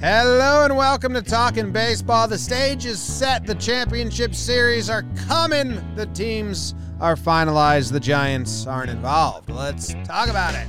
Hello 0.00 0.64
and 0.64 0.76
welcome 0.76 1.14
to 1.14 1.22
Talking 1.22 1.72
Baseball. 1.72 2.28
The 2.28 2.36
stage 2.36 2.84
is 2.84 3.00
set. 3.00 3.46
The 3.46 3.54
championship 3.54 4.34
series 4.34 4.90
are 4.90 5.04
coming. 5.28 5.80
The 5.94 6.06
teams 6.06 6.74
are 7.00 7.16
finalized. 7.16 7.92
The 7.92 8.00
Giants 8.00 8.66
aren't 8.66 8.90
involved. 8.90 9.48
Let's 9.48 9.94
talk 10.04 10.28
about 10.28 10.54
it. 10.54 10.66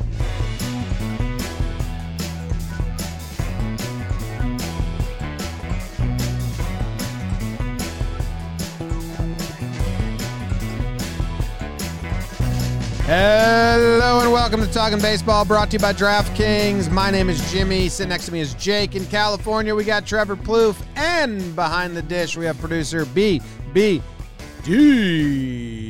Hello 13.07 13.94
welcome 14.35 14.59
to 14.59 14.67
Talking 14.69 14.99
Baseball, 14.99 15.45
brought 15.45 15.71
to 15.71 15.77
you 15.77 15.79
by 15.79 15.93
DraftKings. 15.93 16.91
My 16.91 17.09
name 17.09 17.29
is 17.29 17.53
Jimmy. 17.53 17.87
Sitting 17.87 18.09
next 18.09 18.25
to 18.25 18.33
me 18.33 18.41
is 18.41 18.53
Jake. 18.55 18.93
In 18.93 19.05
California, 19.05 19.73
we 19.73 19.85
got 19.85 20.05
Trevor 20.05 20.35
Plouffe, 20.35 20.85
and 20.97 21.55
behind 21.55 21.95
the 21.95 22.01
dish, 22.01 22.35
we 22.35 22.43
have 22.43 22.59
producer 22.59 23.05
BBD. 23.05 24.01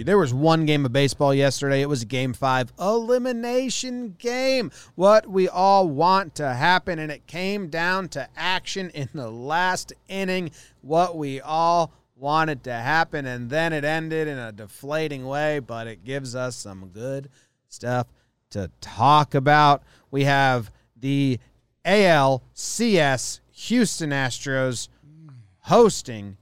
There 0.05 0.19
was 0.19 0.31
one 0.31 0.67
game 0.67 0.85
of 0.85 0.93
baseball 0.93 1.33
yesterday. 1.33 1.81
It 1.81 1.89
was 1.89 2.03
a 2.03 2.05
game 2.05 2.33
five 2.33 2.71
elimination 2.79 4.13
game. 4.19 4.69
What 4.93 5.27
we 5.27 5.49
all 5.49 5.89
want 5.89 6.35
to 6.35 6.53
happen, 6.53 6.99
and 6.99 7.11
it 7.11 7.25
came 7.25 7.69
down 7.69 8.09
to 8.09 8.29
action 8.37 8.91
in 8.91 9.09
the 9.15 9.31
last 9.31 9.91
inning. 10.07 10.51
What 10.81 11.17
we 11.17 11.41
all 11.41 11.91
wanted 12.15 12.63
to 12.65 12.73
happen, 12.73 13.25
and 13.25 13.49
then 13.49 13.73
it 13.73 13.83
ended 13.83 14.27
in 14.27 14.37
a 14.37 14.51
deflating 14.51 15.25
way, 15.25 15.57
but 15.57 15.87
it 15.87 16.03
gives 16.03 16.35
us 16.35 16.55
some 16.55 16.89
good 16.89 17.29
stuff 17.69 18.05
to 18.55 18.71
talk 18.79 19.35
about. 19.35 19.83
We 20.11 20.23
have 20.23 20.71
the 20.95 21.39
ALCS 21.85 23.41
Houston 23.51 24.11
Astros 24.11 24.87
hosting 25.59 26.37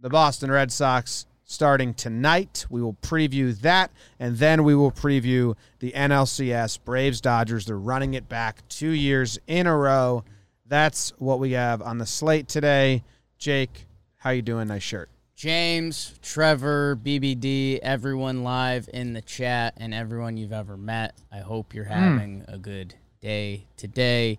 the 0.00 0.08
Boston 0.08 0.50
Red 0.50 0.72
Sox 0.72 1.26
starting 1.44 1.92
tonight. 1.92 2.64
We 2.70 2.80
will 2.80 2.94
preview 2.94 3.58
that, 3.60 3.90
and 4.18 4.38
then 4.38 4.64
we 4.64 4.74
will 4.74 4.90
preview 4.90 5.54
the 5.80 5.92
NLCS 5.92 6.78
Braves 6.82 7.20
Dodgers. 7.20 7.66
They're 7.66 7.76
running 7.76 8.14
it 8.14 8.26
back 8.26 8.66
two 8.68 8.90
years 8.90 9.38
in 9.46 9.66
a 9.66 9.76
row. 9.76 10.24
That's 10.64 11.10
what 11.18 11.40
we 11.40 11.52
have 11.52 11.82
on 11.82 11.98
the 11.98 12.06
slate 12.06 12.48
today. 12.48 13.04
Jake, 13.36 13.86
how 14.16 14.30
you 14.30 14.40
doing? 14.40 14.68
Nice 14.68 14.82
shirt. 14.82 15.10
James, 15.34 16.16
Trevor, 16.22 16.96
BBD, 17.02 17.80
everyone 17.80 18.44
live 18.44 18.88
in 18.92 19.14
the 19.14 19.20
chat, 19.20 19.74
and 19.76 19.92
everyone 19.92 20.36
you've 20.36 20.52
ever 20.52 20.76
met. 20.76 21.16
I 21.32 21.38
hope 21.38 21.74
you're 21.74 21.84
having 21.84 22.44
a 22.46 22.56
good 22.56 22.94
day 23.20 23.66
today. 23.76 24.38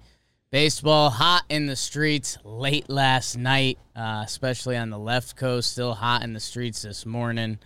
Baseball 0.51 1.09
hot 1.09 1.43
in 1.49 1.66
the 1.66 1.75
streets 1.75 2.38
late 2.45 2.89
last 2.89 3.35
night, 3.38 3.77
uh, 3.93 4.23
especially 4.25 4.77
on 4.77 4.89
the 4.89 4.97
left 4.97 5.35
coast. 5.35 5.71
Still 5.71 5.93
hot 5.93 6.23
in 6.23 6.31
the 6.31 6.39
streets 6.39 6.83
this 6.83 7.05
morning. 7.05 7.59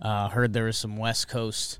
Uh, 0.00 0.28
heard 0.28 0.52
there 0.52 0.64
was 0.64 0.76
some 0.76 0.96
West 0.96 1.28
Coast 1.28 1.78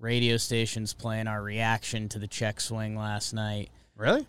radio 0.00 0.36
stations 0.36 0.92
playing 0.92 1.28
our 1.28 1.40
reaction 1.40 2.08
to 2.08 2.18
the 2.18 2.26
check 2.26 2.60
swing 2.60 2.96
last 2.96 3.32
night. 3.32 3.70
Really? 3.96 4.26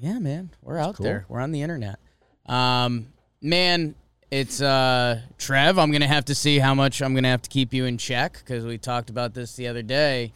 Yeah, 0.00 0.20
man, 0.20 0.50
we're 0.62 0.78
out 0.78 0.96
cool. 0.96 1.04
there. 1.04 1.24
We're 1.28 1.40
on 1.40 1.50
the 1.50 1.62
internet. 1.62 1.98
Um, 2.46 3.08
man, 3.42 3.96
it's 4.30 4.60
uh, 4.60 5.20
Trev. 5.38 5.78
I'm 5.78 5.90
gonna 5.90 6.06
have 6.06 6.26
to 6.26 6.34
see 6.34 6.58
how 6.58 6.74
much 6.74 7.00
I'm 7.02 7.14
gonna 7.14 7.28
have 7.28 7.42
to 7.42 7.50
keep 7.50 7.72
you 7.72 7.86
in 7.86 7.98
check 7.98 8.38
because 8.38 8.64
we 8.64 8.78
talked 8.78 9.10
about 9.10 9.34
this 9.34 9.56
the 9.56 9.68
other 9.68 9.82
day. 9.82 10.32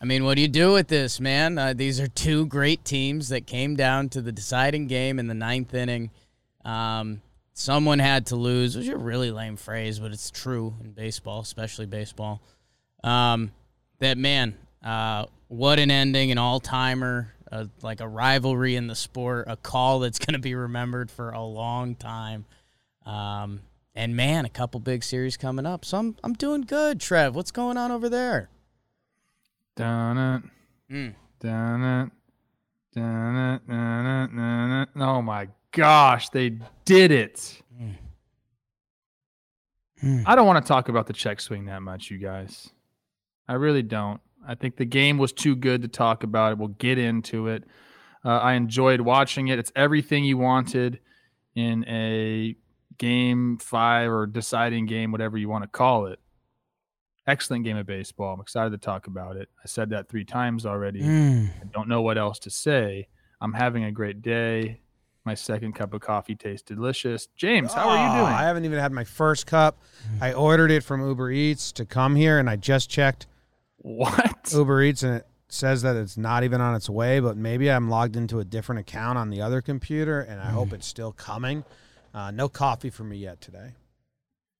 I 0.00 0.04
mean, 0.04 0.24
what 0.24 0.34
do 0.34 0.42
you 0.42 0.48
do 0.48 0.72
with 0.72 0.88
this, 0.88 1.18
man? 1.18 1.56
Uh, 1.56 1.72
these 1.72 1.98
are 1.98 2.06
two 2.06 2.46
great 2.46 2.84
teams 2.84 3.30
that 3.30 3.46
came 3.46 3.74
down 3.74 4.10
to 4.10 4.20
the 4.20 4.32
deciding 4.32 4.86
game 4.86 5.18
in 5.18 5.28
the 5.28 5.34
ninth 5.34 5.72
inning. 5.72 6.10
Um, 6.64 7.22
someone 7.54 8.00
had 8.00 8.26
to 8.26 8.36
lose, 8.36 8.76
which 8.76 8.86
is 8.86 8.92
a 8.92 8.98
really 8.98 9.30
lame 9.30 9.56
phrase, 9.56 9.98
but 9.98 10.12
it's 10.12 10.30
true 10.30 10.74
in 10.82 10.92
baseball, 10.92 11.40
especially 11.40 11.86
baseball. 11.86 12.42
Um, 13.02 13.52
that 14.00 14.18
man, 14.18 14.58
uh, 14.84 15.26
what 15.48 15.78
an 15.78 15.90
ending, 15.90 16.30
an 16.30 16.38
all 16.38 16.60
timer, 16.60 17.32
uh, 17.50 17.66
like 17.80 18.00
a 18.00 18.08
rivalry 18.08 18.76
in 18.76 18.88
the 18.88 18.94
sport, 18.94 19.46
a 19.48 19.56
call 19.56 20.00
that's 20.00 20.18
going 20.18 20.34
to 20.34 20.40
be 20.40 20.54
remembered 20.54 21.10
for 21.10 21.30
a 21.30 21.42
long 21.42 21.94
time. 21.94 22.44
Um, 23.04 23.60
and 23.94 24.16
man, 24.16 24.44
a 24.44 24.48
couple 24.48 24.80
big 24.80 25.04
series 25.04 25.36
coming 25.36 25.66
up. 25.66 25.84
So 25.84 25.98
I'm, 25.98 26.16
I'm 26.24 26.34
doing 26.34 26.62
good, 26.62 27.00
Trev. 27.00 27.34
What's 27.34 27.50
going 27.50 27.76
on 27.76 27.90
over 27.90 28.08
there? 28.08 28.50
Dun 29.76 30.18
it. 30.18 30.42
Mm. 30.92 31.14
Dun 31.40 31.82
it. 31.82 32.10
Dun 32.94 33.36
it. 33.36 33.68
Dun 33.68 34.06
it. 34.06 34.36
Dun 34.36 34.82
it. 34.82 34.88
Oh 34.96 35.22
my 35.22 35.48
gosh, 35.72 36.28
they 36.30 36.58
did 36.84 37.10
it. 37.10 37.62
Mm. 40.02 40.24
I 40.26 40.34
don't 40.34 40.46
want 40.46 40.64
to 40.64 40.68
talk 40.68 40.88
about 40.88 41.06
the 41.06 41.12
check 41.12 41.40
swing 41.40 41.66
that 41.66 41.80
much, 41.80 42.10
you 42.10 42.18
guys. 42.18 42.70
I 43.48 43.54
really 43.54 43.82
don't. 43.82 44.20
I 44.46 44.54
think 44.54 44.76
the 44.76 44.84
game 44.84 45.16
was 45.16 45.32
too 45.32 45.56
good 45.56 45.82
to 45.82 45.88
talk 45.88 46.22
about 46.22 46.52
it. 46.52 46.58
We'll 46.58 46.68
get 46.68 46.98
into 46.98 47.48
it. 47.48 47.64
Uh, 48.24 48.38
I 48.38 48.54
enjoyed 48.54 49.00
watching 49.00 49.48
it. 49.48 49.58
It's 49.58 49.72
everything 49.74 50.24
you 50.24 50.36
wanted 50.36 51.00
in 51.54 51.84
a 51.88 52.56
game 52.98 53.58
five 53.58 54.10
or 54.10 54.26
deciding 54.26 54.86
game, 54.86 55.12
whatever 55.12 55.36
you 55.36 55.48
want 55.48 55.62
to 55.64 55.68
call 55.68 56.06
it. 56.06 56.18
Excellent 57.26 57.64
game 57.64 57.76
of 57.78 57.86
baseball. 57.86 58.34
I'm 58.34 58.40
excited 58.40 58.70
to 58.70 58.78
talk 58.78 59.06
about 59.06 59.36
it. 59.36 59.48
I 59.62 59.66
said 59.66 59.90
that 59.90 60.08
three 60.10 60.24
times 60.24 60.66
already. 60.66 61.00
Mm. 61.00 61.48
I 61.48 61.64
don't 61.72 61.88
know 61.88 62.02
what 62.02 62.18
else 62.18 62.38
to 62.40 62.50
say. 62.50 63.08
I'm 63.40 63.54
having 63.54 63.84
a 63.84 63.92
great 63.92 64.20
day. 64.20 64.80
My 65.24 65.32
second 65.34 65.72
cup 65.74 65.94
of 65.94 66.02
coffee 66.02 66.34
tastes 66.34 66.66
delicious. 66.66 67.28
James, 67.34 67.72
how 67.72 67.88
are 67.88 67.96
you 67.96 68.12
Oh, 68.12 68.24
doing? 68.26 68.34
I 68.34 68.42
haven't 68.42 68.66
even 68.66 68.78
had 68.78 68.92
my 68.92 69.04
first 69.04 69.46
cup. 69.46 69.78
I 70.20 70.34
ordered 70.34 70.70
it 70.70 70.84
from 70.84 71.00
Uber 71.06 71.30
Eats 71.30 71.72
to 71.72 71.86
come 71.86 72.14
here, 72.14 72.38
and 72.38 72.50
I 72.50 72.56
just 72.56 72.90
checked 72.90 73.26
what? 73.78 74.50
Uber 74.52 74.82
Eats, 74.82 75.02
and 75.02 75.16
it 75.16 75.26
says 75.48 75.80
that 75.80 75.96
it's 75.96 76.18
not 76.18 76.44
even 76.44 76.60
on 76.60 76.74
its 76.74 76.90
way. 76.90 77.20
But 77.20 77.38
maybe 77.38 77.70
I'm 77.70 77.88
logged 77.88 78.16
into 78.16 78.38
a 78.38 78.44
different 78.44 78.80
account 78.80 79.16
on 79.16 79.30
the 79.30 79.40
other 79.40 79.62
computer, 79.62 80.20
and 80.20 80.42
I 80.42 80.50
hope 80.50 80.74
it's 80.74 80.86
still 80.86 81.12
coming. 81.12 81.64
Uh, 82.14 82.30
no 82.30 82.48
coffee 82.48 82.90
for 82.90 83.04
me 83.04 83.16
yet 83.18 83.40
today. 83.40 83.72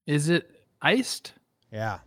Is 0.05 0.29
it 0.29 0.49
iced? 0.81 1.33
Yeah, 1.71 1.99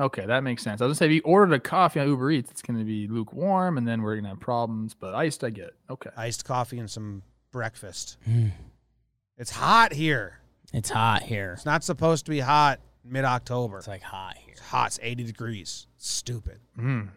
Okay, 0.00 0.26
that 0.26 0.42
makes 0.42 0.62
sense. 0.64 0.80
I 0.80 0.86
was 0.86 0.90
gonna 0.90 0.94
say 0.96 1.06
if 1.06 1.12
you 1.12 1.22
ordered 1.24 1.54
a 1.54 1.60
coffee 1.60 2.00
on 2.00 2.08
Uber 2.08 2.32
Eats, 2.32 2.50
it's 2.50 2.62
gonna 2.62 2.82
be 2.82 3.06
lukewarm, 3.06 3.78
and 3.78 3.86
then 3.86 4.02
we're 4.02 4.16
gonna 4.16 4.30
have 4.30 4.40
problems. 4.40 4.94
But 4.94 5.14
iced, 5.14 5.44
I 5.44 5.50
get. 5.50 5.70
Okay. 5.88 6.10
iced 6.16 6.44
coffee 6.44 6.78
and 6.78 6.90
some 6.90 7.22
breakfast. 7.52 8.16
Mm. 8.28 8.50
It's 9.38 9.50
hot 9.52 9.92
here. 9.92 10.40
It's 10.72 10.90
hot 10.90 11.22
here. 11.22 11.52
It's 11.52 11.64
not 11.66 11.84
supposed 11.84 12.24
to 12.24 12.30
be 12.30 12.40
hot 12.40 12.80
mid 13.04 13.24
October. 13.24 13.78
It's 13.78 13.86
like 13.86 14.02
hot 14.02 14.36
here. 14.38 14.52
It's 14.52 14.60
hot. 14.60 14.88
It's 14.88 14.98
80 15.02 15.24
degrees. 15.24 15.86
Stupid. 15.98 16.58
Mm, 16.76 17.10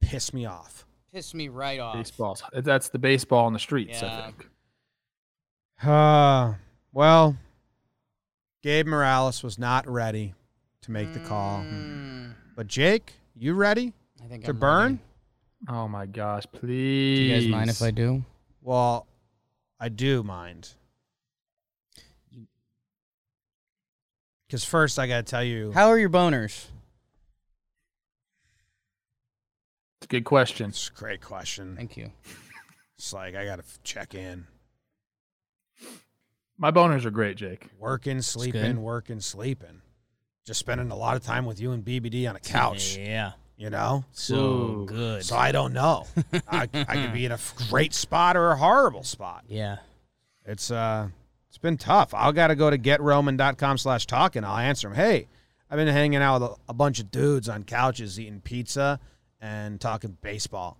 Piss 0.00 0.32
me 0.32 0.46
off. 0.46 0.86
Piss 1.12 1.34
me 1.34 1.48
right 1.48 1.80
off. 1.80 1.96
baseballs. 1.96 2.42
That's 2.52 2.88
the 2.90 2.98
baseball 2.98 3.46
on 3.46 3.52
the 3.52 3.58
streets. 3.58 4.00
Yeah. 4.00 4.18
I 4.18 4.22
think. 4.26 4.48
Uh, 5.82 6.54
well, 6.92 7.36
Gabe 8.62 8.86
Morales 8.86 9.42
was 9.42 9.58
not 9.58 9.86
ready 9.88 10.34
to 10.82 10.90
make 10.90 11.12
the 11.12 11.20
call. 11.20 11.60
Mm. 11.60 12.34
But 12.56 12.66
Jake, 12.66 13.14
you 13.34 13.54
ready 13.54 13.92
I 14.22 14.28
think 14.28 14.44
to 14.44 14.50
I'm 14.50 14.58
burn? 14.58 14.86
ready. 14.92 14.98
Oh 15.68 15.88
my 15.88 16.06
gosh! 16.06 16.44
Please. 16.52 17.18
Do 17.18 17.22
you 17.24 17.34
guys 17.34 17.46
mind 17.48 17.70
if 17.70 17.80
I 17.82 17.90
do? 17.92 18.24
Well, 18.62 19.06
I 19.78 19.88
do 19.88 20.22
mind. 20.22 20.70
Because 24.46 24.64
first, 24.64 24.98
I 24.98 25.06
got 25.06 25.24
to 25.24 25.30
tell 25.30 25.42
you, 25.44 25.72
How 25.72 25.88
are 25.88 25.98
your 25.98 26.10
boners? 26.10 26.66
It's 29.98 30.04
a 30.04 30.06
good 30.08 30.24
question. 30.24 30.70
it's 30.70 30.88
a 30.88 30.98
great 30.98 31.22
question. 31.22 31.74
Thank 31.76 31.96
you. 31.96 32.10
It's 32.98 33.12
like 33.12 33.34
I 33.34 33.44
got 33.46 33.56
to 33.56 33.64
check 33.82 34.14
in. 34.14 34.46
My 36.62 36.70
boners 36.70 37.04
are 37.04 37.10
great, 37.10 37.36
Jake. 37.36 37.66
Working, 37.80 38.22
sleeping, 38.22 38.82
working, 38.82 39.18
sleeping. 39.18 39.82
Just 40.46 40.60
spending 40.60 40.92
a 40.92 40.96
lot 40.96 41.16
of 41.16 41.24
time 41.24 41.44
with 41.44 41.58
you 41.60 41.72
and 41.72 41.84
BBD 41.84 42.28
on 42.30 42.36
a 42.36 42.38
couch, 42.38 42.96
Yeah. 42.96 43.32
you 43.56 43.68
know? 43.68 44.04
So 44.12 44.36
Ooh. 44.36 44.86
good. 44.86 45.24
So 45.24 45.36
I 45.36 45.50
don't 45.50 45.72
know. 45.72 46.06
I, 46.48 46.68
I 46.72 46.96
could 47.02 47.12
be 47.12 47.24
in 47.26 47.32
a 47.32 47.38
great 47.68 47.92
spot 47.92 48.36
or 48.36 48.52
a 48.52 48.56
horrible 48.56 49.02
spot. 49.02 49.42
yeah. 49.48 49.78
It's 50.44 50.70
uh 50.70 51.08
it's 51.48 51.58
been 51.58 51.76
tough. 51.78 52.14
I'll 52.14 52.32
gotta 52.32 52.54
go 52.54 52.70
to 52.70 52.78
getroman.com 52.78 53.78
slash 53.78 54.06
talk 54.06 54.36
and 54.36 54.46
I'll 54.46 54.56
answer 54.58 54.88
them. 54.88 54.94
Hey, 54.96 55.26
I've 55.68 55.78
been 55.78 55.88
hanging 55.88 56.22
out 56.22 56.40
with 56.42 56.50
a, 56.50 56.54
a 56.68 56.74
bunch 56.74 57.00
of 57.00 57.10
dudes 57.10 57.48
on 57.48 57.64
couches 57.64 58.20
eating 58.20 58.40
pizza 58.40 59.00
and 59.40 59.80
talking 59.80 60.16
baseball. 60.20 60.78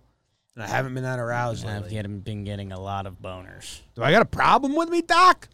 And 0.55 0.63
I 0.63 0.67
haven't 0.67 0.93
been 0.93 1.03
that 1.03 1.19
aroused 1.19 1.65
I've 1.65 1.91
lately. 1.91 2.17
been 2.19 2.45
getting 2.45 2.71
a 2.71 2.79
lot 2.79 3.05
of 3.05 3.21
boners. 3.21 3.81
Do 3.95 4.03
I 4.03 4.11
got 4.11 4.21
a 4.21 4.25
problem 4.25 4.75
with 4.77 4.87
me, 4.87 5.01
Doc? 5.01 5.49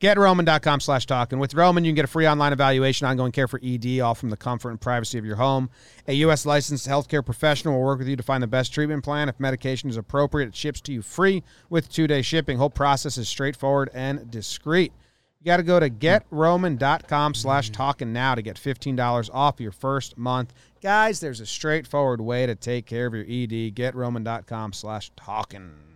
GetRoman.com 0.00 0.80
slash 0.80 1.06
talking. 1.06 1.38
With 1.38 1.54
Roman, 1.54 1.84
you 1.84 1.90
can 1.90 1.96
get 1.96 2.04
a 2.04 2.08
free 2.08 2.28
online 2.28 2.52
evaluation, 2.52 3.06
ongoing 3.06 3.32
care 3.32 3.48
for 3.48 3.58
ED, 3.64 4.00
all 4.00 4.14
from 4.14 4.28
the 4.28 4.36
comfort 4.36 4.70
and 4.70 4.80
privacy 4.80 5.16
of 5.16 5.24
your 5.24 5.36
home. 5.36 5.70
A 6.06 6.12
U.S. 6.14 6.44
licensed 6.44 6.86
healthcare 6.86 7.24
professional 7.24 7.74
will 7.74 7.84
work 7.84 7.98
with 7.98 8.08
you 8.08 8.16
to 8.16 8.22
find 8.22 8.42
the 8.42 8.46
best 8.46 8.74
treatment 8.74 9.04
plan. 9.04 9.30
If 9.30 9.40
medication 9.40 9.88
is 9.88 9.96
appropriate, 9.96 10.48
it 10.48 10.56
ships 10.56 10.82
to 10.82 10.92
you 10.92 11.00
free 11.00 11.42
with 11.70 11.90
two 11.90 12.06
day 12.06 12.20
shipping. 12.20 12.58
Whole 12.58 12.68
process 12.68 13.16
is 13.16 13.26
straightforward 13.26 13.88
and 13.94 14.30
discreet. 14.30 14.92
You 15.40 15.46
got 15.46 15.58
to 15.58 15.62
go 15.62 15.80
to 15.80 15.88
getroman.com 15.88 17.34
slash 17.34 17.70
talking 17.70 18.12
now 18.12 18.34
to 18.34 18.42
get 18.42 18.56
$15 18.56 19.30
off 19.32 19.60
your 19.60 19.72
first 19.72 20.18
month. 20.18 20.52
Guys, 20.82 21.20
there's 21.20 21.40
a 21.40 21.46
straightforward 21.46 22.20
way 22.20 22.44
to 22.46 22.54
take 22.54 22.84
care 22.84 23.06
of 23.06 23.14
your 23.14 23.24
ED. 23.24 23.74
Getroman.com 23.74 24.72
slash 24.74 25.10
talking. 25.16 25.95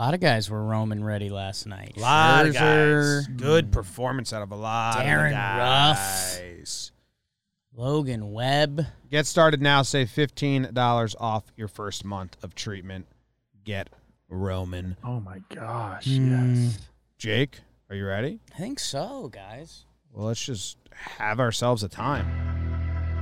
A 0.00 0.02
lot 0.02 0.14
of 0.14 0.20
guys 0.20 0.48
were 0.48 0.64
Roman 0.64 1.04
ready 1.04 1.28
last 1.28 1.66
night. 1.66 1.92
A 1.98 2.00
lot 2.00 2.46
of 2.46 2.54
guys. 2.54 3.26
Good 3.36 3.70
performance 3.70 4.32
out 4.32 4.40
of 4.40 4.50
a 4.50 4.56
lot 4.56 4.96
Darin 4.96 5.34
of 5.34 5.58
Ruf. 5.58 6.90
Logan 7.76 8.32
Webb. 8.32 8.86
Get 9.10 9.26
started 9.26 9.60
now. 9.60 9.82
Save 9.82 10.08
$15 10.08 11.14
off 11.20 11.52
your 11.54 11.68
first 11.68 12.06
month 12.06 12.38
of 12.42 12.54
treatment. 12.54 13.08
Get 13.62 13.90
Roman. 14.30 14.96
Oh 15.04 15.20
my 15.20 15.42
gosh. 15.54 16.06
Mm. 16.06 16.64
Yes. 16.64 16.78
Jake, 17.18 17.58
are 17.90 17.94
you 17.94 18.06
ready? 18.06 18.40
I 18.54 18.58
think 18.58 18.78
so, 18.78 19.28
guys. 19.28 19.84
Well, 20.14 20.28
let's 20.28 20.42
just 20.42 20.78
have 20.94 21.38
ourselves 21.38 21.82
a 21.82 21.90
time. 21.90 23.20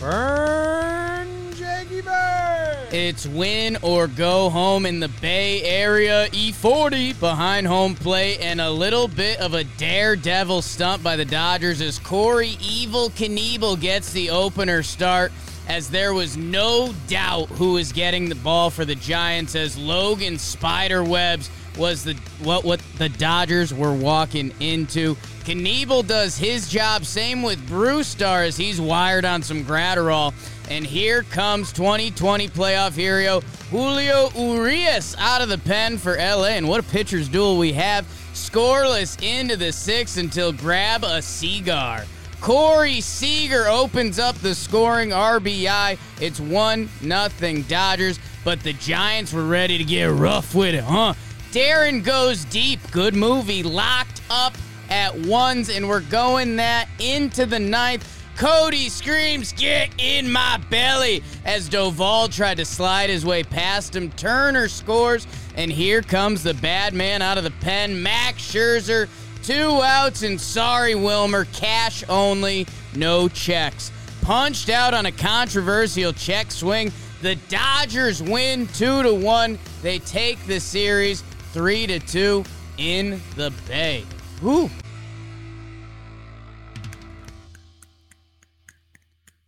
Burn, 0.00 1.37
Burn. 1.86 2.88
It's 2.90 3.24
win 3.26 3.76
or 3.82 4.08
go 4.08 4.50
home 4.50 4.84
in 4.84 4.98
the 4.98 5.08
Bay 5.08 5.62
Area. 5.62 6.28
E40 6.30 7.18
behind 7.20 7.68
home 7.68 7.94
plate 7.94 8.40
and 8.40 8.60
a 8.60 8.70
little 8.70 9.06
bit 9.06 9.38
of 9.38 9.54
a 9.54 9.62
daredevil 9.62 10.62
stunt 10.62 11.04
by 11.04 11.14
the 11.14 11.24
Dodgers 11.24 11.80
as 11.80 12.00
Corey 12.00 12.56
Evil 12.60 13.10
Knievel 13.10 13.80
gets 13.80 14.12
the 14.12 14.30
opener 14.30 14.82
start. 14.82 15.30
As 15.68 15.88
there 15.88 16.14
was 16.14 16.36
no 16.36 16.92
doubt 17.06 17.48
who 17.50 17.74
was 17.74 17.92
getting 17.92 18.28
the 18.28 18.34
ball 18.34 18.70
for 18.70 18.84
the 18.84 18.94
Giants, 18.96 19.54
as 19.54 19.78
Logan 19.78 20.34
Spiderwebs 20.34 21.50
was 21.78 22.04
the 22.04 22.14
what 22.42 22.64
what 22.64 22.80
the 22.98 23.08
Dodgers 23.08 23.72
were 23.72 23.94
walking 23.94 24.52
into. 24.60 25.14
Knievel 25.44 26.06
does 26.06 26.36
his 26.36 26.68
job. 26.68 27.04
Same 27.04 27.42
with 27.42 27.58
Brewstar 27.68 28.46
as 28.46 28.56
he's 28.56 28.80
wired 28.80 29.24
on 29.24 29.42
some 29.42 29.64
Gratterall. 29.64 30.34
And 30.68 30.84
here 30.84 31.22
comes 31.22 31.72
2020 31.72 32.48
playoff 32.48 32.92
hero 32.92 33.40
Julio 33.70 34.28
Urias 34.36 35.16
out 35.18 35.40
of 35.40 35.48
the 35.48 35.56
pen 35.56 35.96
for 35.96 36.16
LA. 36.16 36.48
And 36.48 36.68
what 36.68 36.80
a 36.80 36.82
pitcher's 36.82 37.28
duel 37.28 37.56
we 37.56 37.72
have. 37.72 38.06
Scoreless 38.34 39.22
into 39.22 39.56
the 39.56 39.72
sixth 39.72 40.18
until 40.18 40.52
grab 40.52 41.04
a 41.04 41.22
cigar. 41.22 42.04
Corey 42.40 43.00
Seager 43.00 43.66
opens 43.66 44.18
up 44.18 44.36
the 44.36 44.54
scoring 44.54 45.10
RBI. 45.10 45.98
It's 46.20 46.38
1 46.38 46.88
nothing 47.02 47.62
Dodgers, 47.62 48.20
but 48.44 48.60
the 48.60 48.74
Giants 48.74 49.32
were 49.32 49.46
ready 49.46 49.76
to 49.76 49.84
get 49.84 50.04
rough 50.06 50.54
with 50.54 50.74
it, 50.74 50.84
huh? 50.84 51.14
Darin 51.52 52.02
goes 52.02 52.44
deep. 52.46 52.78
Good 52.90 53.14
movie. 53.14 53.62
Locked 53.62 54.20
up 54.30 54.54
at 54.90 55.18
ones, 55.26 55.70
and 55.70 55.88
we're 55.88 56.00
going 56.00 56.56
that 56.56 56.88
into 56.98 57.46
the 57.46 57.58
ninth. 57.58 58.06
Cody 58.36 58.88
screams, 58.88 59.52
Get 59.52 59.90
in 59.98 60.30
my 60.30 60.58
belly! 60.70 61.24
As 61.44 61.68
Doval 61.68 62.32
tried 62.32 62.58
to 62.58 62.64
slide 62.64 63.10
his 63.10 63.26
way 63.26 63.42
past 63.42 63.96
him. 63.96 64.10
Turner 64.12 64.68
scores, 64.68 65.26
and 65.56 65.72
here 65.72 66.02
comes 66.02 66.44
the 66.44 66.54
bad 66.54 66.94
man 66.94 67.20
out 67.20 67.36
of 67.36 67.44
the 67.44 67.50
pen, 67.50 68.00
Max 68.00 68.40
Scherzer. 68.52 69.08
Two 69.42 69.80
outs, 69.82 70.22
and 70.22 70.40
sorry, 70.40 70.94
Wilmer, 70.94 71.46
cash 71.46 72.04
only, 72.08 72.66
no 72.94 73.28
checks. 73.28 73.90
Punched 74.22 74.68
out 74.68 74.94
on 74.94 75.06
a 75.06 75.12
controversial 75.12 76.12
check 76.12 76.52
swing. 76.52 76.92
The 77.22 77.34
Dodgers 77.48 78.22
win 78.22 78.68
two 78.68 79.02
to 79.02 79.12
one. 79.12 79.58
They 79.82 79.98
take 79.98 80.38
the 80.46 80.60
series 80.60 81.24
three 81.52 81.86
to 81.86 81.98
two 81.98 82.44
in 82.76 83.20
the 83.36 83.52
Bay. 83.66 84.04
Whew. 84.40 84.70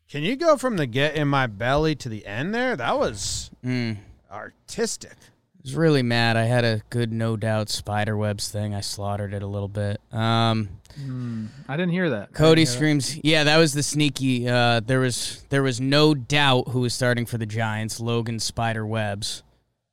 Can 0.08 0.23
you 0.25 0.35
go 0.37 0.56
from 0.56 0.76
the 0.76 0.87
get 0.87 1.14
in 1.14 1.29
my 1.29 1.47
belly 1.47 1.94
to 1.97 2.08
the 2.08 2.26
end 2.26 2.52
there? 2.55 2.75
That 2.76 2.99
was 2.99 3.50
Mm. 3.64 3.99
artistic. 4.31 5.12
I 5.12 5.62
was 5.62 5.76
really 5.76 6.02
mad. 6.02 6.37
I 6.37 6.44
had 6.44 6.64
a 6.64 6.82
good 6.91 7.12
no 7.12 7.37
doubt 7.37 7.69
spiderwebs 7.69 8.49
thing. 8.49 8.75
I 8.75 8.81
slaughtered 8.81 9.32
it 9.35 9.43
a 9.43 9.46
little 9.46 9.69
bit. 9.69 10.00
Um, 10.12 10.70
Mm, 10.99 11.46
I 11.69 11.76
didn't 11.76 11.93
hear 11.93 12.11
that. 12.11 12.32
Cody 12.35 12.62
hear 12.62 12.67
screams, 12.67 13.17
"Yeah, 13.23 13.44
that 13.44 13.58
was 13.58 13.75
the 13.75 13.82
sneaky." 13.85 14.49
Uh, 14.49 14.81
there 14.81 14.99
was 14.99 15.44
there 15.50 15.62
was 15.62 15.81
no 15.81 16.14
doubt 16.14 16.70
who 16.70 16.81
was 16.81 16.93
starting 16.93 17.26
for 17.26 17.38
the 17.38 17.46
Giants. 17.46 18.00
Logan 18.00 18.41
Spiderwebs, 18.41 19.44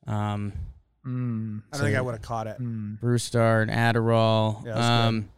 um, 0.08 0.54
that. 0.54 0.58
Mm, 1.08 1.62
I 1.72 1.78
don't 1.78 1.86
think 1.86 1.98
I 1.98 2.02
would 2.02 2.14
have 2.16 2.22
caught 2.22 2.48
it. 2.48 2.60
mm. 2.62 3.00
Brewstar 3.00 3.62
and 3.62 3.72
Adderall. 3.72 4.66
Yeah, 4.66 5.06
um, 5.08 5.30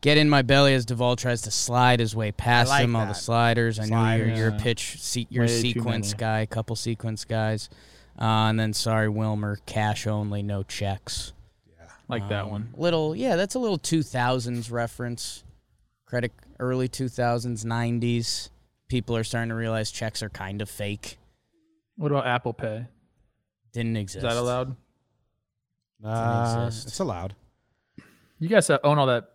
get 0.00 0.16
in 0.18 0.28
my 0.30 0.42
belly 0.42 0.72
as 0.74 0.86
Doval 0.86 1.16
tries 1.16 1.42
to 1.42 1.50
slide 1.50 1.98
his 1.98 2.14
way 2.14 2.30
past 2.30 2.68
like 2.70 2.84
him. 2.84 2.94
All 2.94 3.02
the 3.06 3.12
that. 3.12 3.18
sliders. 3.18 3.78
I 3.80 3.86
know 3.86 4.14
you're, 4.14 4.28
you're 4.28 4.48
a 4.50 4.58
pitch, 4.58 5.00
se- 5.02 5.26
you're 5.28 5.44
a 5.44 5.46
Way 5.48 5.52
too 5.52 5.60
sequence 5.72 6.14
guy, 6.14 6.46
couple 6.46 6.76
sequence 6.76 7.24
guys, 7.24 7.68
uh, 8.20 8.24
and 8.48 8.60
then 8.60 8.72
sorry 8.72 9.08
Wilmer, 9.08 9.58
cash 9.66 10.06
only, 10.06 10.42
no 10.42 10.62
checks. 10.62 11.32
Yeah, 11.68 11.86
Like 12.08 12.28
that 12.28 12.44
Um, 12.44 12.50
one. 12.50 12.68
Little, 12.76 13.16
yeah, 13.16 13.34
that's 13.34 13.56
a 13.56 13.58
little 13.58 13.78
2000s 13.78 14.70
reference. 14.70 15.42
Credit 16.06 16.30
early 16.60 16.88
2000s, 16.88 17.64
90s. 17.64 18.50
People 18.88 19.16
are 19.16 19.24
starting 19.24 19.48
to 19.48 19.56
realize 19.56 19.90
checks 19.90 20.22
are 20.22 20.28
kind 20.30 20.62
of 20.62 20.70
fake. 20.70 21.18
What 21.96 22.12
about 22.12 22.28
Apple 22.28 22.52
Pay? 22.52 22.86
Didn't 23.72 23.96
exist. 23.96 24.18
Is 24.18 24.22
that 24.22 24.36
allowed? 24.40 24.76
Uh, 26.06 26.66
exist. 26.66 26.88
it's 26.88 26.98
allowed. 27.00 27.34
You 28.38 28.48
guys 28.48 28.70
own 28.70 28.98
all 28.98 29.06
that 29.06 29.30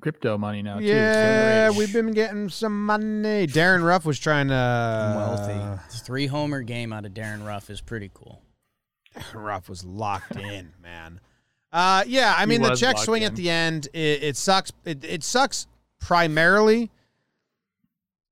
crypto 0.00 0.36
money 0.36 0.62
now 0.62 0.78
too. 0.78 0.84
Yeah, 0.84 1.68
rich. 1.68 1.76
we've 1.76 1.92
been 1.92 2.12
getting 2.12 2.48
some 2.48 2.84
money. 2.84 3.46
Darin 3.46 3.82
Ruf 3.82 4.04
was 4.04 4.18
trying 4.18 4.48
to. 4.48 4.54
I'm 4.54 5.16
wealthy. 5.16 5.82
Three 6.04 6.26
homer 6.26 6.62
game 6.62 6.92
out 6.92 7.06
of 7.06 7.14
Darin 7.14 7.44
Ruf 7.44 7.70
is 7.70 7.80
pretty 7.80 8.10
cool. 8.12 8.42
Ruf 9.34 9.68
was 9.68 9.84
locked 9.84 10.36
in, 10.36 10.72
man. 10.82 11.20
Uh, 11.72 12.04
yeah, 12.06 12.34
I 12.36 12.46
mean 12.46 12.62
the 12.62 12.76
check 12.76 12.96
locked 12.96 13.06
swing 13.06 13.24
at 13.24 13.34
the 13.34 13.50
end, 13.50 13.88
it, 13.92 14.22
it 14.22 14.36
sucks. 14.36 14.72
It, 14.84 15.04
it 15.04 15.24
sucks 15.24 15.66
primarily. 16.00 16.90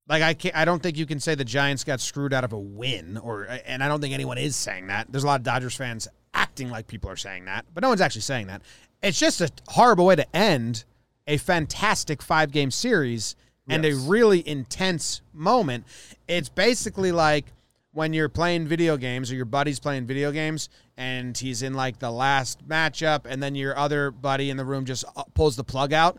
Like 0.08 0.22
I 0.22 0.34
can't, 0.34 0.56
I 0.56 0.64
don't 0.64 0.82
think 0.82 0.98
you 0.98 1.06
can 1.06 1.20
say 1.20 1.34
the 1.34 1.44
Giants 1.44 1.84
got 1.84 2.00
screwed 2.00 2.34
out 2.34 2.44
of 2.44 2.52
a 2.52 2.58
win, 2.58 3.16
or 3.16 3.44
and 3.44 3.82
I 3.82 3.88
don't 3.88 4.00
think 4.00 4.14
anyone 4.14 4.36
is 4.36 4.56
saying 4.56 4.88
that. 4.88 5.10
There's 5.10 5.24
a 5.24 5.26
lot 5.26 5.40
of 5.40 5.44
Dodgers 5.44 5.74
fans 5.74 6.06
acting 6.34 6.70
like 6.70 6.87
people 6.87 7.11
are 7.11 7.17
saying 7.17 7.44
that, 7.46 7.67
but 7.74 7.82
no 7.82 7.89
one's 7.89 8.01
actually 8.01 8.22
saying 8.22 8.46
that. 8.46 8.62
It's 9.03 9.19
just 9.19 9.41
a 9.41 9.51
horrible 9.69 10.06
way 10.06 10.17
to 10.17 10.36
end 10.36 10.84
a 11.27 11.36
fantastic 11.36 12.22
five 12.22 12.51
game 12.51 12.70
series 12.70 13.36
and 13.69 13.84
a 13.84 13.94
really 13.94 14.46
intense 14.46 15.22
moment. 15.32 15.84
It's 16.29 16.48
basically 16.48 17.12
like 17.12 17.46
when 17.93 18.12
you're 18.12 18.29
playing 18.29 18.67
video 18.67 18.96
games 18.96 19.31
or 19.31 19.34
your 19.34 19.44
buddy's 19.44 19.79
playing 19.79 20.06
video 20.06 20.32
games 20.32 20.69
and 20.96 21.36
he's 21.36 21.62
in 21.62 21.74
like 21.74 21.98
the 21.98 22.10
last 22.10 22.67
matchup 22.67 23.27
and 23.27 23.43
then 23.43 23.55
your 23.55 23.77
other 23.77 24.10
buddy 24.10 24.51
in 24.51 24.56
the 24.56 24.65
room 24.65 24.84
just 24.84 25.05
uh, 25.17 25.22
pulls 25.34 25.56
the 25.56 25.65
plug 25.65 25.93
out 25.93 26.19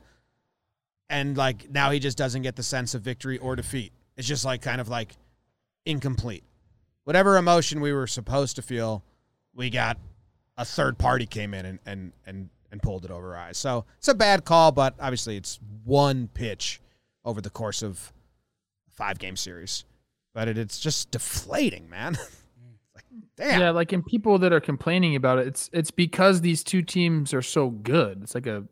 and 1.10 1.38
like 1.38 1.70
now 1.70 1.91
he 1.91 2.00
just 2.00 2.17
doesn't 2.17 2.41
get 2.43 2.55
the 2.55 2.63
sense 2.63 2.96
of 2.96 3.01
victory 3.01 3.38
or 3.38 3.55
defeat. 3.55 3.91
It's 4.17 4.27
just 4.27 4.46
like 4.46 4.62
kind 4.62 4.79
of 4.79 4.88
like 4.88 5.15
incomplete. 5.86 6.43
Whatever 7.03 7.38
emotion 7.38 7.82
we 7.82 7.91
were 7.91 8.08
supposed 8.08 8.55
to 8.55 8.62
feel, 8.62 9.03
we 9.55 9.69
got 9.69 9.98
a 10.57 10.65
third 10.65 10.98
party 10.98 11.25
came 11.25 11.53
in 11.53 11.65
and 11.65 11.79
and 11.86 12.12
and, 12.25 12.50
and 12.72 12.81
pulled 12.81 13.05
it 13.05 13.12
over 13.12 13.36
our 13.36 13.41
eyes. 13.41 13.57
So 13.57 13.86
it's 13.98 14.07
a 14.07 14.15
bad 14.15 14.45
call, 14.45 14.72
but 14.72 14.95
obviously 15.00 15.38
it's 15.38 15.60
one 15.83 16.29
pitch 16.33 16.81
over 17.25 17.41
the 17.41 17.50
course 17.50 17.81
of 17.81 18.12
a 18.88 18.91
five 18.91 19.19
game 19.19 19.36
series. 19.36 19.86
But 20.33 20.48
it, 20.48 20.57
it's 20.57 20.79
just 20.79 21.12
deflating, 21.12 21.89
man. 21.89 22.17
damn. 23.38 23.62
Yeah, 23.62 23.69
like 23.72 23.93
in 23.93 24.03
people 24.03 24.39
that 24.39 24.53
are 24.53 24.60
complaining 24.60 25.15
about 25.15 25.39
it, 25.39 25.48
it's 25.48 25.69
it's 25.74 25.91
because 25.91 26.41
these 26.41 26.63
two 26.63 26.81
teams 26.81 27.33
are 27.33 27.41
so 27.41 27.69
good. 27.69 28.19
It's 28.24 28.36
like 28.36 28.48
a 28.48 28.65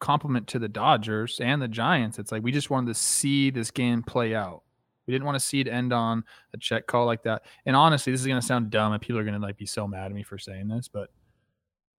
compliment 0.00 0.46
to 0.48 0.58
the 0.58 0.68
Dodgers 0.68 1.40
and 1.40 1.62
the 1.62 1.68
Giants. 1.68 2.18
It's 2.18 2.32
like 2.32 2.42
we 2.42 2.52
just 2.52 2.70
wanted 2.70 2.88
to 2.88 2.94
see 2.94 3.50
this 3.50 3.70
game 3.70 4.02
play 4.02 4.34
out. 4.34 4.62
We 5.06 5.12
didn't 5.12 5.24
want 5.24 5.36
to 5.36 5.44
see 5.44 5.60
it 5.60 5.68
end 5.68 5.92
on 5.92 6.24
a 6.52 6.58
check 6.58 6.86
call 6.86 7.06
like 7.06 7.22
that. 7.24 7.42
And 7.66 7.76
honestly, 7.76 8.12
this 8.12 8.20
is 8.20 8.26
going 8.26 8.40
to 8.40 8.46
sound 8.46 8.70
dumb, 8.70 8.92
and 8.92 9.00
people 9.00 9.18
are 9.18 9.24
going 9.24 9.38
to 9.38 9.44
like 9.44 9.56
be 9.56 9.66
so 9.66 9.86
mad 9.86 10.06
at 10.06 10.12
me 10.12 10.22
for 10.22 10.38
saying 10.38 10.68
this, 10.68 10.88
but 10.88 11.10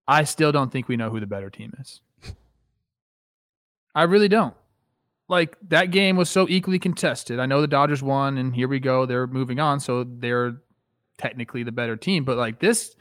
I 0.08 0.24
still 0.24 0.52
don't 0.52 0.70
think 0.70 0.88
we 0.88 0.96
know 0.96 1.10
who 1.10 1.20
the 1.20 1.26
better 1.26 1.50
team 1.50 1.72
is. 1.80 2.00
I 3.94 4.02
really 4.02 4.28
don't. 4.28 4.54
Like 5.28 5.56
that 5.68 5.90
game 5.90 6.16
was 6.16 6.30
so 6.30 6.46
equally 6.48 6.78
contested. 6.78 7.40
I 7.40 7.46
know 7.46 7.60
the 7.60 7.66
Dodgers 7.66 8.02
won, 8.02 8.38
and 8.38 8.54
here 8.54 8.68
we 8.68 8.78
go. 8.78 9.06
They're 9.06 9.26
moving 9.26 9.58
on, 9.58 9.80
so 9.80 10.04
they're 10.04 10.58
technically 11.18 11.62
the 11.62 11.72
better 11.72 11.96
team. 11.96 12.24
But 12.24 12.36
like 12.36 12.60
this, 12.60 12.94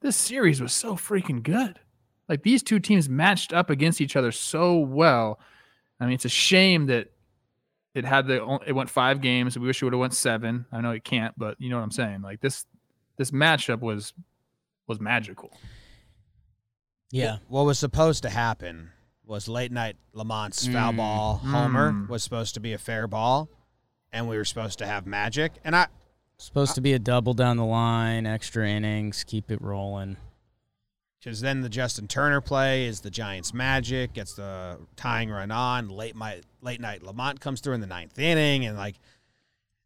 this 0.00 0.16
series 0.16 0.60
was 0.60 0.72
so 0.72 0.94
freaking 0.94 1.42
good. 1.42 1.78
Like 2.28 2.42
these 2.42 2.62
two 2.62 2.80
teams 2.80 3.08
matched 3.08 3.52
up 3.52 3.70
against 3.70 4.00
each 4.00 4.16
other 4.16 4.32
so 4.32 4.78
well. 4.78 5.38
I 6.00 6.04
mean, 6.04 6.14
it's 6.14 6.24
a 6.24 6.30
shame 6.30 6.86
that 6.86 7.10
it 7.96 8.04
had 8.04 8.26
the 8.26 8.58
it 8.66 8.72
went 8.72 8.90
five 8.90 9.20
games. 9.20 9.58
We 9.58 9.66
wish 9.66 9.80
it 9.82 9.86
would 9.86 9.92
have 9.94 10.00
went 10.00 10.14
seven. 10.14 10.66
I 10.70 10.80
know 10.80 10.90
it 10.92 11.02
can't, 11.04 11.34
but 11.38 11.60
you 11.60 11.70
know 11.70 11.76
what 11.76 11.82
I'm 11.84 11.90
saying. 11.90 12.22
Like 12.22 12.40
this 12.40 12.64
this 13.16 13.30
matchup 13.30 13.80
was 13.80 14.12
was 14.86 15.00
magical. 15.00 15.50
Yeah. 17.10 17.38
What 17.48 17.64
was 17.66 17.78
supposed 17.78 18.22
to 18.24 18.30
happen 18.30 18.90
was 19.24 19.48
late 19.48 19.72
night 19.72 19.96
LaMonte's 20.14 20.66
foul 20.68 20.92
Mm. 20.92 20.96
ball 20.96 21.36
homer 21.38 21.92
Mm. 21.92 22.08
was 22.08 22.22
supposed 22.22 22.54
to 22.54 22.60
be 22.60 22.72
a 22.72 22.78
fair 22.78 23.06
ball, 23.08 23.48
and 24.12 24.28
we 24.28 24.36
were 24.36 24.44
supposed 24.44 24.78
to 24.78 24.86
have 24.86 25.06
magic. 25.06 25.52
And 25.64 25.74
I 25.74 25.88
Supposed 26.38 26.74
to 26.74 26.82
be 26.82 26.92
a 26.92 26.98
double 26.98 27.32
down 27.32 27.56
the 27.56 27.64
line, 27.64 28.26
extra 28.26 28.68
innings, 28.68 29.24
keep 29.24 29.50
it 29.50 29.60
rolling. 29.62 30.18
because 31.18 31.40
then 31.40 31.62
the 31.62 31.68
Justin 31.70 32.06
Turner 32.06 32.40
play 32.42 32.84
is 32.84 33.00
the 33.00 33.10
Giants' 33.10 33.52
magic, 33.54 34.12
gets 34.12 34.34
the 34.34 34.78
tying 34.96 35.28
run 35.30 35.50
on. 35.50 35.88
Late 35.88 36.14
night, 36.14 36.44
late 36.66 36.80
night 36.80 37.00
LaMonte 37.02 37.40
comes 37.40 37.60
through 37.60 37.74
in 37.74 37.80
the 37.80 37.86
ninth 37.86 38.18
inning, 38.18 38.66
and 38.66 38.76
like 38.76 38.96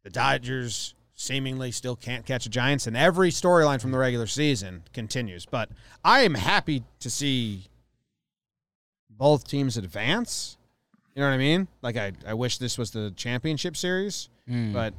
the 0.03 0.09
Dodgers 0.09 0.95
seemingly 1.13 1.71
still 1.71 1.95
can't 1.95 2.25
catch 2.25 2.43
the 2.45 2.49
Giants, 2.49 2.87
and 2.87 2.97
every 2.97 3.29
storyline 3.29 3.79
from 3.79 3.91
the 3.91 3.97
regular 3.99 4.25
season 4.27 4.83
continues. 4.91 5.45
But 5.45 5.69
I 6.03 6.21
am 6.21 6.33
happy 6.33 6.83
to 6.99 7.09
see 7.09 7.67
both 9.09 9.47
teams 9.47 9.77
advance. 9.77 10.57
You 11.15 11.21
know 11.21 11.27
what 11.27 11.35
I 11.35 11.37
mean? 11.37 11.67
Like 11.81 11.97
I, 11.97 12.13
I 12.25 12.33
wish 12.33 12.57
this 12.57 12.77
was 12.77 12.91
the 12.91 13.11
championship 13.15 13.77
series, 13.77 14.27
Mm. 14.49 14.73
but 14.73 14.93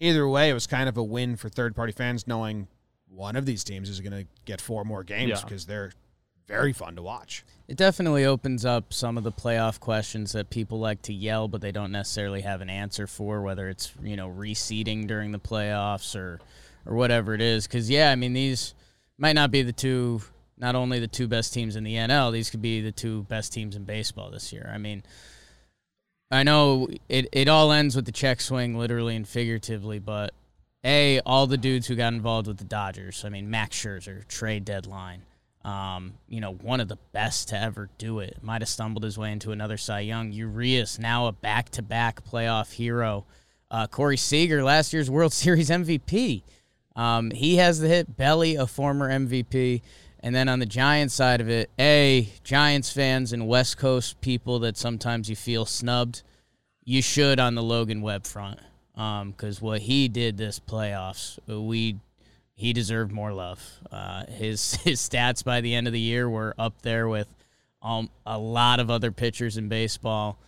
either 0.00 0.28
way, 0.28 0.50
it 0.50 0.54
was 0.54 0.66
kind 0.66 0.88
of 0.88 0.96
a 0.96 1.02
win 1.02 1.36
for 1.36 1.48
third 1.48 1.76
party 1.76 1.92
fans 1.92 2.26
knowing 2.26 2.66
one 3.08 3.36
of 3.36 3.46
these 3.46 3.62
teams 3.62 3.88
is 3.88 4.00
going 4.00 4.12
to 4.12 4.26
get 4.44 4.60
four 4.60 4.84
more 4.84 5.04
games 5.04 5.30
Yeah. 5.30 5.40
because 5.44 5.66
they're 5.66 5.92
very 6.46 6.72
fun 6.72 6.96
to 6.96 7.02
watch. 7.02 7.44
It 7.68 7.76
definitely 7.76 8.24
opens 8.24 8.64
up 8.64 8.92
some 8.92 9.18
of 9.18 9.24
the 9.24 9.32
playoff 9.32 9.80
questions 9.80 10.32
that 10.32 10.50
people 10.50 10.78
like 10.78 11.02
to 11.02 11.12
yell, 11.12 11.48
but 11.48 11.60
they 11.60 11.72
don't 11.72 11.90
necessarily 11.90 12.42
have 12.42 12.60
an 12.60 12.70
answer 12.70 13.06
for, 13.06 13.42
whether 13.42 13.68
it's 13.68 13.92
you 14.02 14.16
know 14.16 14.28
reseeding 14.28 15.06
during 15.06 15.32
the 15.32 15.38
playoffs 15.38 16.14
or 16.14 16.40
or 16.84 16.94
whatever 16.94 17.34
it 17.34 17.40
is. 17.40 17.66
Because 17.66 17.90
yeah, 17.90 18.10
I 18.10 18.14
mean 18.14 18.32
these 18.32 18.74
might 19.18 19.34
not 19.34 19.50
be 19.50 19.62
the 19.62 19.72
two, 19.72 20.22
not 20.56 20.74
only 20.74 21.00
the 21.00 21.08
two 21.08 21.26
best 21.26 21.52
teams 21.52 21.74
in 21.74 21.84
the 21.84 21.94
NL, 21.94 22.32
these 22.32 22.50
could 22.50 22.62
be 22.62 22.80
the 22.80 22.92
two 22.92 23.24
best 23.24 23.52
teams 23.52 23.74
in 23.74 23.84
baseball 23.84 24.30
this 24.30 24.52
year. 24.52 24.70
I 24.72 24.78
mean, 24.78 25.02
I 26.30 26.44
know 26.44 26.88
it 27.08 27.28
it 27.32 27.48
all 27.48 27.72
ends 27.72 27.96
with 27.96 28.04
the 28.04 28.12
check 28.12 28.40
swing, 28.40 28.78
literally 28.78 29.16
and 29.16 29.26
figuratively, 29.26 29.98
but 29.98 30.32
a 30.84 31.20
all 31.26 31.48
the 31.48 31.58
dudes 31.58 31.88
who 31.88 31.96
got 31.96 32.12
involved 32.12 32.46
with 32.46 32.58
the 32.58 32.64
Dodgers. 32.64 33.24
I 33.24 33.28
mean, 33.28 33.50
Max 33.50 33.76
Scherzer 33.76 34.26
trade 34.28 34.64
deadline. 34.64 35.22
Um, 35.66 36.14
you 36.28 36.40
know, 36.40 36.52
one 36.52 36.78
of 36.78 36.86
the 36.86 36.98
best 37.10 37.48
to 37.48 37.60
ever 37.60 37.90
do 37.98 38.20
it. 38.20 38.38
Might 38.40 38.62
have 38.62 38.68
stumbled 38.68 39.02
his 39.02 39.18
way 39.18 39.32
into 39.32 39.50
another 39.50 39.76
Cy 39.76 40.00
Young. 40.00 40.30
Urias, 40.30 41.00
now 41.00 41.26
a 41.26 41.32
back-to-back 41.32 42.24
playoff 42.24 42.72
hero. 42.72 43.26
Uh, 43.68 43.88
Corey 43.88 44.16
Seager, 44.16 44.62
last 44.62 44.92
year's 44.92 45.10
World 45.10 45.32
Series 45.32 45.68
MVP. 45.68 46.44
Um, 46.94 47.32
he 47.32 47.56
has 47.56 47.80
the 47.80 47.88
hit. 47.88 48.16
Belly, 48.16 48.54
a 48.54 48.68
former 48.68 49.10
MVP. 49.10 49.82
And 50.20 50.34
then 50.36 50.48
on 50.48 50.60
the 50.60 50.66
Giants 50.66 51.14
side 51.14 51.40
of 51.40 51.48
it, 51.50 51.68
A, 51.80 52.28
Giants 52.44 52.92
fans 52.92 53.32
and 53.32 53.48
West 53.48 53.76
Coast 53.76 54.20
people 54.20 54.60
that 54.60 54.76
sometimes 54.76 55.28
you 55.28 55.34
feel 55.34 55.66
snubbed, 55.66 56.22
you 56.84 57.02
should 57.02 57.40
on 57.40 57.56
the 57.56 57.62
Logan 57.62 58.02
Webb 58.02 58.24
front. 58.24 58.60
Because 58.94 59.60
what 59.60 59.80
he 59.82 60.06
did 60.06 60.36
this 60.36 60.60
playoffs, 60.60 61.40
we 61.48 61.96
he 62.56 62.72
deserved 62.72 63.12
more 63.12 63.32
love. 63.32 63.62
Uh, 63.92 64.26
his 64.26 64.74
his 64.82 65.00
stats 65.00 65.44
by 65.44 65.60
the 65.60 65.74
end 65.74 65.86
of 65.86 65.92
the 65.92 66.00
year 66.00 66.28
were 66.28 66.54
up 66.58 66.82
there 66.82 67.06
with 67.06 67.28
um, 67.82 68.10
a 68.24 68.38
lot 68.38 68.80
of 68.80 68.90
other 68.90 69.12
pitchers 69.12 69.56
in 69.56 69.68
baseball. 69.68 70.38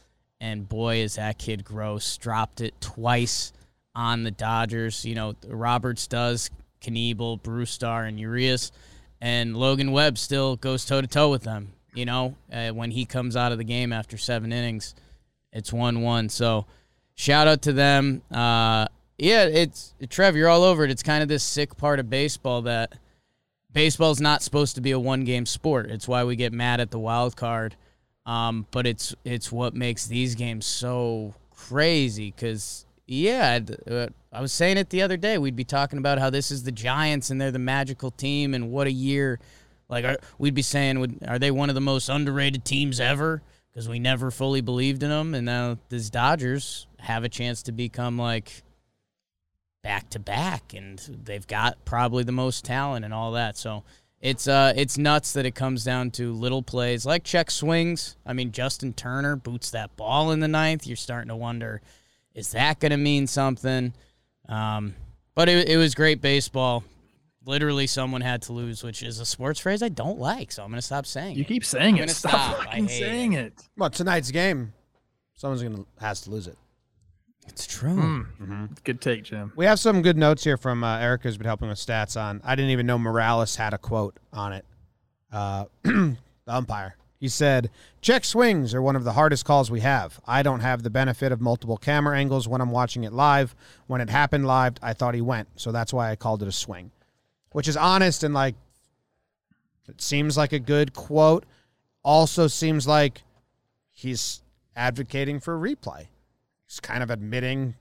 And 0.40 0.68
boy, 0.68 0.98
is 0.98 1.16
that 1.16 1.38
kid 1.38 1.64
gross. 1.64 2.16
Dropped 2.16 2.60
it 2.60 2.80
twice 2.80 3.52
on 3.94 4.22
the 4.22 4.30
Dodgers. 4.30 5.04
You 5.04 5.14
know, 5.14 5.34
Roberts 5.46 6.06
does, 6.06 6.50
Knievel, 6.80 7.40
Brewstar, 7.42 8.08
and 8.08 8.18
Urias. 8.18 8.72
And 9.20 9.56
Logan 9.56 9.90
Webb 9.90 10.16
still 10.16 10.56
goes 10.56 10.84
toe 10.84 11.00
to 11.00 11.06
toe 11.06 11.30
with 11.30 11.42
them. 11.42 11.72
You 11.94 12.04
know, 12.04 12.36
uh, 12.52 12.70
when 12.70 12.92
he 12.92 13.04
comes 13.04 13.36
out 13.36 13.50
of 13.50 13.58
the 13.58 13.64
game 13.64 13.92
after 13.92 14.16
seven 14.16 14.52
innings, 14.52 14.94
it's 15.52 15.72
1 15.72 16.02
1. 16.02 16.28
So 16.28 16.66
shout 17.16 17.48
out 17.48 17.62
to 17.62 17.72
them. 17.72 18.22
Uh, 18.30 18.86
yeah, 19.18 19.44
it's 19.44 19.94
Trev, 20.08 20.37
you're 20.37 20.48
all 20.48 20.62
over 20.62 20.84
it. 20.84 20.90
It's 20.90 21.02
kind 21.02 21.22
of 21.22 21.28
this 21.28 21.42
sick 21.42 21.76
part 21.76 21.98
of 21.98 22.08
baseball 22.08 22.62
that 22.62 22.94
baseball's 23.72 24.20
not 24.20 24.42
supposed 24.42 24.76
to 24.76 24.80
be 24.80 24.92
a 24.92 24.98
one 24.98 25.25
game 25.25 25.44
sport. 25.44 25.90
It's 25.90 26.06
why 26.06 26.25
we 26.25 26.37
get 26.37 26.52
mad 26.52 26.80
at 26.80 26.90
the 26.90 26.98
wild 26.98 27.37
card. 27.37 27.76
Um, 28.25 28.66
but 28.70 28.87
it's 28.87 29.14
it's 29.25 29.50
what 29.50 29.75
makes 29.75 30.06
these 30.06 30.34
games 30.34 30.66
so 30.66 31.34
crazy 31.50 32.30
because 32.30 32.87
yeah, 33.06 33.58
uh, 33.90 34.08
I 34.30 34.40
was 34.40 34.52
saying 34.52 34.76
it 34.76 34.90
the 34.90 35.02
other 35.02 35.16
day. 35.16 35.38
We'd 35.38 35.56
be 35.56 35.64
talking 35.64 35.98
about 35.98 36.18
how 36.18 36.30
this 36.30 36.50
is 36.50 36.62
the 36.62 36.72
Giants 36.72 37.30
and 37.30 37.40
they're 37.40 37.50
the 37.50 37.58
magical 37.58 38.10
team 38.10 38.54
and 38.54 38.70
what 38.70 38.87
a 38.87 38.92
year. 38.92 39.40
Like 39.88 40.04
are, 40.04 40.18
we'd 40.38 40.54
be 40.54 40.62
saying, 40.62 41.00
would, 41.00 41.18
are 41.26 41.38
they 41.38 41.50
one 41.50 41.70
of 41.70 41.75
the 41.75 41.80
most 41.80 42.08
underrated 42.08 42.64
teams 42.64 43.00
ever? 43.00 43.42
Because 43.72 43.88
we 43.88 43.98
never 43.98 44.30
fully 44.30 44.60
believed 44.60 45.02
in 45.02 45.08
them, 45.08 45.34
and 45.34 45.46
now 45.46 45.78
these 45.88 46.10
Dodgers 46.10 46.87
have 46.98 47.25
a 47.25 47.28
chance 47.28 47.62
to 47.62 47.72
become 47.72 48.18
like 48.18 48.62
back 49.88 50.11
to 50.11 50.18
back, 50.18 50.75
and 50.75 50.99
they've 51.25 51.47
got 51.47 51.83
probably 51.87 52.23
the 52.23 52.30
most 52.30 52.62
talent 52.62 53.07
and 53.07 53.14
all 53.14 53.33
that. 53.33 53.57
So 53.57 53.85
it's 54.21 54.47
uh 54.47 54.75
it's 54.76 54.99
nuts 54.99 55.33
that 55.33 55.47
it 55.47 55.54
comes 55.54 55.83
down 55.83 56.11
to 56.11 56.35
little 56.35 56.62
plays 56.62 57.07
like 57.07 57.25
check 57.25 57.50
swings. 57.50 58.14
I 58.26 58.35
mean, 58.35 58.52
Justin 58.52 58.92
Turner 58.92 59.35
boots 59.35 59.71
that 59.71 59.97
ball 59.97 60.30
in 60.30 60.40
the 60.40 60.49
ninth. 60.49 60.87
You're 60.87 60.97
starting 60.99 61.30
to 61.30 61.37
wonder, 61.37 61.80
is 62.35 62.52
that 62.52 62.80
going 62.80 62.90
to 62.90 62.99
mean 62.99 63.26
something? 63.26 63.95
Um, 64.47 64.95
but 65.35 65.49
it, 65.49 65.71
it 65.71 65.78
was 65.78 65.95
great 65.95 66.21
baseball. 66.21 66.85
Literally, 67.47 67.87
someone 67.87 68.21
had 68.21 68.42
to 68.42 68.52
lose, 68.52 68.83
which 68.85 69.02
is 69.02 69.21
a 69.21 69.25
sports 69.25 69.59
phrase 69.59 69.83
I 69.83 69.88
don't 69.88 70.18
like. 70.18 70.52
So 70.52 70.62
I'm 70.62 70.68
going 70.68 70.76
to 70.76 70.87
stop 70.87 71.07
saying 71.07 71.30
You 71.37 71.37
it. 71.37 71.38
You 71.38 71.45
keep 71.47 71.64
saying 71.64 71.95
I'm 71.95 71.95
it. 71.95 71.99
gonna 72.00 72.11
Stop, 72.11 72.30
stop. 72.33 72.64
Fucking 72.66 72.88
hate 72.88 73.00
saying 73.00 73.33
it. 73.33 73.54
Well, 73.78 73.88
tonight's 73.88 74.30
game, 74.30 74.75
someone's 75.33 75.62
going 75.62 75.76
to 75.76 75.87
has 75.99 76.21
to 76.23 76.30
lose 76.30 76.47
it. 76.47 76.59
It's 77.49 77.67
true. 77.67 77.95
Hmm. 77.95 78.67
Good 78.85 79.00
take, 79.00 79.25
Jim. 79.25 79.52
We 79.57 79.64
have 79.67 79.81
some 79.81 80.02
good 80.02 80.17
notes 80.17 80.45
here 80.45 80.57
from 80.57 80.85
uh, 80.85 80.99
Erica, 80.99 81.28
who's 81.28 81.37
been 81.37 81.47
helping 81.47 81.69
with 81.69 81.78
stats 81.78 82.21
on. 82.21 82.40
I 82.45 82.55
didn't 82.55 82.71
even 82.71 82.87
know 82.87 82.99
Morales 82.99 83.57
had 83.57 83.75
a 83.75 83.78
quote 83.78 84.17
on 84.33 84.52
it. 84.52 84.64
Uh, 85.33 85.64
the 85.83 86.17
umpire. 86.47 86.97
He 87.19 87.28
said, 87.28 87.71
Check 88.00 88.25
swings 88.25 88.75
are 88.75 88.83
one 88.83 88.95
of 88.95 89.05
the 89.05 89.12
hardest 89.12 89.45
calls 89.45 89.71
we 89.71 89.81
have. 89.81 90.21
I 90.26 90.43
don't 90.43 90.61
have 90.61 90.83
the 90.83 90.90
benefit 90.90 91.33
of 91.33 91.40
multiple 91.40 91.76
camera 91.76 92.17
angles 92.17 92.47
when 92.47 92.61
I'm 92.61 92.71
watching 92.71 93.02
it 93.05 93.12
live. 93.12 93.57
When 93.88 94.00
it 94.00 94.09
happened 94.09 94.47
live, 94.47 94.75
I 94.83 94.93
thought 94.93 95.14
he 95.14 95.21
went. 95.21 95.49
So 95.57 95.73
that's 95.73 95.93
why 95.93 96.11
I 96.11 96.17
called 96.17 96.43
it 96.43 96.49
a 96.49 96.52
swing, 96.52 96.93
which 97.50 97.67
is 97.67 97.76
honest 97.76 98.23
and 98.23 98.35
like, 98.35 98.55
it 99.88 100.00
seems 100.00 100.37
like 100.37 100.52
a 100.52 100.59
good 100.59 100.93
quote. 100.93 101.45
Also 102.05 102.47
seems 102.47 102.87
like 102.87 103.23
he's 103.93 104.43
advocating 104.76 105.40
for 105.40 105.59
replay. 105.59 106.07
He's 106.68 106.80
kind 106.80 107.02
of 107.02 107.10
admitting 107.10 107.75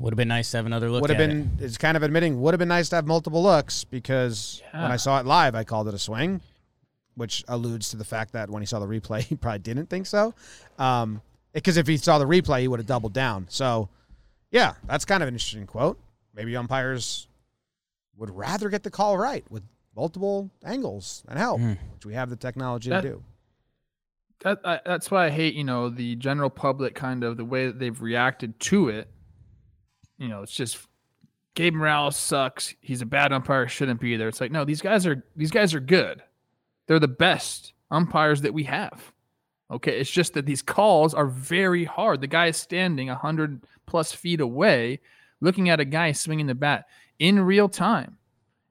Would 0.00 0.12
have 0.12 0.16
been 0.16 0.28
nice 0.28 0.50
to 0.50 0.56
have 0.58 0.66
another 0.66 0.90
look 0.90 1.00
would 1.02 1.10
have 1.10 1.20
at 1.20 1.28
been 1.28 1.50
it's 1.60 1.78
kind 1.78 1.96
of 1.96 2.02
admitting 2.02 2.40
would 2.40 2.52
have 2.52 2.58
been 2.58 2.68
nice 2.68 2.88
to 2.90 2.96
have 2.96 3.06
multiple 3.06 3.42
looks 3.42 3.84
because 3.84 4.62
when 4.72 4.90
I 4.90 4.96
saw 4.96 5.20
it 5.20 5.26
live 5.26 5.54
I 5.54 5.64
called 5.64 5.88
it 5.88 5.94
a 5.94 5.98
swing, 5.98 6.40
which 7.14 7.44
alludes 7.48 7.90
to 7.90 7.96
the 7.96 8.04
fact 8.04 8.32
that 8.32 8.50
when 8.50 8.62
he 8.62 8.66
saw 8.66 8.80
the 8.80 8.86
replay 8.86 9.20
he 9.28 9.36
probably 9.36 9.60
didn't 9.60 9.86
think 9.88 10.06
so. 10.06 10.34
Um 10.78 11.22
because 11.52 11.76
if 11.76 11.86
he 11.86 11.96
saw 11.96 12.18
the 12.18 12.26
replay 12.26 12.60
he 12.62 12.68
would 12.68 12.80
have 12.80 12.86
doubled 12.86 13.12
down. 13.14 13.46
So 13.48 13.88
yeah, 14.50 14.74
that's 14.86 15.04
kind 15.04 15.22
of 15.22 15.28
an 15.28 15.34
interesting 15.34 15.66
quote. 15.66 15.98
Maybe 16.34 16.56
umpires 16.56 17.28
would 18.16 18.30
rather 18.30 18.68
get 18.70 18.82
the 18.82 18.90
call 18.90 19.16
right 19.16 19.44
with 19.50 19.62
multiple 19.94 20.50
angles 20.64 21.22
and 21.28 21.38
help, 21.38 21.60
Mm. 21.60 21.76
which 21.94 22.06
we 22.06 22.14
have 22.14 22.28
the 22.30 22.36
technology 22.36 22.90
That- 22.90 23.02
to 23.02 23.08
do. 23.08 23.24
That 24.40 24.60
I, 24.64 24.80
that's 24.84 25.10
why 25.10 25.26
I 25.26 25.30
hate, 25.30 25.54
you 25.54 25.64
know, 25.64 25.88
the 25.88 26.14
general 26.16 26.50
public 26.50 26.94
kind 26.94 27.24
of 27.24 27.36
the 27.36 27.44
way 27.44 27.66
that 27.66 27.78
they've 27.78 28.00
reacted 28.00 28.58
to 28.60 28.88
it. 28.88 29.10
You 30.16 30.28
know, 30.28 30.42
it's 30.42 30.52
just 30.52 30.78
Gabe 31.54 31.74
Morales 31.74 32.16
sucks. 32.16 32.74
He's 32.80 33.02
a 33.02 33.06
bad 33.06 33.32
umpire. 33.32 33.66
Shouldn't 33.66 34.00
be 34.00 34.16
there. 34.16 34.28
It's 34.28 34.40
like 34.40 34.52
no, 34.52 34.64
these 34.64 34.80
guys 34.80 35.06
are 35.06 35.24
these 35.34 35.50
guys 35.50 35.74
are 35.74 35.80
good. 35.80 36.22
They're 36.86 37.00
the 37.00 37.08
best 37.08 37.72
umpires 37.90 38.42
that 38.42 38.54
we 38.54 38.64
have. 38.64 39.12
Okay, 39.70 39.98
it's 40.00 40.10
just 40.10 40.34
that 40.34 40.46
these 40.46 40.62
calls 40.62 41.14
are 41.14 41.26
very 41.26 41.84
hard. 41.84 42.20
The 42.20 42.26
guy 42.26 42.46
is 42.46 42.56
standing 42.56 43.08
hundred 43.08 43.64
plus 43.86 44.12
feet 44.12 44.40
away, 44.40 45.00
looking 45.40 45.68
at 45.68 45.80
a 45.80 45.84
guy 45.84 46.12
swinging 46.12 46.46
the 46.46 46.54
bat 46.54 46.86
in 47.18 47.40
real 47.40 47.68
time 47.68 48.18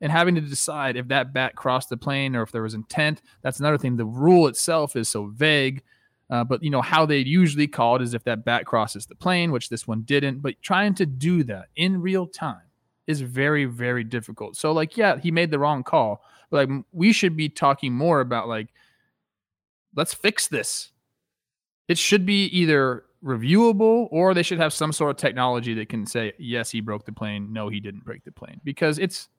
and 0.01 0.11
having 0.11 0.35
to 0.35 0.41
decide 0.41 0.95
if 0.95 1.07
that 1.07 1.33
bat 1.33 1.55
crossed 1.55 1.89
the 1.89 1.97
plane 1.97 2.35
or 2.35 2.43
if 2.43 2.51
there 2.51 2.61
was 2.61 2.73
intent. 2.73 3.21
That's 3.41 3.59
another 3.59 3.77
thing. 3.77 3.97
The 3.97 4.05
rule 4.05 4.47
itself 4.47 4.95
is 4.95 5.09
so 5.09 5.27
vague. 5.27 5.83
Uh, 6.29 6.43
but 6.43 6.61
you 6.61 6.69
know 6.69 6.81
how 6.81 7.05
they 7.05 7.19
usually 7.19 7.67
call 7.67 7.95
it 7.95 8.01
is 8.01 8.13
if 8.13 8.23
that 8.25 8.43
bat 8.43 8.65
crosses 8.65 9.05
the 9.05 9.15
plane, 9.15 9.51
which 9.51 9.69
this 9.69 9.87
one 9.87 10.01
didn't. 10.01 10.39
But 10.41 10.61
trying 10.61 10.93
to 10.95 11.05
do 11.05 11.43
that 11.45 11.67
in 11.75 12.01
real 12.01 12.27
time 12.27 12.61
is 13.07 13.21
very, 13.21 13.63
very 13.63 14.03
difficult. 14.03 14.57
So, 14.57 14.73
like, 14.73 14.97
yeah, 14.97 15.17
he 15.17 15.31
made 15.31 15.51
the 15.51 15.59
wrong 15.59 15.83
call, 15.83 16.21
Like 16.51 16.69
we 16.91 17.13
should 17.13 17.37
be 17.37 17.47
talking 17.47 17.93
more 17.93 18.19
about 18.19 18.49
like 18.49 18.67
let's 19.95 20.13
fix 20.13 20.47
this. 20.47 20.91
It 21.87 21.97
should 21.97 22.25
be 22.25 22.45
either 22.45 23.05
reviewable 23.23 24.07
or 24.11 24.33
they 24.33 24.43
should 24.43 24.59
have 24.59 24.73
some 24.73 24.91
sort 24.91 25.11
of 25.11 25.17
technology 25.17 25.73
that 25.73 25.89
can 25.89 26.05
say 26.05 26.33
yes 26.37 26.69
he 26.69 26.81
broke 26.81 27.05
the 27.05 27.11
plane, 27.11 27.51
no 27.51 27.69
he 27.69 27.79
didn't 27.79 28.05
break 28.05 28.23
the 28.23 28.31
plane 28.31 28.59
because 28.63 28.99
it's 28.99 29.29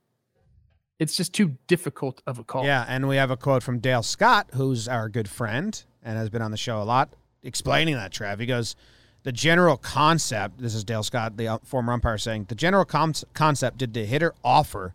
it's 0.99 1.17
just 1.17 1.33
too 1.33 1.57
difficult 1.67 2.23
of 2.26 2.38
a 2.38 2.45
call. 2.45 2.64
Yeah, 2.64 2.85
and 2.88 3.09
we 3.09 3.17
have 3.17 3.31
a 3.31 3.37
quote 3.37 3.62
from 3.62 3.78
Dale 3.78 4.02
Scott, 4.02 4.49
who's 4.55 4.88
our 4.88 5.09
good 5.09 5.28
friend 5.28 5.83
and 6.02 6.17
has 6.17 6.31
been 6.31 6.43
on 6.43 6.50
the 6.50 6.57
show 6.57 6.83
a 6.83 6.85
lot, 6.85 7.11
explaining 7.43 7.95
that. 7.95 8.12
Trev, 8.12 8.38
he 8.40 8.47
goes, 8.47 8.76
"The 9.23 9.33
general 9.33 9.76
concept. 9.76 10.59
This 10.59 10.75
is 10.75 10.85
Dale 10.85 11.02
Scott, 11.02 11.37
the 11.37 11.49
uh, 11.49 11.59
former 11.64 11.93
umpire, 11.93 12.19
saying 12.19 12.47
the 12.49 12.55
general 12.55 12.85
concept. 12.85 13.78
Did 13.78 13.95
the 13.95 14.05
hitter 14.05 14.35
offer 14.45 14.95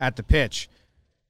at 0.00 0.16
the 0.16 0.22
pitch? 0.22 0.68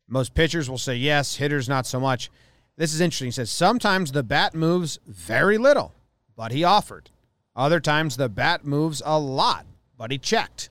Most 0.09 0.35
pitchers 0.35 0.69
will 0.69 0.79
say 0.79 0.97
yes. 0.97 1.37
Hitters 1.37 1.69
not 1.69 1.87
so 1.87 1.99
much. 2.01 2.31
This 2.77 2.93
is 2.93 3.01
interesting. 3.01 3.29
He 3.29 3.33
says 3.33 3.51
sometimes 3.51 4.13
the 4.13 4.23
bat 4.23 4.55
moves 4.55 4.99
very 5.07 5.59
little, 5.59 5.93
but 6.37 6.53
he 6.53 6.65
offered. 6.65 7.11
Other 7.57 7.79
times 7.79 8.17
the 8.17 8.29
bat 8.29 8.65
moves 8.65 9.03
a 9.05 9.19
lot, 9.19 9.67
but 9.99 10.11
he 10.11 10.19
checked." 10.19 10.71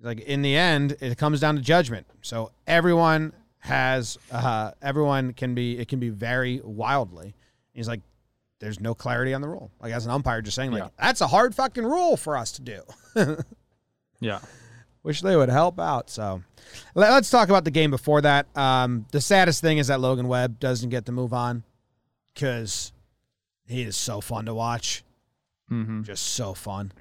Like 0.00 0.20
in 0.20 0.42
the 0.42 0.56
end 0.56 0.96
it 1.00 1.16
comes 1.18 1.40
down 1.40 1.56
to 1.56 1.62
judgment. 1.62 2.06
So 2.22 2.52
everyone 2.66 3.32
has 3.60 4.16
uh 4.30 4.70
everyone 4.80 5.32
can 5.32 5.54
be 5.54 5.78
it 5.78 5.88
can 5.88 5.98
be 5.98 6.08
very 6.10 6.60
wildly. 6.62 7.34
He's 7.72 7.88
like 7.88 8.00
there's 8.60 8.80
no 8.80 8.94
clarity 8.94 9.34
on 9.34 9.40
the 9.40 9.48
rule. 9.48 9.70
Like 9.80 9.92
as 9.92 10.04
an 10.06 10.12
umpire 10.12 10.42
just 10.42 10.54
saying 10.56 10.70
like 10.72 10.82
Yeah. 10.82 10.88
that's 10.98 11.20
a 11.20 11.26
hard 11.26 11.54
fucking 11.54 11.84
rule 11.84 12.16
for 12.16 12.36
us 12.36 12.52
to 12.52 12.62
do. 12.62 12.82
Yeah. 14.20 14.40
wish 15.04 15.20
they 15.20 15.36
would 15.36 15.48
help 15.48 15.78
out 15.78 16.10
so. 16.10 16.42
Let, 16.94 17.10
us 17.12 17.30
talk 17.30 17.48
about 17.48 17.64
the 17.64 17.70
game 17.70 17.90
before 17.90 18.20
that. 18.22 18.46
Um 18.56 19.06
the 19.12 19.20
saddest 19.20 19.60
thing 19.60 19.78
is 19.78 19.86
that 19.88 20.00
logan 20.00 20.28
webb 20.28 20.58
doesn't 20.60 20.90
get 20.90 21.06
to 21.06 21.12
move 21.12 21.32
on 21.32 21.62
because 22.34 22.92
he 23.66 23.82
is 23.82 23.96
so 23.96 24.20
fun 24.20 24.46
to 24.46 24.54
watch. 24.54 25.04
Mm-hmm. 25.70 26.02
just 26.04 26.24
so 26.24 26.54
fun 26.54 26.92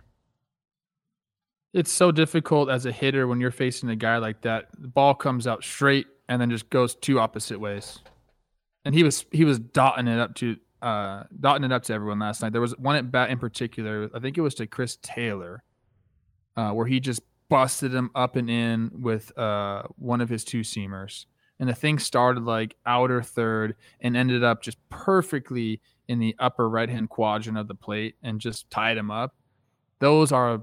It's 1.74 1.92
so 1.92 2.12
difficult 2.12 2.70
as 2.70 2.86
a 2.86 2.92
hitter 2.92 3.28
when 3.28 3.40
you're 3.40 3.52
facing 3.52 3.90
a 3.90 3.96
guy 3.96 4.18
like 4.18 4.42
that. 4.42 4.68
The 4.80 4.88
ball 4.88 5.14
comes 5.14 5.48
out 5.48 5.64
straight 5.64 6.08
and 6.30 6.42
then 6.42 6.50
just 6.50 6.70
goes 6.70 6.96
two 6.96 7.20
opposite 7.20 7.60
ways. 7.60 8.00
And 8.86 8.96
he 8.96 9.04
was 9.04 9.26
he 9.32 9.44
was 9.44 9.60
dotting 9.60 10.08
it 10.08 10.20
up 10.20 10.36
to 10.36 10.56
uh 10.82 11.24
dotting 11.40 11.66
it 11.66 11.72
up 11.72 11.84
to 11.84 11.94
everyone 11.94 12.20
last 12.20 12.42
night. 12.42 12.54
There 12.54 12.62
was 12.62 12.78
one 12.78 12.96
at 12.96 13.12
bat 13.12 13.30
in 13.30 13.40
particular, 13.40 14.10
I 14.14 14.20
think 14.20 14.38
it 14.38 14.42
was 14.42 14.56
to 14.56 14.68
Chris 14.68 14.98
Taylor, 15.02 15.64
uh, 16.56 16.72
where 16.72 16.86
he 16.86 17.00
just 17.00 17.22
busted 17.50 17.94
him 17.94 18.12
up 18.16 18.36
and 18.36 18.50
in 18.50 18.92
with 18.94 19.38
uh 19.38 19.84
one 19.98 20.22
of 20.22 20.30
his 20.30 20.44
two 20.44 20.62
seamers. 20.62 21.26
And 21.60 21.68
the 21.68 21.76
thing 21.76 22.00
started 22.00 22.44
like 22.44 22.76
outer 22.86 23.22
third 23.22 23.76
and 24.00 24.16
ended 24.16 24.44
up 24.44 24.62
just 24.62 24.78
perfectly 24.90 25.82
in 26.08 26.20
the 26.20 26.36
upper 26.40 26.70
right 26.70 26.90
hand 26.90 27.10
quadrant 27.10 27.58
of 27.58 27.68
the 27.68 27.76
plate 27.76 28.16
and 28.24 28.40
just 28.40 28.70
tied 28.70 28.98
him 28.98 29.12
up. 29.12 29.36
Those 30.00 30.32
are 30.32 30.62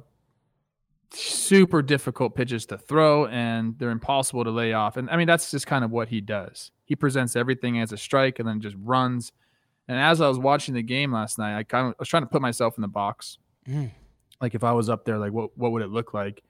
super 1.14 1.82
difficult 1.82 2.34
pitches 2.34 2.66
to 2.66 2.78
throw 2.78 3.26
and 3.26 3.78
they're 3.78 3.90
impossible 3.90 4.44
to 4.44 4.50
lay 4.50 4.72
off. 4.72 4.96
And 4.96 5.08
I 5.10 5.16
mean, 5.16 5.26
that's 5.26 5.50
just 5.50 5.66
kind 5.66 5.84
of 5.84 5.90
what 5.90 6.08
he 6.08 6.20
does. 6.20 6.70
He 6.84 6.96
presents 6.96 7.36
everything 7.36 7.80
as 7.80 7.92
a 7.92 7.96
strike 7.96 8.38
and 8.38 8.48
then 8.48 8.60
just 8.60 8.76
runs. 8.80 9.32
And 9.88 9.98
as 9.98 10.20
I 10.20 10.28
was 10.28 10.38
watching 10.38 10.74
the 10.74 10.82
game 10.82 11.12
last 11.12 11.38
night, 11.38 11.56
I 11.56 11.62
kind 11.62 11.88
of 11.88 11.92
I 11.92 11.96
was 11.98 12.08
trying 12.08 12.22
to 12.22 12.28
put 12.28 12.42
myself 12.42 12.76
in 12.76 12.82
the 12.82 12.88
box. 12.88 13.38
Mm. 13.68 13.90
Like 14.40 14.54
if 14.54 14.64
I 14.64 14.72
was 14.72 14.88
up 14.88 15.04
there, 15.04 15.18
like 15.18 15.32
what 15.32 15.56
what 15.56 15.72
would 15.72 15.82
it 15.82 15.90
look 15.90 16.14
like? 16.14 16.42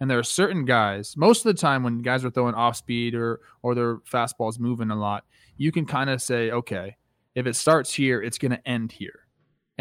And 0.00 0.10
there 0.10 0.18
are 0.18 0.24
certain 0.24 0.64
guys, 0.64 1.16
most 1.16 1.46
of 1.46 1.54
the 1.54 1.60
time 1.60 1.84
when 1.84 2.02
guys 2.02 2.24
are 2.24 2.30
throwing 2.30 2.54
off 2.54 2.76
speed 2.76 3.14
or 3.14 3.40
or 3.62 3.74
their 3.74 3.96
fastball's 3.98 4.58
moving 4.58 4.90
a 4.90 4.96
lot, 4.96 5.24
you 5.56 5.72
can 5.72 5.86
kind 5.86 6.10
of 6.10 6.20
say, 6.20 6.50
okay, 6.50 6.96
if 7.34 7.46
it 7.46 7.56
starts 7.56 7.92
here, 7.92 8.22
it's 8.22 8.38
gonna 8.38 8.60
end 8.66 8.92
here 8.92 9.21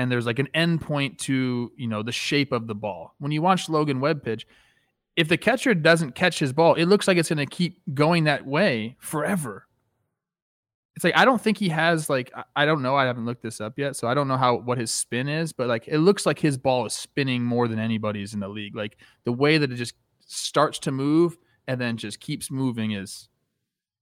and 0.02 0.12
there's 0.12 0.26
like 0.26 0.40
an 0.40 0.50
end 0.54 0.82
point 0.82 1.20
to 1.20 1.72
you 1.78 1.88
know 1.88 2.02
the 2.04 2.12
shape 2.12 2.52
of 2.52 2.68
the 2.68 2.76
ball. 2.76 3.14
When 3.20 3.32
you 3.32 3.42
watch 3.42 3.70
Logan 3.70 4.00
Webb 4.00 4.24
pitch, 4.24 4.48
if 5.16 5.28
the 5.28 5.38
catcher 5.38 5.74
doesn't 5.74 6.16
catch 6.16 6.40
his 6.40 6.54
ball, 6.54 6.74
it 6.74 6.86
looks 6.86 7.08
like 7.08 7.18
it's 7.18 7.30
going 7.30 7.38
to 7.38 7.46
keep 7.46 7.82
going 7.94 8.24
that 8.26 8.46
way 8.46 8.96
forever. 9.00 9.68
It's 10.96 11.06
like 11.06 11.16
I 11.16 11.24
don't 11.24 11.42
think 11.42 11.58
he 11.58 11.70
has 11.70 12.10
like 12.10 12.32
I- 12.56 12.66
don't 12.66 12.82
know 12.82 12.96
I 12.96 13.06
haven't 13.06 13.26
looked 13.26 13.44
this 13.44 13.62
up 13.62 13.78
yet, 13.78 13.96
so 13.96 14.08
I 14.08 14.14
don't 14.14 14.28
know 14.28 14.38
how 14.38 14.58
what 14.58 14.78
his 14.78 14.92
spin 14.92 15.30
is, 15.30 15.54
but 15.54 15.68
like 15.68 15.88
it 15.88 16.00
looks 16.00 16.26
like 16.26 16.40
his 16.40 16.58
ball 16.58 16.86
is 16.86 16.94
spinning 16.94 17.44
more 17.44 17.68
than 17.68 17.80
anybody's 17.80 18.34
in 18.34 18.40
the 18.40 18.50
league. 18.50 18.76
Like 18.76 18.98
the 19.24 19.32
way 19.32 19.58
that 19.58 19.72
it 19.72 19.76
just 19.76 19.94
starts 20.26 20.80
to 20.80 20.92
move 20.92 21.38
and 21.68 21.80
then 21.80 21.98
just 21.98 22.20
keeps 22.20 22.50
moving 22.50 22.92
is 22.92 23.30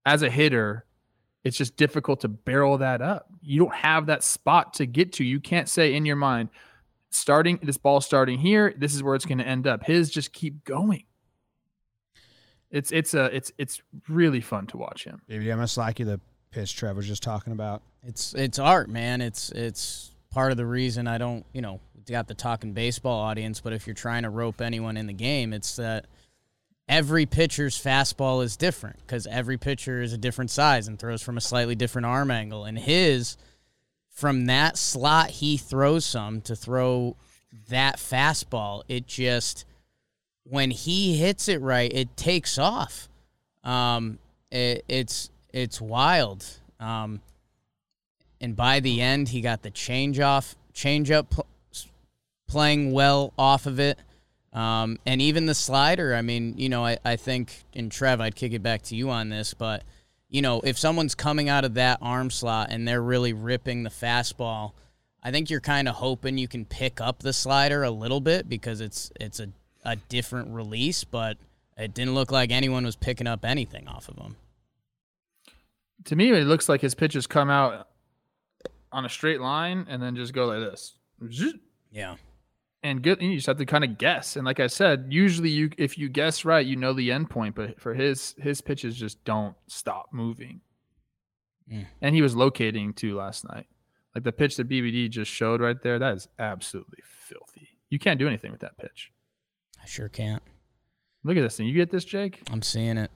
as 0.05 0.21
a 0.23 0.29
hitter, 0.29 0.85
it's 1.43 1.57
just 1.57 1.77
difficult 1.77 2.21
to 2.21 2.27
barrel 2.27 2.77
that 2.79 3.01
up. 3.01 3.27
You 3.41 3.59
don't 3.59 3.75
have 3.75 4.07
that 4.07 4.23
spot 4.23 4.73
to 4.75 4.85
get 4.85 5.13
to. 5.13 5.23
You 5.23 5.39
can't 5.39 5.69
say 5.69 5.93
in 5.93 6.05
your 6.05 6.15
mind, 6.15 6.49
starting 7.09 7.59
this 7.63 7.77
ball 7.77 8.01
starting 8.01 8.39
here, 8.39 8.73
this 8.77 8.93
is 8.93 9.01
where 9.01 9.15
it's 9.15 9.25
going 9.25 9.37
to 9.37 9.47
end 9.47 9.65
up. 9.67 9.83
His 9.85 10.09
just 10.09 10.33
keep 10.33 10.63
going. 10.63 11.03
It's 12.71 12.91
it's 12.91 13.15
a 13.15 13.35
it's 13.35 13.51
it's 13.57 13.81
really 14.07 14.41
fun 14.41 14.67
to 14.67 14.77
watch 14.77 15.03
him. 15.03 15.23
baby 15.27 15.51
i'm 15.51 15.57
gonna 15.57 15.67
slack 15.67 15.97
you 15.97 16.05
the 16.05 16.21
pitch 16.51 16.75
trev 16.75 16.95
was 16.95 17.07
just 17.07 17.23
talking 17.23 17.51
about 17.51 17.81
It's 18.03 18.33
it's 18.35 18.59
art, 18.59 18.89
man. 18.89 19.21
It's 19.21 19.51
it's 19.51 20.11
part 20.31 20.51
of 20.51 20.57
the 20.57 20.65
reason 20.65 21.07
I 21.07 21.17
don't, 21.17 21.45
you 21.53 21.61
know, 21.61 21.79
got 22.07 22.27
the 22.27 22.33
talking 22.33 22.73
baseball 22.73 23.19
audience, 23.19 23.59
but 23.59 23.73
if 23.73 23.87
you're 23.87 23.93
trying 23.95 24.23
to 24.23 24.29
rope 24.29 24.61
anyone 24.61 24.97
in 24.97 25.07
the 25.07 25.13
game, 25.13 25.53
it's 25.53 25.75
that 25.77 26.05
every 26.89 27.27
pitcher's 27.27 27.81
fastball 27.81 28.43
is 28.43 28.57
different 28.57 28.97
because 28.97 29.27
every 29.27 29.57
pitcher 29.57 30.01
is 30.01 30.11
a 30.11 30.17
different 30.17 30.49
size 30.49 30.87
and 30.87 30.97
throws 30.97 31.21
from 31.21 31.37
a 31.37 31.41
slightly 31.41 31.75
different 31.75 32.07
arm 32.07 32.31
angle. 32.31 32.65
And 32.65 32.77
his, 32.77 33.37
from 34.09 34.47
that 34.47 34.75
slot, 34.75 35.29
he 35.29 35.55
throws 35.55 36.03
some 36.03 36.41
to 36.41 36.55
throw 36.55 37.15
that 37.69 37.97
fastball. 37.97 38.81
It 38.89 39.05
just, 39.05 39.65
when 40.43 40.71
he 40.71 41.15
hits 41.17 41.47
it 41.47 41.61
right, 41.61 41.91
it 41.93 42.17
takes 42.17 42.57
off. 42.57 43.07
Um, 43.63 44.17
it, 44.51 44.83
it's 44.87 45.29
it's 45.53 45.79
wild. 45.79 46.45
Um, 46.79 47.21
and 48.41 48.55
by 48.55 48.79
the 48.79 49.01
end, 49.01 49.29
he 49.29 49.41
got 49.41 49.61
the 49.61 49.69
change 49.69 50.19
off, 50.19 50.55
change 50.73 51.11
up, 51.11 51.29
pl- 51.29 51.47
playing 52.47 52.91
well 52.91 53.33
off 53.37 53.65
of 53.65 53.79
it. 53.79 53.99
Um, 54.51 54.97
and 55.05 55.21
even 55.21 55.45
the 55.45 55.53
slider, 55.53 56.15
I 56.15 56.21
mean, 56.21 56.55
you 56.57 56.69
know, 56.69 56.83
I, 56.85 56.97
I 57.05 57.15
think, 57.17 57.63
and 57.73 57.91
Trev, 57.91 58.19
I'd 58.19 58.35
kick 58.35 58.53
it 58.53 58.63
back 58.63 58.81
to 58.83 58.95
you 58.95 59.11
on 59.11 59.29
this, 59.29 59.53
but, 59.53 59.83
you 60.27 60.41
know, 60.41 60.61
if 60.61 60.77
someone's 60.77 61.13
coming 61.13 61.49
out 61.49 61.65
of 61.65 61.75
that 61.75 61.99
arm 62.01 62.31
slot 62.31 62.69
and 62.71 62.87
they're 62.87 63.01
really 63.01 63.33
ripping 63.33 63.83
the 63.83 63.89
fastball, 63.91 64.71
I 65.21 65.31
think 65.31 65.49
you're 65.49 65.59
kind 65.59 65.87
of 65.87 65.95
hoping 65.95 66.37
you 66.37 66.47
can 66.47 66.65
pick 66.65 67.01
up 67.01 67.19
the 67.19 67.33
slider 67.33 67.83
a 67.83 67.91
little 67.91 68.21
bit 68.21 68.47
because 68.47 68.79
it's 68.81 69.11
it's 69.19 69.39
a, 69.39 69.49
a 69.83 69.97
different 69.97 70.53
release, 70.53 71.03
but 71.03 71.37
it 71.77 71.93
didn't 71.93 72.13
look 72.13 72.31
like 72.31 72.51
anyone 72.51 72.85
was 72.85 72.95
picking 72.95 73.27
up 73.27 73.43
anything 73.43 73.87
off 73.87 74.07
of 74.07 74.17
him. 74.17 74.37
To 76.05 76.15
me, 76.15 76.29
it 76.31 76.45
looks 76.45 76.69
like 76.69 76.81
his 76.81 76.95
pitches 76.95 77.27
come 77.27 77.49
out 77.49 77.89
on 78.91 79.05
a 79.05 79.09
straight 79.09 79.41
line 79.41 79.85
and 79.89 80.01
then 80.01 80.15
just 80.15 80.33
go 80.33 80.45
like 80.45 80.59
this. 80.59 80.95
Yeah. 81.91 82.15
And 82.81 83.01
good, 83.03 83.21
you 83.21 83.35
just 83.35 83.47
have 83.47 83.57
to 83.57 83.65
kind 83.65 83.83
of 83.83 83.97
guess. 83.97 84.37
And 84.37 84.45
like 84.45 84.61
I 84.61 84.67
said, 84.67 85.07
usually 85.09 85.49
you 85.49 85.69
if 85.77 85.97
you 85.97 86.07
guess 86.07 86.45
right, 86.45 86.65
you 86.65 86.77
know 86.77 86.93
the 86.93 87.11
end 87.11 87.29
point. 87.29 87.55
But 87.55 87.79
for 87.79 87.93
his 87.93 88.35
his 88.37 88.61
pitches 88.61 88.95
just 88.95 89.23
don't 89.25 89.55
stop 89.67 90.07
moving. 90.13 90.61
Mm. 91.71 91.87
And 92.01 92.15
he 92.15 92.21
was 92.21 92.35
locating 92.35 92.93
too 92.93 93.17
last 93.17 93.45
night. 93.47 93.67
Like 94.15 94.23
the 94.23 94.31
pitch 94.31 94.57
that 94.57 94.69
BBD 94.69 95.09
just 95.09 95.29
showed 95.29 95.61
right 95.61 95.81
there, 95.81 95.99
that 95.99 96.15
is 96.15 96.27
absolutely 96.39 96.99
filthy. 97.03 97.67
You 97.89 97.99
can't 97.99 98.19
do 98.19 98.27
anything 98.27 98.51
with 98.51 98.61
that 98.61 98.77
pitch. 98.77 99.11
I 99.81 99.85
sure 99.85 100.09
can't. 100.09 100.43
Look 101.23 101.37
at 101.37 101.41
this 101.41 101.57
thing. 101.57 101.67
You 101.67 101.73
get 101.73 101.91
this, 101.91 102.05
Jake? 102.05 102.41
I'm 102.51 102.61
seeing 102.61 102.97
it. 102.97 103.11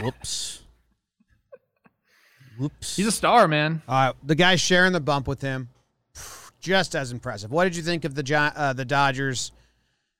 Whoops. 0.00 0.62
Whoops. 2.58 2.96
He's 2.96 3.06
a 3.06 3.12
star, 3.12 3.48
man. 3.48 3.82
Uh, 3.88 4.12
the 4.22 4.34
guy 4.34 4.56
sharing 4.56 4.92
the 4.92 5.00
bump 5.00 5.28
with 5.28 5.42
him, 5.42 5.68
just 6.60 6.94
as 6.94 7.12
impressive. 7.12 7.50
What 7.50 7.64
did 7.64 7.76
you 7.76 7.82
think 7.82 8.04
of 8.04 8.14
the 8.14 8.52
uh, 8.56 8.72
the 8.72 8.84
Dodgers? 8.84 9.52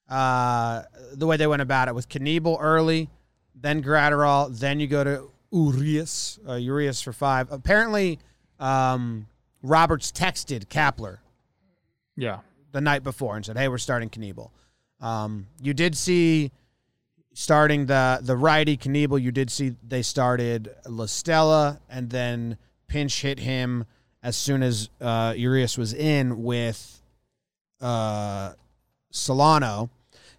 Uh, 0.09 0.83
the 1.15 1.27
way 1.27 1.37
they 1.37 1.47
went 1.49 1.63
about 1.63 1.89
it 1.89 1.95
with 1.95 2.09
Knievel 2.09 2.59
early, 2.61 3.11
then 3.57 3.83
Graterol, 3.83 4.57
then 4.57 4.79
you 4.79 4.87
go 4.87 5.03
to 5.03 5.31
Urias, 5.51 6.39
uh, 6.49 6.55
Urias 6.55 7.01
for 7.03 7.13
five. 7.13 7.51
Apparently, 7.51 8.21
um, 8.61 9.27
Roberts 9.63 10.13
texted 10.13 10.67
Kapler 10.67 11.19
Yeah. 12.17 12.39
the 12.71 12.81
night 12.81 13.03
before 13.03 13.35
and 13.35 13.45
said, 13.45 13.57
"Hey, 13.59 13.67
we're 13.69 13.79
starting 13.79 14.09
Knievel." 14.09 14.51
Um, 15.01 15.49
you 15.61 15.75
did 15.75 15.97
see 15.97 16.53
starting 17.35 17.87
the 17.87 18.21
the 18.23 18.37
righty 18.37 18.77
Knievel. 18.77 19.21
You 19.21 19.33
did 19.33 19.51
see 19.51 19.75
they 19.87 20.03
started 20.03 20.73
La 20.87 21.07
Stella, 21.07 21.81
and 21.89 22.11
then 22.11 22.59
pinch 22.87 23.23
hit 23.23 23.41
him 23.41 23.87
as 24.23 24.37
soon 24.37 24.63
as 24.63 24.91
uh, 25.01 25.35
Urias 25.37 25.79
was 25.79 25.93
in 25.93 26.43
with 26.43 27.01
uh, 27.81 28.53
Solano. 29.11 29.91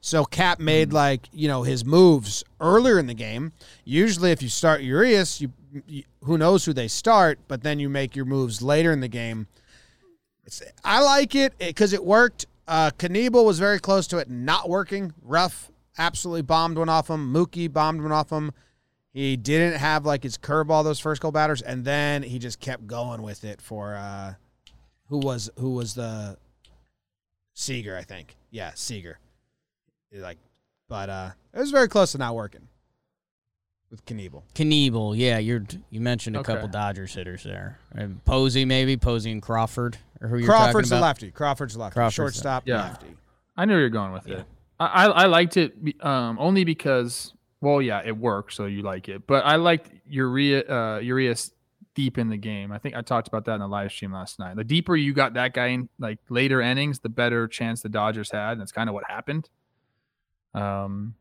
So 0.01 0.23
Cap 0.25 0.59
made 0.59 0.93
like 0.93 1.27
you 1.31 1.47
know 1.47 1.63
his 1.63 1.83
moves 1.83 2.43
earlier 2.59 2.99
in 2.99 3.07
the 3.07 3.13
game. 3.13 3.51
Usually, 3.83 4.31
if 4.31 4.41
you 4.41 4.49
start 4.49 4.81
Urias, 4.81 5.41
you, 5.41 5.51
you 5.87 6.03
who 6.23 6.37
knows 6.37 6.65
who 6.65 6.73
they 6.73 6.87
start, 6.87 7.39
but 7.47 7.63
then 7.63 7.79
you 7.79 7.89
make 7.89 8.15
your 8.15 8.25
moves 8.25 8.61
later 8.61 8.91
in 8.91 8.99
the 8.99 9.07
game. 9.07 9.47
It's, 10.45 10.61
I 10.83 11.01
like 11.01 11.35
it 11.35 11.57
because 11.57 11.93
it 11.93 12.03
worked. 12.03 12.45
Uh, 12.67 12.91
Knebel 12.97 13.45
was 13.45 13.59
very 13.59 13.79
close 13.79 14.07
to 14.07 14.17
it 14.17 14.29
not 14.29 14.69
working. 14.69 15.13
Ruf 15.23 15.71
absolutely 15.97 16.41
bombed 16.41 16.77
one 16.77 16.89
off 16.89 17.09
him. 17.09 17.33
Mookie 17.33 17.71
bombed 17.71 18.01
one 18.01 18.11
off 18.11 18.29
him. 18.29 18.51
He 19.17 19.35
didn't 19.35 19.79
have 19.79 20.05
like 20.05 20.21
his 20.21 20.37
curveball 20.37 20.83
those 20.83 20.99
first 20.99 21.21
couple 21.21 21.31
batters, 21.31 21.63
and 21.63 21.83
then 21.83 22.21
he 22.21 22.37
just 22.37 22.59
kept 22.59 22.85
going 22.85 23.23
with 23.23 23.43
it 23.43 23.59
for 23.63 23.95
uh, 23.95 24.35
who 25.09 25.17
was 25.17 25.49
who 25.57 25.71
was 25.71 25.95
the 25.95 26.37
Seager, 27.55 27.97
I 27.97 28.03
think. 28.03 28.35
Yeah, 28.51 28.71
Seager. 28.75 29.17
Like, 30.13 30.37
but 30.87 31.09
uh, 31.09 31.31
it 31.51 31.57
was 31.59 31.71
very 31.71 31.87
close 31.87 32.11
to 32.11 32.19
not 32.19 32.35
working 32.35 32.67
with 33.89 34.05
Knebel. 34.05 34.43
Knebel, 34.53 35.17
yeah, 35.17 35.39
you're 35.39 35.63
you 35.89 35.99
mentioned 35.99 36.35
a 36.35 36.39
Okay. 36.41 36.53
couple 36.53 36.67
Dodgers 36.67 37.15
hitters 37.15 37.41
there. 37.43 37.79
Uh, 37.97 38.05
Posey, 38.23 38.65
maybe 38.65 38.97
Posey 38.97 39.31
and 39.31 39.41
Crawford, 39.41 39.97
or 40.21 40.27
who 40.27 40.37
you're 40.37 40.45
Crawford's 40.47 40.73
talking 40.73 40.89
the 40.89 40.95
about. 40.97 41.01
lefty. 41.07 41.31
Crawford's 41.31 41.73
the 41.73 41.79
lefty. 41.79 41.93
Crawford's 41.95 42.13
Shortstop, 42.15 42.67
Yeah. 42.67 42.83
lefty. 42.83 43.15
I 43.57 43.65
knew 43.65 43.77
you 43.77 43.81
were 43.81 43.89
going 43.89 44.11
with 44.11 44.27
it. 44.27 44.45
I, 44.79 44.85
I 44.85 45.05
I 45.05 45.25
liked 45.25 45.57
it 45.57 45.73
um, 46.05 46.37
only 46.39 46.63
because 46.63 47.33
well 47.61 47.81
yeah 47.81 48.01
it 48.05 48.15
worked 48.17 48.53
so 48.53 48.65
you 48.65 48.81
like 48.83 49.09
it 49.09 49.25
but 49.27 49.45
I 49.45 49.55
liked 49.55 49.89
Urea 50.07 50.63
uh, 50.69 50.99
Urias 50.99 51.51
deep 51.95 52.19
in 52.19 52.29
the 52.29 52.37
game. 52.37 52.71
I 52.71 52.77
think 52.77 52.95
I 52.95 53.01
talked 53.01 53.27
about 53.27 53.45
that 53.45 53.55
in 53.55 53.59
the 53.59 53.67
live 53.67 53.91
stream 53.91 54.11
last 54.13 54.37
night. 54.37 54.55
The 54.55 54.63
deeper 54.63 54.95
you 54.95 55.13
got 55.15 55.33
that 55.33 55.55
guy 55.55 55.67
in 55.69 55.89
like 55.97 56.19
later 56.29 56.61
innings, 56.61 56.99
the 56.99 57.09
better 57.09 57.47
chance 57.47 57.81
the 57.81 57.89
Dodgers 57.89 58.29
had. 58.29 58.51
And 58.51 58.61
that's 58.61 58.71
kind 58.71 58.87
of 58.87 58.93
what 58.93 59.03
happened. 59.09 59.49
Um, 60.53 61.15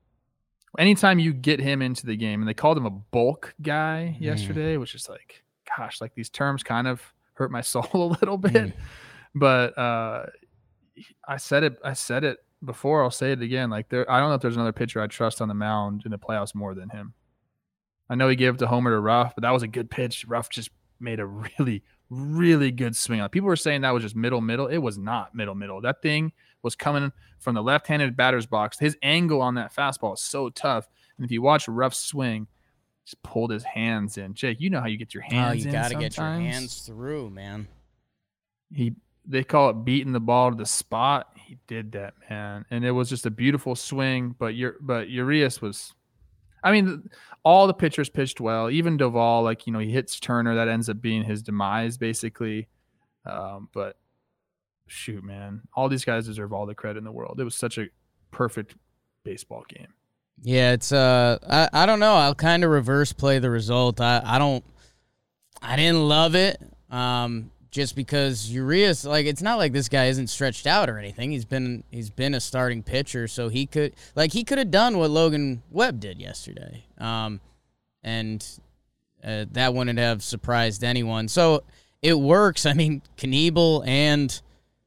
anytime 0.79 1.18
you 1.18 1.33
get 1.33 1.61
him 1.61 1.81
into 1.81 2.05
the 2.05 2.14
game, 2.14 2.42
and 2.42 2.49
they 2.49 2.53
called 2.53 2.77
him 2.77 2.85
a 2.85 2.90
bulk 2.90 3.55
guy 3.62 4.16
Mm. 4.18 4.20
yesterday, 4.20 4.77
which 4.77 4.94
is 4.94 5.09
like, 5.09 5.42
gosh, 5.79 6.03
like 6.03 6.14
these 6.14 6.29
terms 6.29 6.62
kind 6.62 6.87
of 6.87 7.01
hurt 7.35 7.51
my 7.51 7.61
soul 7.62 7.88
a 7.94 8.12
little 8.20 8.37
bit. 8.37 8.53
Mm. 8.53 8.72
But 9.35 9.79
uh, 9.79 10.27
I 11.27 11.38
said 11.38 11.62
it. 11.64 11.79
I 11.83 11.94
said 11.94 12.22
it 12.22 12.38
before. 12.64 13.02
I'll 13.02 13.10
say 13.10 13.32
it 13.32 13.42
again. 13.42 13.70
Like 13.70 13.88
there, 13.88 14.10
I 14.10 14.20
don't 14.20 14.28
know 14.28 14.34
if 14.34 14.42
there's 14.42 14.56
another 14.56 14.72
pitcher 14.72 15.00
I 15.00 15.06
trust 15.06 15.40
on 15.40 15.48
the 15.48 15.54
mound 15.54 16.02
in 16.04 16.10
the 16.10 16.18
playoffs 16.18 16.54
more 16.54 16.74
than 16.74 16.88
him. 16.88 17.14
I 18.08 18.14
know 18.14 18.28
he 18.28 18.36
gave 18.36 18.54
it 18.54 18.58
to 18.58 18.66
Homer 18.66 18.90
to 18.90 19.00
Ruf, 19.00 19.34
but 19.34 19.42
that 19.42 19.50
was 19.50 19.62
a 19.62 19.68
good 19.68 19.90
pitch. 19.90 20.24
Ruf 20.28 20.48
just 20.48 20.70
made 21.00 21.20
a 21.20 21.26
really, 21.26 21.82
really 22.08 22.70
good 22.70 22.94
swing 22.96 23.20
on. 23.20 23.26
it. 23.26 23.32
People 23.32 23.48
were 23.48 23.56
saying 23.56 23.80
that 23.80 23.90
was 23.90 24.02
just 24.02 24.16
middle, 24.16 24.40
middle. 24.40 24.66
It 24.68 24.78
was 24.78 24.96
not 24.96 25.34
middle, 25.34 25.54
middle. 25.54 25.80
That 25.80 26.02
thing 26.02 26.32
was 26.62 26.76
coming 26.76 27.12
from 27.38 27.54
the 27.54 27.62
left-handed 27.62 28.16
batter's 28.16 28.46
box. 28.46 28.78
His 28.78 28.96
angle 29.02 29.42
on 29.42 29.54
that 29.56 29.74
fastball 29.74 30.14
is 30.14 30.20
so 30.20 30.48
tough. 30.50 30.88
And 31.16 31.24
if 31.24 31.30
you 31.30 31.42
watch 31.42 31.68
Ruf's 31.68 31.98
swing, 31.98 32.46
just 33.04 33.22
pulled 33.22 33.50
his 33.50 33.64
hands 33.64 34.18
in. 34.18 34.34
Jake, 34.34 34.60
you 34.60 34.70
know 34.70 34.80
how 34.80 34.86
you 34.86 34.98
get 34.98 35.14
your 35.14 35.22
hands. 35.22 35.34
Oh, 35.34 35.48
hands 35.48 35.64
you 35.64 35.70
in 35.70 35.74
got 35.74 35.88
to 35.88 35.94
get 35.96 36.16
your 36.16 36.26
hands 36.26 36.80
through, 36.82 37.30
man. 37.30 37.68
he 38.72 38.94
they 39.26 39.44
call 39.44 39.70
it 39.70 39.84
beating 39.84 40.12
the 40.12 40.20
ball 40.20 40.50
to 40.50 40.56
the 40.56 40.66
spot. 40.66 41.28
He 41.36 41.58
did 41.66 41.92
that, 41.92 42.14
man, 42.28 42.64
and 42.70 42.84
it 42.84 42.92
was 42.92 43.08
just 43.08 43.26
a 43.26 43.30
beautiful 43.30 43.74
swing. 43.74 44.34
But 44.38 44.54
your 44.54 44.76
but 44.80 45.08
Urias 45.08 45.60
was, 45.60 45.94
I 46.62 46.72
mean, 46.72 47.08
all 47.44 47.66
the 47.66 47.74
pitchers 47.74 48.08
pitched 48.08 48.40
well. 48.40 48.70
Even 48.70 48.98
Doval, 48.98 49.44
like 49.44 49.66
you 49.66 49.72
know, 49.72 49.78
he 49.78 49.90
hits 49.90 50.18
Turner, 50.18 50.54
that 50.54 50.68
ends 50.68 50.88
up 50.88 51.00
being 51.00 51.24
his 51.24 51.42
demise 51.42 51.96
basically. 51.98 52.68
Um, 53.24 53.68
but 53.72 53.96
shoot, 54.86 55.22
man, 55.24 55.62
all 55.74 55.88
these 55.88 56.04
guys 56.04 56.26
deserve 56.26 56.52
all 56.52 56.66
the 56.66 56.74
credit 56.74 56.98
in 56.98 57.04
the 57.04 57.12
world. 57.12 57.40
It 57.40 57.44
was 57.44 57.54
such 57.54 57.78
a 57.78 57.86
perfect 58.30 58.76
baseball 59.24 59.64
game. 59.68 59.88
Yeah, 60.42 60.72
it's 60.72 60.92
uh 60.92 61.38
I, 61.48 61.82
I 61.82 61.86
don't 61.86 62.00
know. 62.00 62.14
I'll 62.14 62.34
kind 62.34 62.64
of 62.64 62.70
reverse 62.70 63.12
play 63.12 63.38
the 63.38 63.50
result. 63.50 64.00
I, 64.00 64.20
I 64.24 64.38
don't 64.38 64.64
I 65.62 65.76
didn't 65.76 66.06
love 66.06 66.34
it. 66.34 66.60
Um 66.90 67.50
just 67.70 67.96
because 67.96 68.50
Urias 68.50 69.05
like 69.05 69.26
it's 69.26 69.42
not 69.42 69.57
like 69.57 69.72
this 69.72 69.88
guy 69.88 70.07
isn't 70.07 70.29
stretched 70.29 70.66
out 70.66 70.88
or 70.88 70.98
anything. 70.98 71.31
He's 71.31 71.44
been 71.44 71.85
he's 71.90 72.11
been 72.11 72.35
a 72.35 72.40
starting 72.40 72.83
pitcher, 72.83 73.29
so 73.29 73.48
he 73.48 73.66
could 73.66 73.94
like 74.14 74.33
he 74.33 74.44
could 74.44 74.59
have 74.59 74.70
done 74.70 74.98
what 74.98 75.11
Logan 75.11 75.62
Webb 75.70 76.00
did 76.00 76.20
yesterday. 76.20 76.85
Um 76.98 77.40
and 78.02 78.46
uh, 79.24 79.46
that 79.52 79.74
wouldn't 79.74 79.98
have 79.98 80.22
surprised 80.22 80.85
anyone. 80.85 81.29
So 81.29 81.64
it 82.02 82.18
works. 82.18 82.66
I 82.66 82.72
mean, 82.72 83.02
Knebel 83.16 83.87
and 83.87 84.40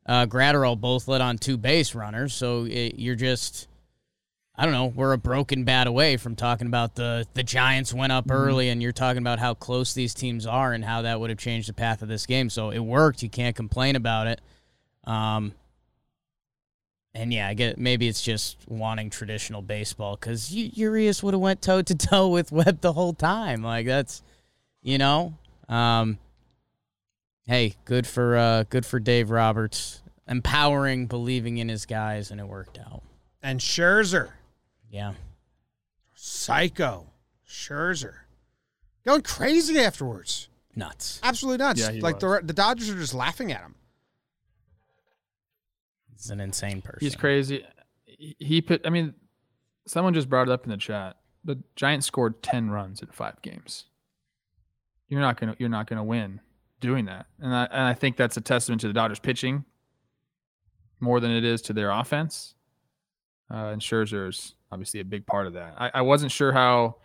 uh, 0.05 0.25
Graterol 0.25 0.79
both 0.79 1.07
led 1.07 1.21
on 1.21 1.37
two 1.37 1.57
base 1.57 1.93
runners, 1.93 2.33
so 2.33 2.65
it, 2.65 2.95
you're 2.97 3.15
just 3.15 3.67
I 4.59 4.65
don't 4.65 4.73
know. 4.73 4.87
We're 4.87 5.13
a 5.13 5.17
broken 5.17 5.63
bat 5.63 5.87
away 5.87 6.17
from 6.17 6.35
talking 6.35 6.67
about 6.67 6.95
the 6.95 7.25
the 7.33 7.43
Giants 7.43 7.93
went 7.93 8.11
up 8.11 8.29
early, 8.29 8.67
and 8.67 8.83
you're 8.83 8.91
talking 8.91 9.21
about 9.21 9.39
how 9.39 9.53
close 9.53 9.93
these 9.93 10.13
teams 10.13 10.45
are 10.45 10.73
and 10.73 10.83
how 10.83 11.03
that 11.03 11.17
would 11.17 11.29
have 11.29 11.39
changed 11.39 11.69
the 11.69 11.73
path 11.73 12.01
of 12.01 12.09
this 12.09 12.25
game. 12.25 12.49
So 12.49 12.69
it 12.69 12.79
worked. 12.79 13.23
You 13.23 13.29
can't 13.29 13.55
complain 13.55 13.95
about 13.95 14.27
it. 14.27 14.41
Um, 15.05 15.53
and 17.13 17.31
yeah, 17.31 17.47
I 17.47 17.53
get 17.53 17.77
maybe 17.77 18.09
it's 18.09 18.21
just 18.21 18.57
wanting 18.67 19.09
traditional 19.09 19.61
baseball 19.61 20.17
because 20.17 20.53
Urias 20.53 21.23
would 21.23 21.33
have 21.33 21.39
went 21.39 21.61
toe 21.61 21.81
to 21.81 21.95
toe 21.95 22.27
with 22.27 22.51
Webb 22.51 22.81
the 22.81 22.91
whole 22.91 23.13
time. 23.13 23.63
Like 23.63 23.85
that's, 23.85 24.21
you 24.81 24.97
know, 24.97 25.35
um, 25.69 26.17
hey, 27.45 27.75
good 27.85 28.05
for 28.05 28.35
uh, 28.35 28.63
good 28.69 28.85
for 28.85 28.99
Dave 28.99 29.29
Roberts, 29.29 30.01
empowering, 30.27 31.07
believing 31.07 31.59
in 31.59 31.69
his 31.69 31.85
guys, 31.85 32.29
and 32.29 32.41
it 32.41 32.47
worked 32.49 32.77
out. 32.77 33.03
And 33.41 33.61
Scherzer, 33.61 34.31
Yeah. 34.89 35.13
psycho. 36.15 37.07
Scherzer. 37.47 38.13
Going 39.05 39.21
crazy 39.21 39.79
afterwards. 39.79 40.49
Nuts. 40.75 41.19
Absolutely 41.23 41.63
nuts. 41.65 41.81
Yeah, 41.81 41.91
he 41.91 42.01
like 42.01 42.19
the 42.19 42.41
the 42.43 42.53
Dodgers 42.53 42.89
are 42.89 42.95
just 42.95 43.13
laughing 43.13 43.51
at 43.51 43.61
him. 43.61 43.75
He's 46.11 46.29
an 46.29 46.39
insane 46.39 46.81
person. 46.81 46.99
He's 47.01 47.15
crazy. 47.15 47.65
He, 48.05 48.35
he 48.39 48.61
put. 48.61 48.85
I 48.85 48.89
mean, 48.89 49.13
someone 49.87 50.13
just 50.13 50.29
brought 50.29 50.47
it 50.47 50.51
up 50.51 50.65
in 50.65 50.69
the 50.69 50.77
chat. 50.77 51.17
The 51.43 51.61
Giants 51.75 52.05
scored 52.05 52.43
ten 52.43 52.69
runs 52.69 53.01
in 53.01 53.07
five 53.07 53.41
games. 53.41 53.85
You're 55.07 55.21
not 55.21 55.39
gonna. 55.39 55.55
You're 55.57 55.69
not 55.69 55.87
gonna 55.87 56.03
win 56.03 56.39
doing 56.79 57.05
that. 57.05 57.25
And 57.39 57.53
I 57.53 57.65
and 57.65 57.81
I 57.81 57.93
think 57.93 58.15
that's 58.15 58.37
a 58.37 58.41
testament 58.41 58.81
to 58.81 58.87
the 58.87 58.93
Dodgers 58.93 59.19
pitching 59.19 59.65
more 60.99 61.19
than 61.19 61.31
it 61.31 61.43
is 61.43 61.61
to 61.63 61.73
their 61.73 61.91
offense. 61.91 62.53
Uh, 63.51 63.71
and 63.71 63.81
Scherzer's 63.81 64.53
obviously 64.71 64.99
a 64.99 65.05
big 65.05 65.25
part 65.25 65.47
of 65.47 65.53
that. 65.53 65.75
I, 65.77 65.91
I 65.95 66.01
wasn't 66.01 66.31
sure 66.31 66.51
how 66.51 66.97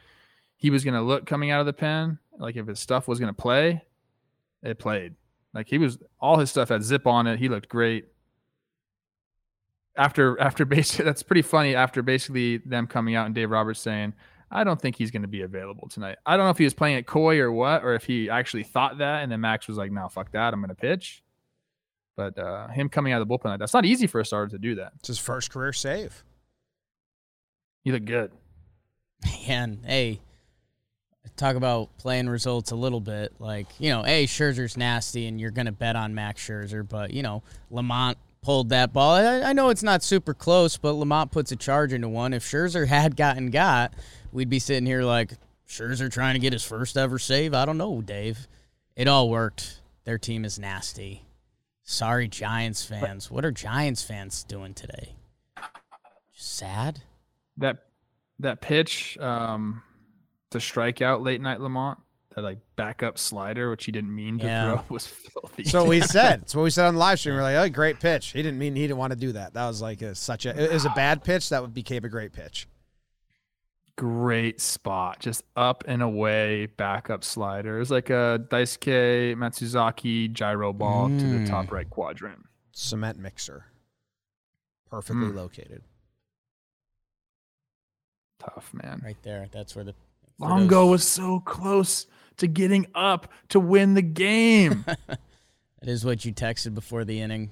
he 0.56 0.70
was 0.70 0.84
gonna 0.84 1.02
look 1.02 1.26
coming 1.26 1.50
out 1.50 1.60
of 1.60 1.66
the 1.66 1.72
pen. 1.72 2.18
Like 2.38 2.56
if 2.56 2.66
his 2.66 2.80
stuff 2.80 3.08
was 3.08 3.20
gonna 3.20 3.32
play, 3.32 3.82
it 4.62 4.78
played. 4.78 5.14
Like 5.52 5.68
he 5.68 5.78
was 5.78 5.98
all 6.20 6.38
his 6.38 6.50
stuff 6.50 6.68
had 6.68 6.82
zip 6.82 7.06
on 7.06 7.26
it. 7.26 7.38
He 7.38 7.48
looked 7.48 7.68
great 7.68 8.06
after 9.96 10.40
after 10.40 10.64
basically 10.64 11.04
that's 11.04 11.22
pretty 11.22 11.42
funny 11.42 11.74
after 11.74 12.02
basically 12.02 12.58
them 12.58 12.86
coming 12.86 13.14
out 13.14 13.26
and 13.26 13.34
Dave 13.34 13.50
Roberts 13.50 13.80
saying 13.80 14.14
I 14.50 14.62
don't 14.62 14.80
think 14.80 14.96
he's 14.96 15.10
going 15.10 15.22
to 15.22 15.28
be 15.28 15.42
available 15.42 15.88
tonight. 15.88 16.18
I 16.24 16.36
don't 16.36 16.46
know 16.46 16.50
if 16.50 16.58
he 16.58 16.64
was 16.64 16.74
playing 16.74 16.96
it 16.96 17.06
coy 17.06 17.40
or 17.40 17.50
what, 17.50 17.82
or 17.82 17.94
if 17.94 18.04
he 18.04 18.30
actually 18.30 18.62
thought 18.62 18.98
that, 18.98 19.22
and 19.22 19.32
then 19.32 19.40
Max 19.40 19.66
was 19.66 19.76
like, 19.76 19.90
"No, 19.90 20.08
fuck 20.08 20.30
that, 20.30 20.54
I'm 20.54 20.60
going 20.60 20.68
to 20.68 20.76
pitch." 20.76 21.24
But 22.16 22.38
uh, 22.38 22.68
him 22.68 22.88
coming 22.88 23.12
out 23.12 23.20
of 23.20 23.26
the 23.26 23.34
bullpen, 23.34 23.46
like, 23.46 23.58
that's 23.58 23.74
not 23.74 23.84
easy 23.84 24.06
for 24.06 24.20
a 24.20 24.24
starter 24.24 24.52
to 24.52 24.58
do 24.58 24.76
that. 24.76 24.92
It's 25.00 25.08
his 25.08 25.18
first 25.18 25.50
career 25.50 25.72
save. 25.72 26.22
He 27.84 27.92
look 27.92 28.04
good. 28.04 28.32
And 29.46 29.80
hey, 29.84 30.20
talk 31.36 31.56
about 31.56 31.96
playing 31.98 32.28
results 32.28 32.70
a 32.70 32.76
little 32.76 33.00
bit. 33.00 33.34
Like, 33.38 33.66
you 33.78 33.90
know, 33.90 34.02
hey, 34.02 34.24
Scherzer's 34.24 34.76
nasty 34.76 35.26
and 35.26 35.40
you're 35.40 35.50
going 35.50 35.66
to 35.66 35.72
bet 35.72 35.96
on 35.96 36.14
Max 36.14 36.42
Scherzer, 36.42 36.86
but, 36.88 37.12
you 37.12 37.22
know, 37.22 37.42
LaMonte 37.70 38.16
pulled 38.42 38.70
that 38.70 38.92
ball. 38.92 39.12
I, 39.12 39.42
I 39.42 39.52
know 39.52 39.68
it's 39.68 39.82
not 39.82 40.02
super 40.02 40.34
close, 40.34 40.76
but 40.76 40.94
LaMonte 40.94 41.30
puts 41.30 41.52
a 41.52 41.56
charge 41.56 41.92
into 41.92 42.08
one. 42.08 42.32
If 42.32 42.44
Scherzer 42.44 42.86
had 42.88 43.16
gotten 43.16 43.50
got, 43.50 43.94
we'd 44.32 44.50
be 44.50 44.58
sitting 44.58 44.86
here 44.86 45.02
like, 45.02 45.32
Scherzer 45.68 46.12
trying 46.12 46.34
to 46.34 46.40
get 46.40 46.52
his 46.52 46.64
first 46.64 46.96
ever 46.96 47.18
save? 47.18 47.54
I 47.54 47.64
don't 47.64 47.78
know, 47.78 48.00
Dave. 48.02 48.46
It 48.96 49.08
all 49.08 49.30
worked. 49.30 49.80
Their 50.04 50.18
team 50.18 50.44
is 50.44 50.58
nasty. 50.58 51.24
Sorry, 51.82 52.28
Giants 52.28 52.84
fans. 52.84 53.30
What 53.30 53.44
are 53.44 53.50
Giants 53.50 54.02
fans 54.02 54.44
doing 54.44 54.74
today? 54.74 55.14
Just 56.34 56.56
sad? 56.56 57.00
That 57.58 57.84
that 58.40 58.60
pitch 58.60 59.16
um, 59.18 59.82
to 60.50 60.60
strike 60.60 61.00
out 61.02 61.22
late 61.22 61.40
night 61.40 61.58
LaMonte, 61.60 61.98
that 62.34 62.42
like 62.42 62.58
backup 62.76 63.16
slider, 63.18 63.70
which 63.70 63.84
he 63.84 63.92
didn't 63.92 64.14
mean 64.14 64.38
to 64.40 64.44
Yeah. 64.46 64.72
throw, 64.78 64.84
was 64.94 65.06
filthy. 65.06 65.64
So 65.64 65.84
we 65.84 66.00
said. 66.16 66.42
It's 66.42 66.54
what 66.54 66.62
we 66.64 66.70
said 66.70 66.86
on 66.86 66.94
the 66.94 67.00
live 67.00 67.20
stream. 67.20 67.36
We're 67.36 67.42
like, 67.42 67.56
oh, 67.56 67.68
great 67.72 68.00
pitch. 68.00 68.32
He 68.32 68.42
didn't 68.42 68.58
mean 68.58 68.74
he 68.74 68.82
didn't 68.82 68.96
want 68.98 69.12
to 69.12 69.18
do 69.18 69.32
that. 69.32 69.54
That 69.54 69.66
was 69.68 69.80
like 69.80 70.02
a, 70.02 70.14
such 70.16 70.46
a. 70.46 70.60
It 70.64 70.72
was 70.72 70.84
a 70.84 70.90
bad 70.90 71.22
pitch. 71.22 71.48
That 71.50 71.62
would 71.62 71.72
became 71.74 72.04
a 72.04 72.08
great 72.08 72.32
pitch. 72.32 72.66
great 73.96 74.60
spot, 74.60 75.20
just 75.20 75.44
up 75.54 75.84
and 75.86 76.02
away 76.02 76.66
backup 76.66 77.22
slider. 77.22 77.76
It 77.76 77.78
was 77.78 77.92
like 77.92 78.10
a 78.10 78.44
Daisuke 78.50 79.36
Matsuzaki 79.36 80.32
gyro 80.32 80.72
ball 80.72 81.08
to 81.08 81.14
the 81.14 81.38
Mm. 81.38 81.48
top 81.48 81.70
right 81.70 81.88
quadrant. 81.88 82.44
Cement 82.72 83.18
mixer. 83.20 83.66
Perfectly 84.90 85.28
Mm. 85.28 85.34
located. 85.36 85.82
Tough, 88.44 88.72
man. 88.72 89.00
right 89.04 89.16
there. 89.22 89.48
That's 89.52 89.74
where 89.74 89.84
the 89.84 89.94
Longo 90.38 90.82
those- 90.82 90.90
was 90.90 91.08
so 91.08 91.40
close 91.40 92.06
to 92.38 92.46
getting 92.46 92.86
up 92.94 93.30
to 93.50 93.60
win 93.60 93.94
the 93.94 94.02
game. 94.02 94.84
that 95.06 95.18
is 95.82 96.04
what 96.04 96.24
you 96.24 96.32
texted 96.32 96.74
before 96.74 97.04
the 97.04 97.20
inning. 97.20 97.50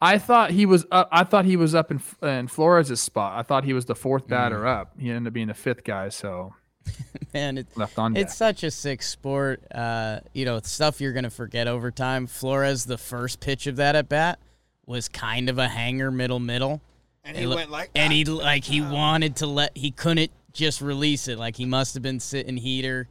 I 0.00 0.18
thought 0.18 0.50
he 0.50 0.66
was 0.66 0.84
up. 0.90 1.08
I 1.10 1.24
thought 1.24 1.46
he 1.46 1.56
was 1.56 1.74
up 1.74 1.90
in 1.90 2.00
in 2.22 2.48
Flores' 2.48 3.00
spot. 3.00 3.38
I 3.38 3.42
thought 3.42 3.64
he 3.64 3.72
was 3.72 3.86
the 3.86 3.94
fourth 3.94 4.26
batter 4.28 4.66
up. 4.66 4.92
He 4.98 5.08
ended 5.08 5.28
up 5.28 5.32
being 5.32 5.46
the 5.48 5.54
fifth 5.54 5.82
guy, 5.84 6.10
so 6.10 6.54
Man, 7.32 7.56
it, 7.56 7.66
left 7.76 7.98
on 7.98 8.12
deck. 8.12 8.24
it's 8.24 8.36
such 8.36 8.62
a 8.64 8.70
sick 8.70 9.00
sport. 9.02 9.62
Uh, 9.72 10.20
you 10.34 10.44
know, 10.44 10.60
stuff 10.60 11.00
you're 11.00 11.14
gonna 11.14 11.30
forget 11.30 11.66
over 11.68 11.90
time. 11.90 12.26
Flores, 12.26 12.84
the 12.84 12.98
first 12.98 13.40
pitch 13.40 13.66
of 13.66 13.76
that 13.76 13.96
at 13.96 14.10
bat 14.10 14.38
was 14.84 15.08
kind 15.08 15.48
of 15.48 15.56
a 15.58 15.68
hanger, 15.68 16.10
middle, 16.10 16.40
middle. 16.40 16.82
And 17.24 17.36
It 17.36 17.40
he 17.40 17.46
loo- 17.46 17.56
went 17.56 17.70
like 17.70 17.90
and 17.94 18.10
that. 18.10 18.14
he 18.16 18.24
like 18.24 18.64
he 18.64 18.80
wanted 18.80 19.36
to 19.36 19.46
let 19.46 19.76
he 19.76 19.90
couldn't 19.90 20.30
just 20.52 20.80
release 20.80 21.26
it 21.28 21.38
like 21.38 21.56
he 21.56 21.64
must 21.64 21.94
have 21.94 22.02
been 22.02 22.20
sitting 22.20 22.56
heater 22.56 23.08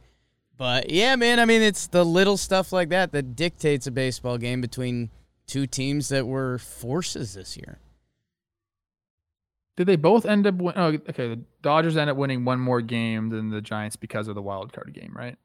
but 0.56 0.88
yeah 0.90 1.14
man 1.14 1.38
i 1.38 1.44
mean 1.44 1.60
it's 1.60 1.88
the 1.88 2.02
little 2.04 2.38
stuff 2.38 2.72
like 2.72 2.88
that 2.88 3.12
that 3.12 3.36
dictates 3.36 3.86
a 3.86 3.90
baseball 3.90 4.38
game 4.38 4.62
between 4.62 5.10
two 5.46 5.66
teams 5.66 6.08
that 6.08 6.26
were 6.26 6.56
forces 6.58 7.34
this 7.34 7.54
year 7.56 7.80
Did 9.76 9.88
they 9.88 9.96
both 9.96 10.24
end 10.24 10.46
up? 10.46 10.54
Win- 10.54 10.74
oh, 10.76 10.86
okay. 10.86 11.28
The 11.28 11.40
Dodgers 11.60 11.96
end 11.96 12.08
up 12.08 12.16
winning 12.16 12.44
one 12.44 12.60
more 12.60 12.80
game 12.80 13.28
than 13.30 13.50
the 13.50 13.60
Giants 13.60 13.96
because 13.96 14.28
of 14.28 14.36
the 14.36 14.42
wild 14.42 14.72
card 14.72 14.92
game, 14.94 15.12
right? 15.14 15.36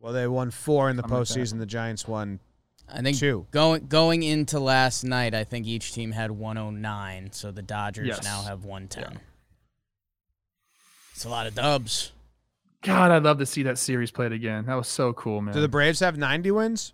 Well, 0.00 0.12
they 0.12 0.26
won 0.26 0.50
four 0.50 0.90
in 0.90 0.96
the 0.96 1.02
Something 1.02 1.18
like 1.18 1.26
postseason. 1.28 1.58
The 1.60 1.66
Giants 1.66 2.08
won 2.08 2.40
i 2.88 3.00
think 3.00 3.18
two. 3.18 3.46
going 3.50 3.86
going 3.86 4.22
into 4.22 4.60
last 4.60 5.04
night 5.04 5.34
i 5.34 5.44
think 5.44 5.66
each 5.66 5.92
team 5.92 6.12
had 6.12 6.30
109 6.30 7.32
so 7.32 7.50
the 7.50 7.62
dodgers 7.62 8.08
Yes. 8.08 8.24
now 8.24 8.42
have 8.42 8.64
110 8.64 9.20
it's 11.12 11.24
a 11.24 11.28
lot 11.28 11.46
of 11.46 11.54
dubs 11.54 12.12
God, 12.84 13.10
I'd 13.10 13.22
love 13.22 13.38
to 13.38 13.46
see 13.46 13.62
that 13.62 13.78
series 13.78 14.10
played 14.10 14.32
again. 14.32 14.66
That 14.66 14.74
was 14.74 14.88
so 14.88 15.14
cool, 15.14 15.40
man. 15.40 15.54
Do 15.54 15.60
the 15.62 15.68
Braves 15.68 16.00
have 16.00 16.18
90 16.18 16.50
wins? 16.50 16.92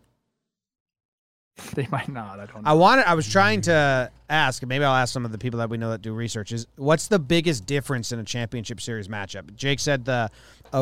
they 1.74 1.86
might 1.90 2.08
not. 2.08 2.38
I 2.38 2.46
don't 2.46 2.62
know. 2.62 2.70
I 2.70 2.74
wanted. 2.74 3.08
I 3.08 3.14
was 3.14 3.28
trying 3.28 3.60
to 3.62 4.10
ask. 4.30 4.64
Maybe 4.64 4.84
I'll 4.84 4.94
ask 4.94 5.12
some 5.12 5.24
of 5.24 5.32
the 5.32 5.38
people 5.38 5.58
that 5.58 5.68
we 5.68 5.78
know 5.78 5.90
that 5.90 6.00
do 6.00 6.12
research. 6.12 6.52
Is 6.52 6.66
what's 6.76 7.08
the 7.08 7.18
biggest 7.18 7.66
difference 7.66 8.12
in 8.12 8.20
a 8.20 8.24
championship 8.24 8.80
series 8.80 9.08
matchup? 9.08 9.54
Jake 9.56 9.80
said 9.80 10.04
the 10.04 10.30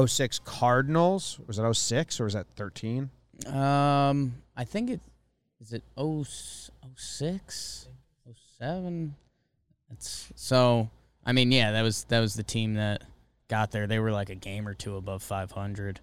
06 0.07 0.41
Cardinals. 0.45 1.41
Was 1.47 1.59
it 1.59 1.75
06 1.75 2.21
or 2.21 2.25
was 2.25 2.35
that 2.35 2.47
13? 2.57 3.11
Um, 3.47 4.35
I 4.57 4.65
think 4.65 4.91
it 4.91 5.01
is 5.61 5.73
it 5.73 5.83
oh 5.97 6.25
oh 6.85 6.89
six, 6.97 7.89
oh 8.29 8.35
seven. 8.59 9.15
It's 9.91 10.31
so. 10.35 10.91
I 11.25 11.33
mean, 11.33 11.53
yeah, 11.53 11.73
that 11.73 11.83
was 11.83 12.05
that 12.05 12.21
was 12.21 12.35
the 12.35 12.43
team 12.43 12.75
that 12.75 13.03
got 13.49 13.71
there. 13.71 13.87
They 13.87 13.99
were 13.99 14.13
like 14.13 14.31
a 14.31 14.35
game 14.35 14.69
or 14.69 14.75
two 14.75 14.97
above 14.97 15.23
500. 15.23 16.01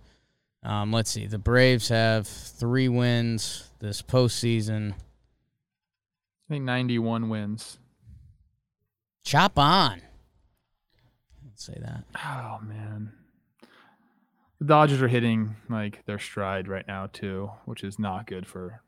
Um, 0.64 0.92
let's 0.92 1.12
see. 1.12 1.28
The 1.28 1.38
Braves 1.38 1.90
have 1.90 2.28
three 2.28 2.90
wins 2.90 3.70
this 3.80 4.02
postseason. 4.02 4.94
I 4.94 6.54
think 6.54 6.66
91 6.66 7.30
wins. 7.30 7.78
Chop 9.24 9.58
on. 9.58 10.02
Let's 11.46 11.66
say 11.66 11.78
that. 11.80 12.04
Oh 12.24 12.60
man. 12.64 13.14
The 14.60 14.66
Dodgers 14.66 15.02
are 15.02 15.08
hitting 15.08 15.56
like 15.70 16.06
their 16.06 16.20
stride 16.20 16.68
right 16.68 16.88
now 16.88 17.08
too, 17.12 17.52
which 17.66 17.84
is 17.84 18.00
not 18.00 18.26
good 18.28 18.48
for 18.48 18.82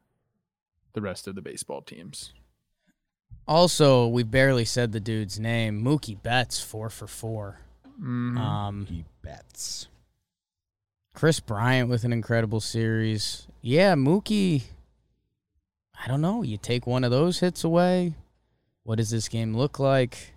the 0.93 1.01
rest 1.01 1.27
of 1.27 1.35
the 1.35 1.41
baseball 1.41 1.81
teams. 1.81 2.33
Also, 3.47 4.07
we 4.07 4.23
barely 4.23 4.65
said 4.65 4.91
the 4.91 4.99
dude's 4.99 5.39
name. 5.39 5.83
Mookie 5.83 6.21
Betts, 6.21 6.59
four 6.61 6.89
for 6.89 7.07
four. 7.07 7.61
Mhm. 7.99 8.37
Um, 8.37 8.85
He 8.87 9.05
bets. 9.21 9.87
Kris 11.13 11.39
Bryant 11.39 11.89
with 11.89 12.03
an 12.03 12.13
incredible 12.13 12.59
series. 12.61 13.47
Yeah, 13.61 13.95
Mookie. 13.95 14.63
I 15.99 16.07
don't 16.07 16.21
know. 16.21 16.43
You 16.43 16.57
take 16.57 16.85
one 16.85 17.03
of 17.03 17.09
those 17.11 17.39
hits 17.39 17.63
away. 17.63 18.13
What 18.83 18.97
does 18.97 19.09
this 19.09 19.27
game 19.27 19.55
look 19.55 19.79
like? 19.79 20.35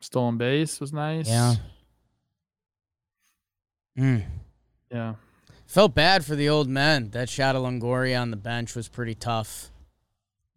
Stolen 0.00 0.36
base 0.36 0.80
was 0.80 0.92
nice. 0.92 1.28
Yeah. 1.28 1.54
Mm. 3.98 4.24
Yeah. 4.90 5.14
Felt 5.66 5.94
bad 5.94 6.24
for 6.24 6.34
the 6.34 6.48
old 6.48 6.68
men. 6.68 7.10
That 7.10 7.28
shot 7.28 7.54
of 7.54 7.62
Longoria 7.62 8.20
on 8.20 8.30
the 8.30 8.36
bench 8.36 8.74
was 8.74 8.88
pretty 8.88 9.14
tough. 9.14 9.70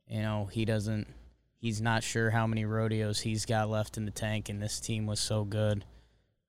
You 0.07 0.21
know, 0.21 0.49
he 0.51 0.65
doesn't. 0.65 1.07
He's 1.57 1.81
not 1.81 2.03
sure 2.03 2.31
how 2.31 2.45
many 2.45 2.65
rodeos 2.65 3.21
he's 3.21 3.45
got 3.45 3.69
left 3.69 3.95
in 3.95 4.05
the 4.05 4.11
tank, 4.11 4.49
and 4.49 4.61
this 4.61 4.79
team 4.79 5.05
was 5.05 5.19
so 5.19 5.45
good. 5.45 5.85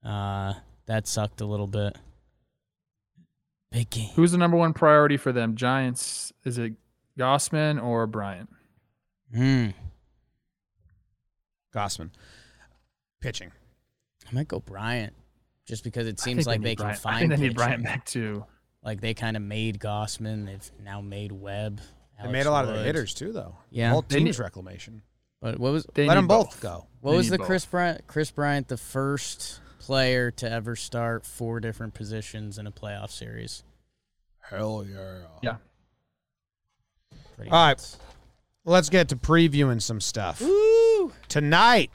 Uh, 0.04 0.54
that 0.86 1.06
sucked 1.06 1.40
a 1.40 1.46
little 1.46 1.66
bit. 1.66 1.96
Big 3.70 3.90
game. 3.90 4.10
Who's 4.14 4.32
the 4.32 4.38
number 4.38 4.56
one 4.56 4.72
priority 4.72 5.16
for 5.16 5.32
them? 5.32 5.56
Giants. 5.56 6.32
Is 6.44 6.58
it 6.58 6.74
Gausman 7.18 7.82
or 7.82 8.06
Bryant? 8.06 8.48
Hmm. 9.34 9.68
Gausman. 11.74 12.10
Pitching. 13.20 13.52
I 14.28 14.34
might 14.34 14.48
go 14.48 14.60
Bryant, 14.60 15.14
just 15.66 15.84
because 15.84 16.06
it 16.06 16.20
seems 16.20 16.46
like 16.46 16.60
need 16.60 16.66
they 16.66 16.76
can 16.76 16.84
Bryant. 16.86 17.00
find. 17.00 17.16
I 17.16 17.18
think 17.20 17.30
they 17.30 17.36
need 17.36 17.42
pitching. 17.48 17.54
Bryant 17.56 17.84
back 17.84 18.04
too. 18.04 18.44
Like 18.82 19.00
they 19.00 19.14
kind 19.14 19.36
of 19.36 19.42
made 19.42 19.78
Gausman. 19.78 20.46
They've 20.46 20.70
now 20.82 21.00
made 21.00 21.32
Webb. 21.32 21.80
They 22.22 22.30
made 22.30 22.46
a 22.46 22.50
lot 22.50 22.64
of 22.66 22.74
the 22.74 22.82
hitters 22.82 23.12
too, 23.14 23.32
though. 23.32 23.56
Yeah. 23.70 23.88
The 23.88 23.92
whole 23.92 24.02
They 24.06 24.16
team's 24.18 24.38
need- 24.38 24.42
reclamation. 24.44 25.02
But 25.40 25.58
what 25.58 25.72
was 25.72 25.86
They 25.94 26.06
Let 26.06 26.14
them 26.14 26.26
both 26.26 26.60
go. 26.60 26.86
what 27.00 27.10
They 27.12 27.16
was 27.18 27.30
need 27.30 27.38
the 27.40 27.44
Kris. 27.44 27.66
Bryant? 27.66 28.06
Kris 28.06 28.30
Bryant, 28.30 28.68
the 28.68 28.76
first 28.78 29.60
player 29.78 30.30
to 30.30 30.50
ever 30.50 30.74
start 30.76 31.26
four 31.26 31.60
different 31.60 31.92
positions 31.94 32.56
in 32.58 32.66
a 32.66 32.72
playoff 32.72 33.10
series. 33.10 33.62
Hell 34.40 34.86
yeah. 34.88 35.18
Yeah. 35.42 35.56
Pretty 37.36 37.50
All 37.50 37.58
right. 37.66 37.70
nuts. 37.72 37.98
Let's 38.64 38.88
get 38.88 39.08
to 39.08 39.16
previewing 39.16 39.82
some 39.82 40.00
stuff. 40.00 40.40
Woo! 40.40 41.12
Tonight, 41.28 41.90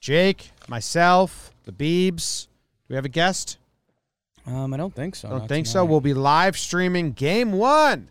Jake, 0.00 0.50
myself, 0.68 1.52
the 1.64 1.72
Beebs. 1.72 2.47
We 2.88 2.96
have 2.96 3.04
a 3.04 3.10
guest? 3.10 3.58
Um, 4.46 4.72
I 4.72 4.76
don't 4.76 4.94
think 4.94 5.14
so. 5.14 5.28
I 5.28 5.30
don't 5.32 5.48
think 5.48 5.66
so. 5.66 5.84
We'll 5.84 6.00
be 6.00 6.14
live 6.14 6.56
streaming 6.56 7.12
game 7.12 7.52
one 7.52 8.08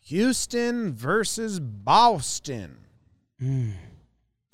Houston 0.00 0.92
versus 0.92 1.58
Boston. 1.58 2.76
Hmm. 3.40 3.70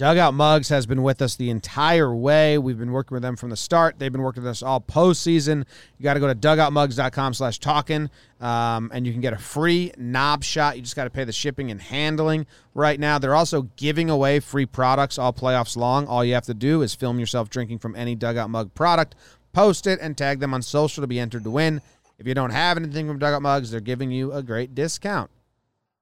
Dugout 0.01 0.33
Mugs 0.33 0.71
has 0.71 0.87
been 0.87 1.03
with 1.03 1.21
us 1.21 1.37
the 1.37 1.51
entire 1.51 2.15
way. 2.15 2.57
We've 2.57 2.79
been 2.79 2.91
working 2.93 3.15
with 3.15 3.21
them 3.21 3.37
from 3.37 3.51
the 3.51 3.57
start. 3.57 3.99
They've 3.99 4.11
been 4.11 4.23
working 4.23 4.43
with 4.43 4.51
us 4.51 4.63
all 4.63 4.81
postseason. 4.81 5.67
You 5.99 6.03
got 6.03 6.15
to 6.15 6.21
go 6.21 6.27
to 6.27 6.35
dugoutmugs.com 6.35 7.35
slash 7.35 7.59
talking, 7.59 8.09
um, 8.41 8.91
and 8.95 9.07
you 9.07 9.13
can 9.13 9.21
get 9.21 9.35
a 9.35 9.39
free 9.39 9.93
knob 9.99 10.43
shot. 10.43 10.77
You 10.77 10.83
just 10.83 10.97
got 10.97 11.05
to 11.05 11.11
pay 11.11 11.25
the 11.25 11.35
shipping 11.35 11.71
and 11.71 11.83
handling 11.83 12.47
right 12.73 12.99
now. 12.99 13.19
They're 13.19 13.35
also 13.35 13.69
giving 13.77 14.09
away 14.09 14.41
free 14.41 14.65
products 14.65 15.19
all 15.19 15.35
playoffs 15.35 15.77
long. 15.77 16.07
All 16.07 16.25
you 16.25 16.33
have 16.33 16.47
to 16.47 16.55
do 16.55 16.81
is 16.81 16.95
film 16.95 17.21
yourself 17.21 17.51
drinking 17.51 17.81
from 17.81 17.95
any 17.95 18.15
Dugout 18.15 18.49
Mug 18.49 18.73
product, 18.73 19.17
post 19.53 19.87
it, 19.87 19.99
and 20.01 20.17
tag 20.17 20.41
them 20.41 20.55
on 20.55 20.63
social 20.63 21.03
to 21.03 21.07
be 21.07 21.21
entered 21.21 21.45
to 21.45 21.51
win. 21.51 21.81
If 22.19 22.27
you 22.27 22.35
don't 22.35 22.51
have 22.51 22.77
anything 22.77 23.07
from 23.07 23.19
Dugout 23.19 23.43
Mugs, 23.43 23.71
they're 23.71 23.81
giving 23.81 24.11
you 24.11 24.33
a 24.33 24.43
great 24.43 24.75
discount. 24.75 25.31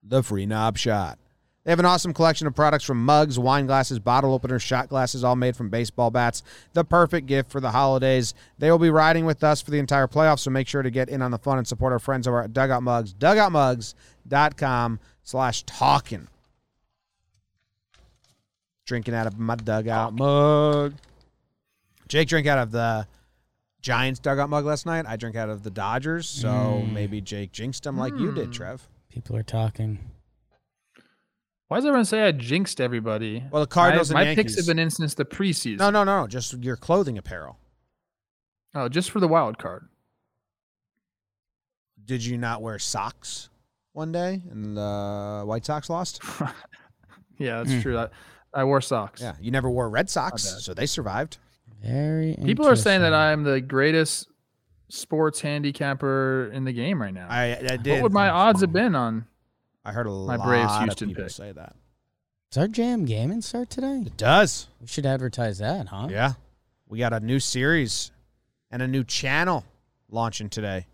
The 0.03 0.23
free 0.23 0.47
knob 0.47 0.77
shot. 0.79 1.19
They 1.65 1.73
have 1.73 1.81
an 1.81 1.85
awesome 1.85 2.15
collection 2.15 2.47
of 2.47 2.55
products 2.55 2.85
from 2.85 3.05
mugs, 3.05 3.39
wine 3.39 3.67
glasses, 3.67 3.99
bottle 3.99 4.33
openers, 4.33 4.63
shot 4.63 4.89
glasses, 4.89 5.23
all 5.23 5.37
made 5.37 5.55
from 5.55 5.69
baseball 5.69 6.11
bats. 6.11 6.43
The 6.73 6.83
perfect 6.83 7.27
gift 7.27 7.51
for 7.51 7.61
the 7.61 7.71
holidays. 7.71 8.33
They 8.59 8.71
will 8.71 8.79
be 8.79 8.89
riding 8.89 9.27
with 9.27 9.45
us 9.45 9.61
for 9.61 9.71
the 9.71 9.79
entire 9.79 10.07
playoffs, 10.07 10.39
so 10.41 10.51
make 10.51 10.67
sure 10.67 10.83
to 10.83 10.91
get 10.91 11.11
in 11.11 11.21
on 11.21 11.31
the 11.31 11.37
fun 11.37 11.59
and 11.59 11.69
support 11.69 11.93
our 11.93 11.99
friends 11.99 12.27
over 12.27 12.43
at 12.43 12.55
Dugout 12.55 12.83
Mugs. 12.83 13.13
DugoutMugs.com 13.13 14.99
slash 15.23 15.63
talking. 15.65 16.29
Drinking 18.87 19.13
out 19.13 19.27
of 19.27 19.39
my 19.39 19.57
dugout 19.57 20.15
mug. 20.15 20.95
Jake 22.09 22.29
drank 22.29 22.47
out 22.47 22.59
of 22.59 22.71
the 22.71 23.07
Giants 23.81 24.19
dugout 24.21 24.51
mug 24.51 24.65
last 24.65 24.87
night. 24.87 25.07
I 25.07 25.17
drank 25.17 25.37
out 25.37 25.49
of 25.49 25.63
the 25.63 25.71
Dodgers, 25.71 26.29
so 26.29 26.83
maybe 26.93 27.21
Jake 27.21 27.53
jinxed 27.53 27.85
them 27.85 27.97
like 27.97 28.13
you 28.19 28.33
did, 28.33 28.53
Trev. 28.53 28.89
People 29.09 29.37
are 29.37 29.43
talking. 29.43 29.99
Why 31.69 31.77
does 31.79 31.87
everyone 31.87 32.05
say 32.07 32.23
I 32.23 32.33
jinxed 32.33 32.81
everybody? 32.81 33.45
Well, 33.51 33.63
the 33.63 33.67
Cardinals 33.69 34.11
my, 34.13 34.23
and 34.23 34.31
my 34.31 34.35
picks 34.35 34.57
have 34.57 34.67
been 34.67 34.79
in 34.79 34.91
since 34.91 35.15
the 35.15 35.25
preseason. 35.25 35.79
No, 35.79 35.91
no, 35.91 36.03
no, 36.03 36.27
just 36.27 36.55
your 36.63 36.77
clothing 36.77 37.19
apparel. 37.19 37.59
Oh, 38.75 38.89
just 38.89 39.11
for 39.11 39.21
the 39.21 39.29
wild 39.29 39.59
card. 39.59 39.89
Did 42.05 42.25
you 42.25 42.39
not 42.39 42.63
wear 42.63 42.79
socks 42.79 43.51
one 43.93 44.13
day 44.13 44.43
and 44.51 44.77
the 44.77 45.43
White 45.47 45.65
Sox 45.67 45.89
lost? 45.91 46.21
Yeah, 47.41 47.59
that's 47.59 47.71
Hmm. 47.75 47.81
true. 47.83 47.99
I, 47.99 48.09
I 48.53 48.65
wore 48.65 48.81
socks. 48.81 49.21
Yeah, 49.23 49.35
you 49.41 49.53
never 49.53 49.71
wore 49.71 49.89
Red 49.89 50.11
socks, 50.11 50.43
so 50.65 50.75
they 50.75 50.87
survived. 50.87 51.39
Very. 51.83 52.37
People 52.45 52.67
are 52.67 52.77
saying 52.77 53.03
that. 53.03 53.15
I'm 53.15 53.45
the 53.45 53.61
greatest 53.61 54.29
sports 54.89 55.41
handicapper 55.41 56.51
in 56.53 56.65
the 56.65 56.73
game 56.73 57.01
right 57.01 57.13
now. 57.15 57.29
I, 57.29 57.57
I 57.57 57.77
did. 57.77 57.93
what 57.95 58.03
would 58.05 58.13
my 58.13 58.29
odds 58.31 58.61
have 58.63 58.73
been 58.73 58.95
on? 58.95 59.27
I 59.85 59.93
heard 59.93 60.07
a 60.07 60.11
my 60.11 60.37
lot 60.37 60.47
Braves 60.47 60.73
of 60.73 60.83
Houston 60.83 61.09
people 61.09 61.25
pick? 61.25 61.33
say 61.33 61.53
that. 61.53 61.77
Does 62.51 62.59
our 62.63 62.69
jam 62.69 63.05
gaming 63.05 63.43
start 63.43 63.71
today? 63.71 64.03
It 64.07 64.17
does. 64.17 64.69
We 64.81 64.87
should 64.87 65.07
advertise 65.07 65.59
that, 65.59 65.89
huh? 65.89 66.09
Yeah. 66.11 66.33
we 66.89 66.99
got 66.99 67.13
a 67.13 67.21
new 67.21 67.41
series 67.41 68.11
and 68.71 68.81
a 68.83 68.89
new 68.89 69.05
channel 69.05 69.65
launching 70.11 70.49
today. 70.49 70.87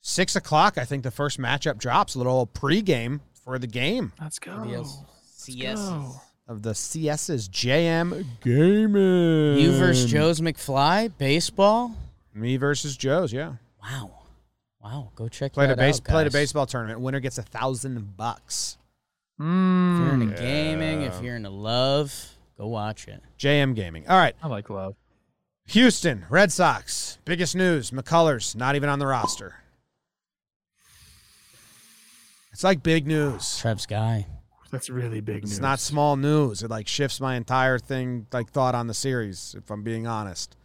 Six 0.00 0.36
o'clock, 0.36 0.78
I 0.78 0.84
think 0.84 1.02
the 1.02 1.10
first 1.10 1.40
matchup 1.40 1.78
drops. 1.78 2.14
A 2.14 2.18
little 2.18 2.46
pregame 2.46 3.20
for 3.44 3.58
the 3.58 3.66
game 3.66 4.12
Let's 4.20 4.38
go. 4.38 4.64
Yes. 4.68 5.02
CS. 5.24 5.78
go. 5.80 6.14
Of 6.48 6.62
the 6.62 6.74
CS's 6.74 7.48
JM 7.48 8.24
Gaming. 8.40 9.58
You 9.58 9.72
versus 9.72 10.10
Joe's 10.10 10.40
McFly 10.40 11.10
baseball. 11.18 11.94
Me 12.34 12.56
versus 12.56 12.96
Joe's, 12.96 13.32
yeah. 13.32 13.54
Wow, 13.82 14.10
wow. 14.82 15.10
Go 15.16 15.28
check 15.28 15.52
Played 15.54 15.70
a 15.70 15.76
base 15.76 15.98
out, 15.98 16.04
played 16.04 16.26
a 16.26 16.30
baseball 16.30 16.66
tournament. 16.66 17.00
Winner 17.00 17.20
gets 17.20 17.38
a 17.38 17.42
thousand 17.42 18.16
bucks. 18.16 18.78
If 19.38 19.44
you're 19.44 19.48
Mm, 19.48 20.22
into 20.22 20.34
gaming, 20.34 21.02
if 21.02 21.20
you're 21.22 21.36
into 21.36 21.50
love, 21.50 22.36
go 22.56 22.66
watch 22.68 23.06
it. 23.08 23.22
JM 23.38 23.74
Gaming. 23.74 24.08
All 24.08 24.16
right. 24.18 24.34
I 24.42 24.48
like 24.48 24.70
love. 24.70 24.94
Houston 25.66 26.24
Red 26.30 26.52
Sox. 26.52 27.18
Biggest 27.24 27.54
news: 27.56 27.90
McCullers 27.90 28.54
not 28.56 28.76
even 28.76 28.88
on 28.88 28.98
the 28.98 29.06
roster. 29.06 29.56
It's 32.52 32.64
like 32.64 32.82
big 32.82 33.06
news. 33.06 33.58
Trev's 33.58 33.84
guy. 33.86 34.26
That's 34.70 34.90
really 34.90 35.20
big 35.20 35.42
news. 35.44 35.52
It's 35.52 35.60
not 35.60 35.78
small 35.80 36.16
news. 36.16 36.62
It 36.62 36.70
like 36.70 36.88
shifts 36.88 37.20
my 37.20 37.36
entire 37.36 37.78
thing, 37.78 38.26
like 38.32 38.50
thought 38.50 38.74
on 38.74 38.86
the 38.88 38.94
series. 38.94 39.54
If 39.56 39.70
I'm 39.70 39.82
being 39.82 40.06
honest, 40.06 40.56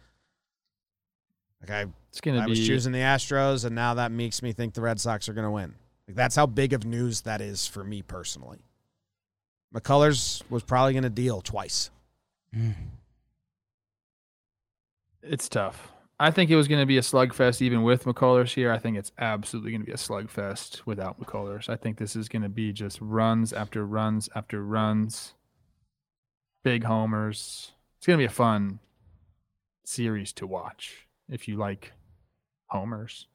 like 1.60 1.70
I, 1.70 1.86
It's 2.10 2.20
gonna 2.20 2.40
I 2.40 2.44
be. 2.46 2.50
was 2.50 2.66
choosing 2.66 2.92
the 2.92 2.98
Astros, 2.98 3.64
and 3.64 3.74
now 3.74 3.94
that 3.94 4.10
makes 4.10 4.42
me 4.42 4.52
think 4.52 4.74
the 4.74 4.80
Red 4.80 5.00
Sox 5.00 5.28
are 5.28 5.32
going 5.32 5.44
to 5.46 5.50
win. 5.50 5.74
Like 6.08 6.16
that's 6.16 6.34
how 6.34 6.46
big 6.46 6.72
of 6.72 6.84
news 6.84 7.20
that 7.22 7.40
is 7.40 7.66
for 7.68 7.84
me 7.84 8.02
personally. 8.02 8.64
McCullers 9.74 10.42
was 10.50 10.62
probably 10.64 10.92
going 10.94 11.04
to 11.04 11.08
deal 11.10 11.40
twice. 11.40 11.90
It's 15.22 15.48
tough. 15.48 15.91
I 16.22 16.30
think 16.30 16.50
it 16.50 16.56
was 16.56 16.68
going 16.68 16.80
to 16.80 16.86
be 16.86 16.98
a 16.98 17.02
slugfest 17.02 17.60
even 17.62 17.82
with 17.82 18.04
McCullers 18.04 18.54
here. 18.54 18.70
I 18.70 18.78
think 18.78 18.96
it's 18.96 19.10
absolutely 19.18 19.72
going 19.72 19.80
to 19.80 19.86
be 19.86 19.92
a 19.92 19.96
slugfest 19.96 20.82
without 20.86 21.20
McCullers. 21.20 21.68
I 21.68 21.74
think 21.74 21.98
this 21.98 22.14
is 22.14 22.28
going 22.28 22.42
to 22.42 22.48
be 22.48 22.72
just 22.72 23.00
runs 23.00 23.52
after 23.52 23.84
runs 23.84 24.28
after 24.32 24.62
runs, 24.64 25.34
big 26.62 26.84
homers. 26.84 27.72
It's 27.98 28.06
going 28.06 28.16
to 28.18 28.22
be 28.22 28.26
a 28.26 28.30
fun 28.30 28.78
series 29.84 30.32
to 30.34 30.46
watch 30.46 31.08
if 31.28 31.48
you 31.48 31.56
like 31.56 31.92
homers 32.66 33.26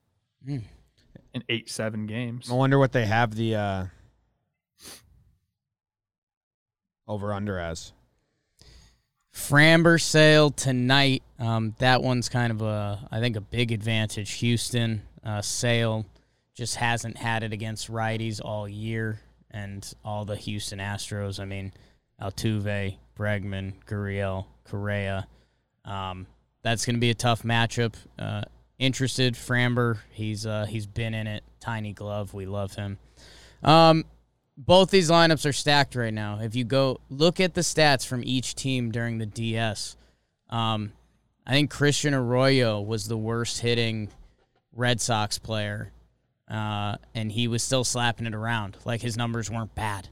Mm. 0.47 0.63
in 1.33 1.43
eight, 1.49 1.69
seven 1.69 2.05
games. 2.05 2.49
I 2.49 2.53
wonder 2.53 2.79
what 2.79 2.93
they 2.93 3.05
have 3.05 3.35
the 3.35 3.55
uh, 3.55 3.85
over 7.07 7.33
under 7.33 7.59
as. 7.59 7.91
Framber 9.37 10.01
Sale 10.01 10.49
tonight. 10.51 11.21
Um, 11.37 11.75
that 11.77 12.01
one's 12.01 12.27
kind 12.27 12.51
of 12.51 12.63
a, 12.63 13.07
I 13.11 13.19
think, 13.19 13.35
a 13.35 13.41
big 13.41 13.71
advantage. 13.71 14.31
Houston 14.33 15.03
uh, 15.23 15.41
Sale 15.41 16.05
just 16.55 16.75
hasn't 16.75 17.17
had 17.17 17.43
it 17.43 17.53
against 17.53 17.89
righties 17.89 18.41
all 18.43 18.67
year, 18.67 19.21
and 19.51 19.93
all 20.03 20.25
the 20.25 20.35
Houston 20.35 20.79
Astros. 20.79 21.39
I 21.39 21.45
mean, 21.45 21.71
Altuve, 22.19 22.97
Bregman, 23.15 23.73
Gurriel, 23.85 24.45
Correa. 24.65 25.27
Um, 25.85 26.25
that's 26.63 26.85
going 26.85 26.95
to 26.95 26.99
be 26.99 27.11
a 27.11 27.15
tough 27.15 27.43
matchup. 27.43 27.93
Uh, 28.17 28.41
interested, 28.79 29.35
Framber. 29.35 29.99
He's 30.09 30.47
uh, 30.47 30.65
he's 30.65 30.87
been 30.87 31.13
in 31.13 31.27
it. 31.27 31.43
Tiny 31.59 31.93
glove. 31.93 32.33
We 32.33 32.47
love 32.47 32.73
him. 32.73 32.97
Um, 33.63 34.03
both 34.57 34.89
these 34.89 35.09
lineups 35.11 35.47
are 35.47 35.53
stacked 35.53 35.95
right 35.95 36.13
now. 36.13 36.39
If 36.41 36.55
you 36.55 36.63
go 36.63 36.99
look 37.09 37.39
at 37.39 37.53
the 37.53 37.61
stats 37.61 38.05
from 38.05 38.23
each 38.25 38.55
team 38.55 38.91
during 38.91 39.19
the 39.19 39.25
DS, 39.25 39.95
um, 40.49 40.93
I 41.45 41.51
think 41.51 41.69
Christian 41.69 42.13
Arroyo 42.13 42.81
was 42.81 43.07
the 43.07 43.17
worst 43.17 43.61
hitting 43.61 44.09
Red 44.73 44.99
Sox 44.99 45.37
player, 45.37 45.91
uh, 46.49 46.97
and 47.13 47.31
he 47.31 47.47
was 47.47 47.61
still 47.61 47.83
slapping 47.83 48.25
it 48.25 48.33
around. 48.33 48.77
Like 48.83 49.01
his 49.01 49.15
numbers 49.15 49.49
weren't 49.49 49.75
bad. 49.75 50.09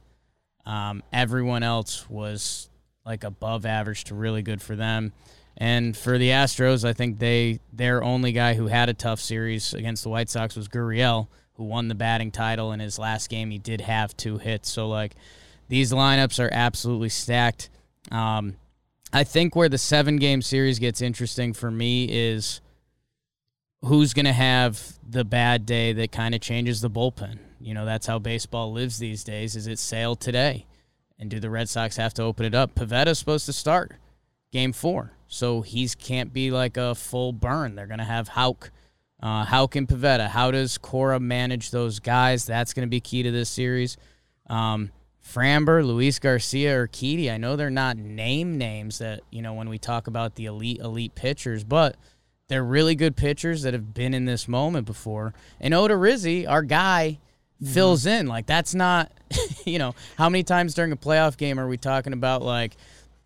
Um, 0.65 1.03
everyone 1.11 1.63
else 1.63 2.07
was 2.09 2.69
like 3.05 3.23
above 3.23 3.65
average 3.65 4.05
to 4.05 4.15
really 4.15 4.41
good 4.41 4.61
for 4.61 4.75
them. 4.75 5.13
And 5.57 5.95
for 5.95 6.17
the 6.17 6.29
Astros, 6.29 6.83
I 6.83 6.93
think 6.93 7.19
they 7.19 7.59
their 7.71 8.03
only 8.03 8.31
guy 8.31 8.55
who 8.55 8.67
had 8.67 8.89
a 8.89 8.93
tough 8.93 9.19
series 9.19 9.73
against 9.73 10.03
the 10.03 10.09
White 10.09 10.29
Sox 10.29 10.55
was 10.55 10.67
Gurriel, 10.67 11.27
who 11.55 11.63
won 11.63 11.87
the 11.87 11.95
batting 11.95 12.31
title 12.31 12.71
in 12.71 12.79
his 12.79 12.99
last 12.99 13.29
game. 13.29 13.51
He 13.51 13.57
did 13.57 13.81
have 13.81 14.15
two 14.15 14.37
hits, 14.37 14.69
so 14.69 14.87
like 14.87 15.15
these 15.67 15.91
lineups 15.91 16.43
are 16.43 16.49
absolutely 16.51 17.09
stacked. 17.09 17.69
Um, 18.11 18.55
I 19.11 19.23
think 19.23 19.55
where 19.55 19.69
the 19.69 19.77
seven 19.77 20.17
game 20.17 20.41
series 20.41 20.79
gets 20.79 21.01
interesting 21.01 21.53
for 21.53 21.71
me 21.71 22.05
is 22.09 22.61
who's 23.81 24.13
going 24.13 24.25
to 24.25 24.33
have 24.33 24.97
the 25.07 25.23
bad 25.23 25.65
day 25.65 25.93
that 25.93 26.11
kind 26.11 26.35
of 26.35 26.41
changes 26.41 26.81
the 26.81 26.89
bullpen. 26.89 27.39
You 27.59 27.73
know, 27.73 27.85
that's 27.85 28.07
how 28.07 28.19
baseball 28.19 28.71
lives 28.71 28.99
these 28.99 29.23
days. 29.23 29.55
Is 29.55 29.67
it 29.67 29.79
Sale 29.79 30.15
today? 30.15 30.65
And 31.17 31.29
do 31.29 31.39
the 31.39 31.49
Red 31.49 31.69
Sox 31.69 31.95
have 31.95 32.13
to 32.15 32.23
open 32.23 32.45
it 32.45 32.53
up? 32.53 32.75
Pivetta's 32.75 33.17
supposed 33.19 33.45
to 33.45 33.53
start 33.53 33.93
game 34.51 34.73
four. 34.73 35.13
So 35.27 35.61
he's 35.61 35.95
can't 35.95 36.33
be 36.33 36.51
like 36.51 36.77
a 36.77 36.93
full 36.93 37.31
burn. 37.31 37.75
They're 37.75 37.87
going 37.87 37.99
to 37.99 38.05
have 38.05 38.29
Houck. 38.29 38.71
Uh, 39.25 39.43
Houck 39.43 39.75
and 39.75 39.87
Pivetta. 39.87 40.27
How 40.27 40.51
does 40.51 40.77
Cora 40.77 41.19
manage 41.19 41.71
those 41.71 41.99
guys? 41.99 42.45
That's 42.45 42.75
going 42.75 42.85
to 42.85 42.89
be 42.89 42.99
key 42.99 43.23
to 43.23 43.31
this 43.31 43.49
series. 43.49 43.97
Um, 44.45 44.91
Framber, 45.27 45.83
Luis 45.83 46.19
Garcia, 46.19 46.75
Urquidy. 46.75 47.31
I 47.31 47.37
know 47.37 47.55
they're 47.55 47.71
not 47.71 47.97
name 47.97 48.59
names 48.59 48.99
that, 48.99 49.21
you 49.31 49.41
know, 49.41 49.55
when 49.55 49.67
we 49.67 49.79
talk 49.79 50.05
about 50.05 50.35
the 50.35 50.45
elite, 50.45 50.79
elite 50.79 51.15
pitchers, 51.15 51.63
but 51.63 51.97
they're 52.49 52.63
really 52.63 52.93
good 52.93 53.15
pitchers 53.15 53.63
that 53.63 53.73
have 53.73 53.95
been 53.95 54.13
in 54.13 54.25
this 54.25 54.47
moment 54.47 54.85
before. 54.85 55.33
And 55.59 55.73
Odorizzi, 55.73 56.47
our 56.47 56.61
guy, 56.61 57.17
fills 57.63 58.05
in. 58.05 58.27
Like, 58.27 58.45
that's 58.45 58.75
not, 58.75 59.11
you 59.65 59.79
know, 59.79 59.95
how 60.19 60.29
many 60.29 60.43
times 60.43 60.75
during 60.75 60.91
a 60.91 60.97
playoff 60.97 61.35
game 61.35 61.59
are 61.59 61.67
we 61.67 61.77
talking 61.77 62.13
about, 62.13 62.43
like, 62.43 62.77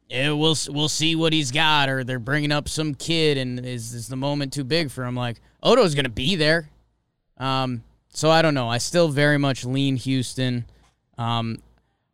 yeah, 0.09 0.31
we'll 0.31 0.55
we'll 0.69 0.89
see 0.89 1.15
what 1.15 1.33
he's 1.33 1.51
got, 1.51 1.87
or 1.87 2.03
they're 2.03 2.19
bringing 2.19 2.51
up 2.51 2.67
some 2.67 2.95
kid, 2.95 3.37
and 3.37 3.63
is 3.65 3.93
is 3.93 4.07
the 4.07 4.15
moment 4.15 4.51
too 4.51 4.63
big 4.63 4.89
for 4.89 5.05
him? 5.05 5.15
Like 5.15 5.39
Odo's 5.61 5.93
gonna 5.95 6.09
be 6.09 6.35
there. 6.35 6.69
Um, 7.37 7.83
so 8.11 8.31
I 8.31 8.41
don't 8.41 8.55
know. 8.55 8.67
I 8.67 8.79
still 8.79 9.07
very 9.09 9.37
much 9.37 9.63
lean 9.63 9.95
Houston. 9.95 10.65
Um, 11.17 11.61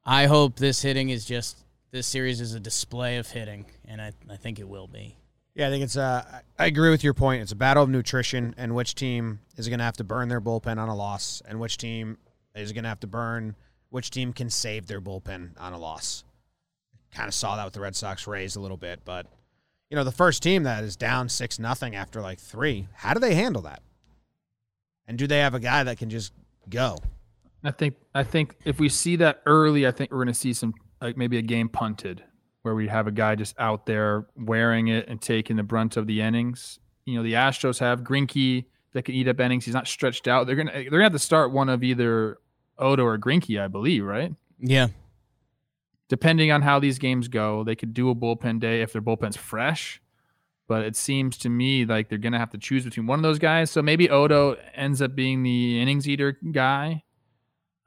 I 0.06 0.26
hope 0.26 0.58
this 0.58 0.82
hitting 0.82 1.10
is 1.10 1.26
just 1.26 1.58
this 1.92 2.06
series 2.06 2.42
is 2.42 2.54
a 2.54 2.60
display 2.60 3.18
of 3.18 3.30
hitting, 3.30 3.66
and 3.86 4.02
I 4.02 4.12
I 4.30 4.36
think 4.36 4.60
it 4.60 4.68
will 4.68 4.88
be. 4.88 5.16
Yeah, 5.56 5.68
I 5.68 5.70
think 5.70 5.86
it's. 5.86 5.96
Uh, 5.96 6.42
I 6.60 6.66
agree 6.66 6.90
with 6.90 7.04
your 7.04 7.14
point. 7.14 7.42
It's 7.42 7.54
a 7.54 7.56
battle 7.56 7.82
of 7.82 7.90
nutrition, 7.90 8.54
and 8.58 8.76
which 8.76 8.94
team 8.94 9.40
is 9.56 9.70
going 9.70 9.80
to 9.80 9.86
have 9.86 9.96
to 9.98 10.04
burn 10.04 10.28
their 10.28 10.42
bullpen 10.42 10.78
on 10.78 10.90
a 10.90 10.96
loss, 10.96 11.42
and 11.48 11.62
which 11.62 11.78
team 11.78 12.18
is 12.54 12.74
going 12.74 12.84
to 12.84 12.90
have 12.90 13.00
to 13.00 13.08
burn. 13.08 13.56
Which 13.90 14.12
team 14.12 14.34
can 14.34 14.50
save 14.50 14.88
their 14.88 15.00
bullpen 15.00 15.52
on 15.58 15.72
a 15.72 15.78
loss? 15.78 16.26
Kind 17.16 17.28
of 17.28 17.34
saw 17.34 17.56
that 17.56 17.64
with 17.64 17.74
the 17.74 17.80
Red 17.80 17.96
Sox 17.96 18.28
Rays 18.28 18.56
a 18.56 18.60
little 18.60 18.78
bit, 18.78 19.00
but 19.06 19.26
you 19.90 19.96
know 19.96 20.04
the 20.04 20.12
first 20.12 20.44
team 20.44 20.64
that 20.64 20.84
is 20.84 20.96
down 20.96 21.30
six 21.30 21.58
nothing 21.58 21.96
after 21.96 22.22
like 22.22 22.40
three. 22.40 22.88
How 22.94 23.14
do 23.14 23.20
they 23.20 23.36
handle 23.36 23.62
that? 23.64 23.82
And 25.08 25.18
do 25.18 25.26
they 25.26 25.40
have 25.40 25.54
a 25.54 25.60
guy 25.60 25.84
that 25.84 25.98
can 25.98 26.10
just 26.10 26.34
go? 26.70 26.98
I 27.64 27.72
think 27.72 27.96
I 28.14 28.24
think 28.24 28.58
if 28.66 28.80
we 28.80 28.90
see 28.90 29.16
that 29.18 29.42
early, 29.46 29.88
I 29.88 29.92
think 29.92 30.12
we're 30.12 30.18
going 30.18 30.28
to 30.28 30.34
see 30.34 30.54
some 30.54 30.74
like 31.02 31.18
maybe 31.18 31.38
a 31.38 31.42
game 31.42 31.70
punted 31.70 32.24
where 32.62 32.76
we 32.76 32.88
have 32.88 33.08
a 33.08 33.12
guy 33.12 33.36
just 33.36 33.56
out 33.60 33.86
there 33.86 34.26
wearing 34.36 34.88
it 34.88 35.08
and 35.08 35.22
taking 35.22 35.56
the 35.56 35.64
brunt 35.64 35.98
of 35.98 36.08
the 36.08 36.22
innings. 36.22 36.80
You 37.06 37.16
know, 37.16 37.24
the 37.24 37.34
Astros 37.34 37.80
have 37.80 38.02
Greinke 38.02 38.66
that 38.94 39.04
can 39.04 39.16
eat 39.16 39.28
up 39.28 39.40
innings. 39.40 39.66
He's 39.66 39.74
not 39.74 39.88
stretched 39.88 40.28
out. 40.28 40.48
They're 40.48 40.56
gonna 40.56 40.72
they're 40.74 40.90
gonna 40.90 41.04
have 41.04 41.14
to 41.14 41.20
start 41.20 41.52
one 41.52 41.70
of 41.70 41.84
either 41.84 42.40
Odo 42.78 43.04
or 43.06 43.18
Greinke, 43.18 43.62
I 43.62 43.68
believe, 43.68 44.04
right? 44.04 44.34
Yeah. 44.60 44.88
Depending 46.08 46.52
on 46.52 46.62
how 46.62 46.80
these 46.80 47.00
games 47.00 47.28
go, 47.28 47.64
they 47.64 47.76
could 47.76 47.94
do 47.94 48.10
a 48.10 48.16
bullpen 48.16 48.60
day 48.60 48.82
if 48.82 48.94
their 48.94 49.02
bullpen's 49.02 49.38
fresh. 49.38 50.02
But 50.68 50.84
it 50.84 50.96
seems 50.96 51.38
to 51.40 51.50
me 51.50 51.86
like 51.86 52.10
they're 52.10 52.18
gonna 52.18 52.40
have 52.40 52.52
to 52.52 52.58
choose 52.58 52.84
between 52.86 53.08
one 53.08 53.20
of 53.20 53.24
those 53.24 53.40
guys. 53.40 53.70
So 53.72 53.82
maybe 53.82 54.10
Odo 54.10 54.58
ends 54.74 55.02
up 55.02 55.16
being 55.16 55.44
the 55.44 55.80
innings 55.82 56.08
eater 56.08 56.38
guy. 56.52 57.04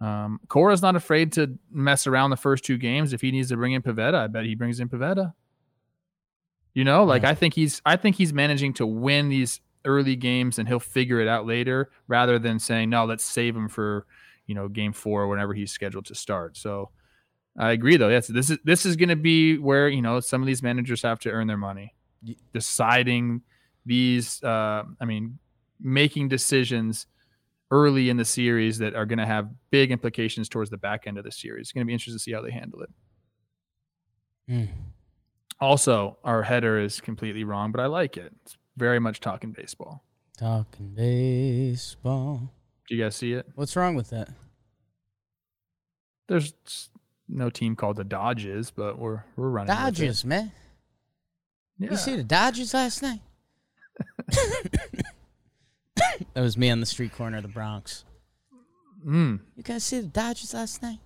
Um, 0.01 0.41
Cora's 0.49 0.83
not 0.83 0.95
afraid 0.95 1.33
to 1.33 1.59
mess 1.73 2.07
around 2.07 2.31
the 2.31 2.37
first 2.37 2.65
two 2.65 2.79
games. 2.79 3.13
If 3.13 3.21
he 3.21 3.33
needs 3.33 3.49
to 3.49 3.57
bring 3.57 3.73
in 3.73 3.83
Pivetta, 3.83 4.15
I 4.15 4.27
bet 4.29 4.45
he 4.45 4.55
brings 4.55 4.79
in 4.79 4.89
Pivetta. 4.89 5.35
You 6.75 6.85
know, 6.85 7.03
like 7.05 7.23
Yeah. 7.23 7.31
I 7.31 7.35
think 7.35 7.55
he's 7.55 7.83
I 7.85 7.97
think 7.97 8.17
he's 8.17 8.33
managing 8.33 8.75
to 8.75 8.87
win 8.87 9.29
these 9.29 9.61
early 9.85 10.15
games 10.17 10.59
and 10.59 10.69
he'll 10.69 10.79
figure 10.81 11.21
it 11.21 11.27
out 11.27 11.47
later 11.47 11.91
rather 12.07 12.39
than 12.39 12.59
saying, 12.59 12.91
no, 12.91 13.05
let's 13.05 13.25
save 13.25 13.57
him 13.57 13.69
for, 13.69 14.07
you 14.47 14.55
know, 14.55 14.69
game 14.69 14.93
four 14.93 15.23
or 15.23 15.29
whenever 15.29 15.55
he's 15.55 15.73
scheduled 15.73 16.05
to 16.07 16.15
start. 16.15 16.57
So 16.57 16.91
I 17.59 17.73
agree 17.73 17.97
though. 17.97 18.09
Yes, 18.09 18.29
this 18.29 18.51
is 18.51 18.59
this 18.65 18.87
is 18.87 18.97
gonna 18.97 19.17
be 19.17 19.59
where, 19.59 19.89
you 19.89 20.01
know, 20.01 20.21
some 20.21 20.41
of 20.41 20.47
these 20.47 20.63
managers 20.63 21.03
have 21.03 21.19
to 21.21 21.31
earn 21.31 21.47
their 21.47 21.57
money. 21.57 21.95
Deciding 22.53 23.43
these 23.85 24.43
uh 24.43 24.85
I 25.01 25.05
mean, 25.05 25.39
making 25.81 26.29
decisions 26.29 27.07
early 27.71 28.09
in 28.09 28.17
the 28.17 28.25
series 28.25 28.79
that 28.79 28.95
are 28.95 29.07
going 29.07 29.19
to 29.19 29.27
have 29.27 29.51
big 29.71 29.91
implications 29.91 30.49
towards 30.49 30.71
the 30.71 30.77
back 30.77 31.07
end 31.07 31.19
of 31.19 31.25
the 31.25 31.33
series. 31.33 31.67
It's 31.67 31.73
going 31.73 31.85
to 31.85 31.87
be 31.87 31.93
interesting 31.93 32.17
to 32.17 32.23
see 32.23 32.33
how 32.33 32.41
they 32.41 32.51
handle 32.51 32.81
it. 32.83 32.91
Mm. 34.51 34.69
Also, 35.61 36.19
our 36.25 36.43
header 36.43 36.79
is 36.79 37.01
completely 37.01 37.45
wrong, 37.45 37.73
but 37.73 37.81
I 37.81 37.87
like 37.87 38.17
it. 38.17 38.33
It's 38.45 38.57
very 38.77 38.99
much 38.99 39.21
talking 39.21 39.53
baseball. 39.53 40.03
Talking 40.39 40.95
baseball. 40.95 42.53
Do 42.89 42.95
you 42.95 43.03
guys 43.03 43.17
see 43.17 43.33
it? 43.35 43.47
What's 43.55 43.77
wrong 43.77 43.95
with 43.95 44.11
that? 44.11 44.31
There's 46.29 46.55
no 47.29 47.51
team 47.51 47.77
called 47.77 47.97
the 47.97 48.05
Dodges, 48.05 48.71
but 48.71 48.99
we're 48.99 49.23
we're 49.37 49.49
running. 49.51 49.69
with. 49.69 49.79
Dodgers, 49.79 50.25
man. 50.25 50.53
Yeah. 51.79 51.91
You 51.93 51.97
see 51.97 52.17
the 52.17 52.25
Dodgers 52.25 52.75
last 52.75 53.03
night? 53.03 53.21
that 55.97 56.41
was 56.41 56.57
me 56.57 56.71
on 56.71 56.81
the 56.81 56.87
street 56.87 57.13
corner 57.13 57.37
of 57.39 57.43
the 57.43 57.49
Bronx. 57.49 58.05
Mm. 59.07 59.41
You 59.57 59.63
guys 59.63 59.85
see 59.85 60.01
the 60.01 60.07
Dodgers 60.09 60.55
last 60.55 60.83
night? 60.83 60.99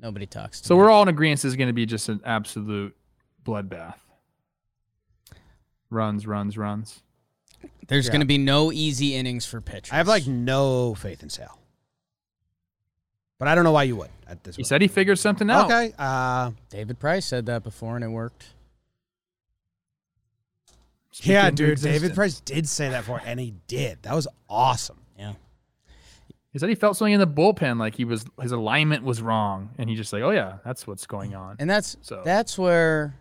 Nobody 0.00 0.26
talks 0.26 0.60
to 0.60 0.66
So 0.66 0.74
me. 0.74 0.80
we're 0.80 0.90
all 0.90 1.02
in 1.02 1.08
agreement. 1.08 1.38
This 1.40 1.46
is 1.46 1.56
going 1.56 1.68
to 1.68 1.72
be 1.74 1.86
just 1.86 2.08
an 2.08 2.20
absolute 2.24 2.96
bloodbath. 3.44 3.96
Runs, 5.90 6.26
runs, 6.26 6.56
runs. 6.56 7.02
There's 7.88 8.06
Yeah. 8.06 8.12
going 8.12 8.20
to 8.20 8.26
be 8.26 8.38
no 8.38 8.72
easy 8.72 9.14
innings 9.16 9.44
for 9.46 9.60
pitchers. 9.60 9.92
I 9.92 9.96
have 9.96 10.08
like 10.08 10.26
no 10.26 10.94
faith 10.94 11.22
in 11.22 11.28
Sale. 11.30 11.58
But 13.40 13.48
I 13.48 13.54
don't 13.56 13.64
know 13.64 13.72
why 13.72 13.84
you 13.84 13.96
would 13.96 14.10
at 14.28 14.44
this 14.44 14.54
He 14.54 14.60
point. 14.62 14.68
said 14.68 14.82
he 14.82 14.86
figured 14.88 15.18
something 15.18 15.48
out. 15.50 15.64
Okay. 15.64 15.94
Uh, 15.98 16.50
David 16.68 16.98
Price 17.00 17.24
said 17.24 17.46
that 17.46 17.64
before 17.64 17.96
and 17.96 18.04
it 18.04 18.08
worked. 18.08 18.44
Speak 21.10 21.28
yeah, 21.32 21.48
into 21.48 21.66
dude. 21.68 21.80
David. 21.80 22.14
Price 22.14 22.40
did 22.40 22.68
say 22.68 22.90
that 22.90 23.04
for, 23.04 23.20
and 23.24 23.40
he 23.40 23.54
did. 23.66 23.98
That 24.02 24.14
was 24.14 24.28
awesome. 24.48 24.98
Yeah. 25.18 25.32
He 26.52 26.58
said 26.58 26.68
he 26.68 26.74
felt 26.74 26.96
something 26.98 27.14
in 27.14 27.20
the 27.20 27.26
bullpen, 27.26 27.78
like 27.78 27.94
he 27.94 28.04
was 28.04 28.24
his 28.40 28.52
alignment 28.52 29.04
was 29.04 29.22
wrong, 29.22 29.70
and 29.78 29.88
he 29.88 29.96
just 29.96 30.12
like, 30.12 30.22
oh 30.22 30.30
yeah, 30.32 30.58
that's 30.64 30.86
what's 30.86 31.06
going 31.06 31.34
on. 31.34 31.56
And 31.58 31.68
that's 31.70 31.96
So- 32.02 32.22
that's 32.24 32.58
where 32.58 33.16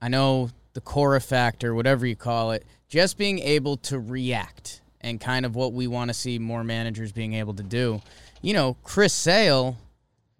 I 0.00 0.08
know 0.08 0.50
the 0.74 0.80
Cora 0.80 1.20
factor, 1.20 1.74
whatever 1.74 2.06
you 2.06 2.16
call 2.16 2.52
it, 2.52 2.64
just 2.88 3.18
being 3.18 3.38
able 3.40 3.76
to 3.78 3.98
react 3.98 4.81
and 5.02 5.20
kind 5.20 5.44
of 5.44 5.54
what 5.54 5.72
we 5.72 5.86
want 5.86 6.08
to 6.08 6.14
see 6.14 6.38
more 6.38 6.64
managers 6.64 7.12
being 7.12 7.34
able 7.34 7.54
to 7.54 7.62
do. 7.62 8.00
You 8.40 8.54
know, 8.54 8.76
Chris 8.82 9.12
Sale, 9.12 9.76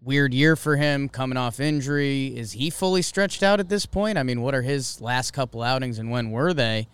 weird 0.03 0.35
year 0.35 0.57
for 0.57 0.77
him 0.77 1.09
coming 1.09 1.39
off 1.39 1.61
injury. 1.61 2.37
Is 2.37 2.53
he 2.53 2.71
fully 2.71 3.03
stretched 3.03 3.43
out 3.43 3.61
at 3.61 3.69
this 3.69 3.87
point? 3.87 4.19
I 4.19 4.23
mean, 4.23 4.41
what 4.43 4.55
are 4.55 4.63
his 4.63 5.01
last 5.01 5.33
couple 5.33 5.63
outings 5.63 5.99
and 5.99 6.11
when 6.11 6.31
were 6.31 6.53
they? 6.53 6.89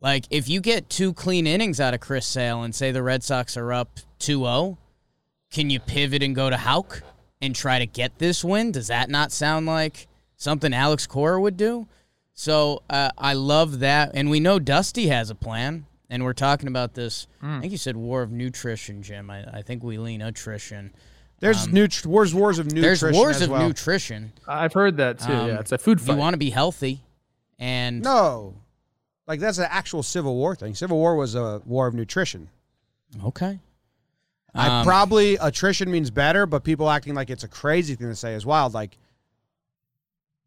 Like, 0.00 0.24
if 0.28 0.48
you 0.48 0.60
get 0.60 0.90
two 0.90 1.14
clean 1.14 1.46
innings 1.46 1.80
out 1.80 1.94
of 1.94 2.00
Chris 2.00 2.26
Sale 2.26 2.62
and 2.62 2.74
say 2.74 2.92
the 2.92 3.02
Red 3.02 3.22
Sox 3.22 3.56
are 3.56 3.72
up 3.72 4.00
2 4.18 4.40
0, 4.40 4.78
can 5.50 5.70
you 5.70 5.80
pivot 5.80 6.22
and 6.22 6.34
go 6.34 6.50
to 6.50 6.56
Houck 6.56 7.02
and 7.40 7.54
try 7.54 7.78
to 7.78 7.86
get 7.86 8.18
this 8.18 8.44
win? 8.44 8.72
Does 8.72 8.88
that 8.88 9.08
not 9.08 9.32
sound 9.32 9.66
like 9.66 10.06
something 10.36 10.74
Alex 10.74 11.06
Cora 11.06 11.40
would 11.40 11.56
do? 11.56 11.86
So 12.34 12.82
uh, 12.90 13.10
I 13.16 13.32
love 13.34 13.78
that. 13.78 14.10
And 14.14 14.28
we 14.28 14.40
know 14.40 14.58
Dusty 14.58 15.08
has 15.08 15.30
a 15.30 15.34
plan. 15.34 15.86
And 16.10 16.22
we're 16.24 16.32
talking 16.34 16.68
about 16.68 16.94
this. 16.94 17.26
I 17.42 17.60
think 17.60 17.72
you 17.72 17.78
said 17.78 17.96
war 17.96 18.22
of 18.22 18.30
nutrition, 18.30 19.02
Jim. 19.02 19.30
I, 19.30 19.44
I 19.58 19.62
think 19.62 19.82
we 19.82 19.98
lean 19.98 20.20
attrition. 20.22 20.92
There's 21.40 21.66
nut- 21.68 22.04
wars, 22.06 22.34
wars 22.34 22.58
of 22.58 22.66
nutrition. 22.66 23.08
Um, 23.08 23.12
There's 23.12 23.16
wars 23.20 23.36
as 23.36 23.42
of 23.42 23.50
well. 23.50 23.66
nutrition. 23.68 24.32
I've 24.46 24.72
heard 24.72 24.96
that 24.98 25.18
too. 25.18 25.32
Um, 25.32 25.48
yeah, 25.48 25.60
it's 25.60 25.72
a 25.72 25.78
food 25.78 26.00
fight. 26.00 26.12
You 26.14 26.18
want 26.18 26.34
to 26.34 26.38
be 26.38 26.50
healthy. 26.50 27.00
And 27.58 28.02
No, 28.02 28.54
like 29.26 29.40
that's 29.40 29.58
an 29.58 29.66
actual 29.68 30.02
Civil 30.02 30.34
War 30.36 30.54
thing. 30.54 30.74
Civil 30.74 30.98
War 30.98 31.16
was 31.16 31.34
a 31.34 31.60
war 31.64 31.86
of 31.86 31.94
nutrition. 31.94 32.48
okay. 33.24 33.58
I 34.54 34.80
Um, 34.80 34.86
probably 34.86 35.34
attrition 35.36 35.90
means 35.90 36.10
better, 36.10 36.46
but 36.46 36.62
people 36.62 36.88
acting 36.88 37.14
like 37.14 37.28
it's 37.30 37.42
a 37.44 37.48
crazy 37.48 37.96
thing 37.96 38.08
to 38.08 38.14
say 38.14 38.34
is 38.34 38.46
wild. 38.46 38.72
Like 38.72 38.96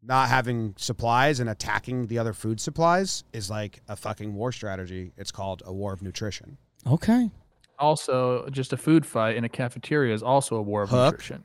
not 0.08 0.30
having 0.30 0.74
supplies 0.78 1.38
and 1.38 1.50
attacking 1.50 2.06
the 2.06 2.18
other 2.18 2.32
food 2.32 2.60
supplies 2.60 3.24
is 3.34 3.50
like 3.50 3.82
a 3.88 3.94
fucking 3.94 4.34
war 4.34 4.50
strategy. 4.50 5.12
It's 5.18 5.30
called 5.30 5.62
a 5.66 5.72
war 5.72 5.92
of 5.92 6.02
nutrition. 6.02 6.56
Okay. 6.86 7.30
also, 7.78 8.48
just 8.50 8.72
a 8.72 8.76
food 8.76 9.06
fight 9.06 9.36
in 9.36 9.44
a 9.44 9.48
cafeteria 9.48 10.12
is 10.12 10.22
also 10.22 10.56
a 10.56 10.62
war 10.62 10.82
of 10.82 10.90
Hook. 10.90 11.12
nutrition. 11.12 11.44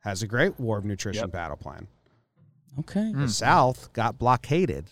Has 0.00 0.22
a 0.22 0.26
great 0.26 0.58
war 0.58 0.78
of 0.78 0.84
nutrition 0.86 1.24
Yep. 1.24 1.32
battle 1.32 1.56
plan. 1.56 1.88
Okay. 2.78 3.10
Hmm. 3.10 3.22
The 3.22 3.28
South 3.28 3.92
got 3.92 4.18
blockaded. 4.18 4.86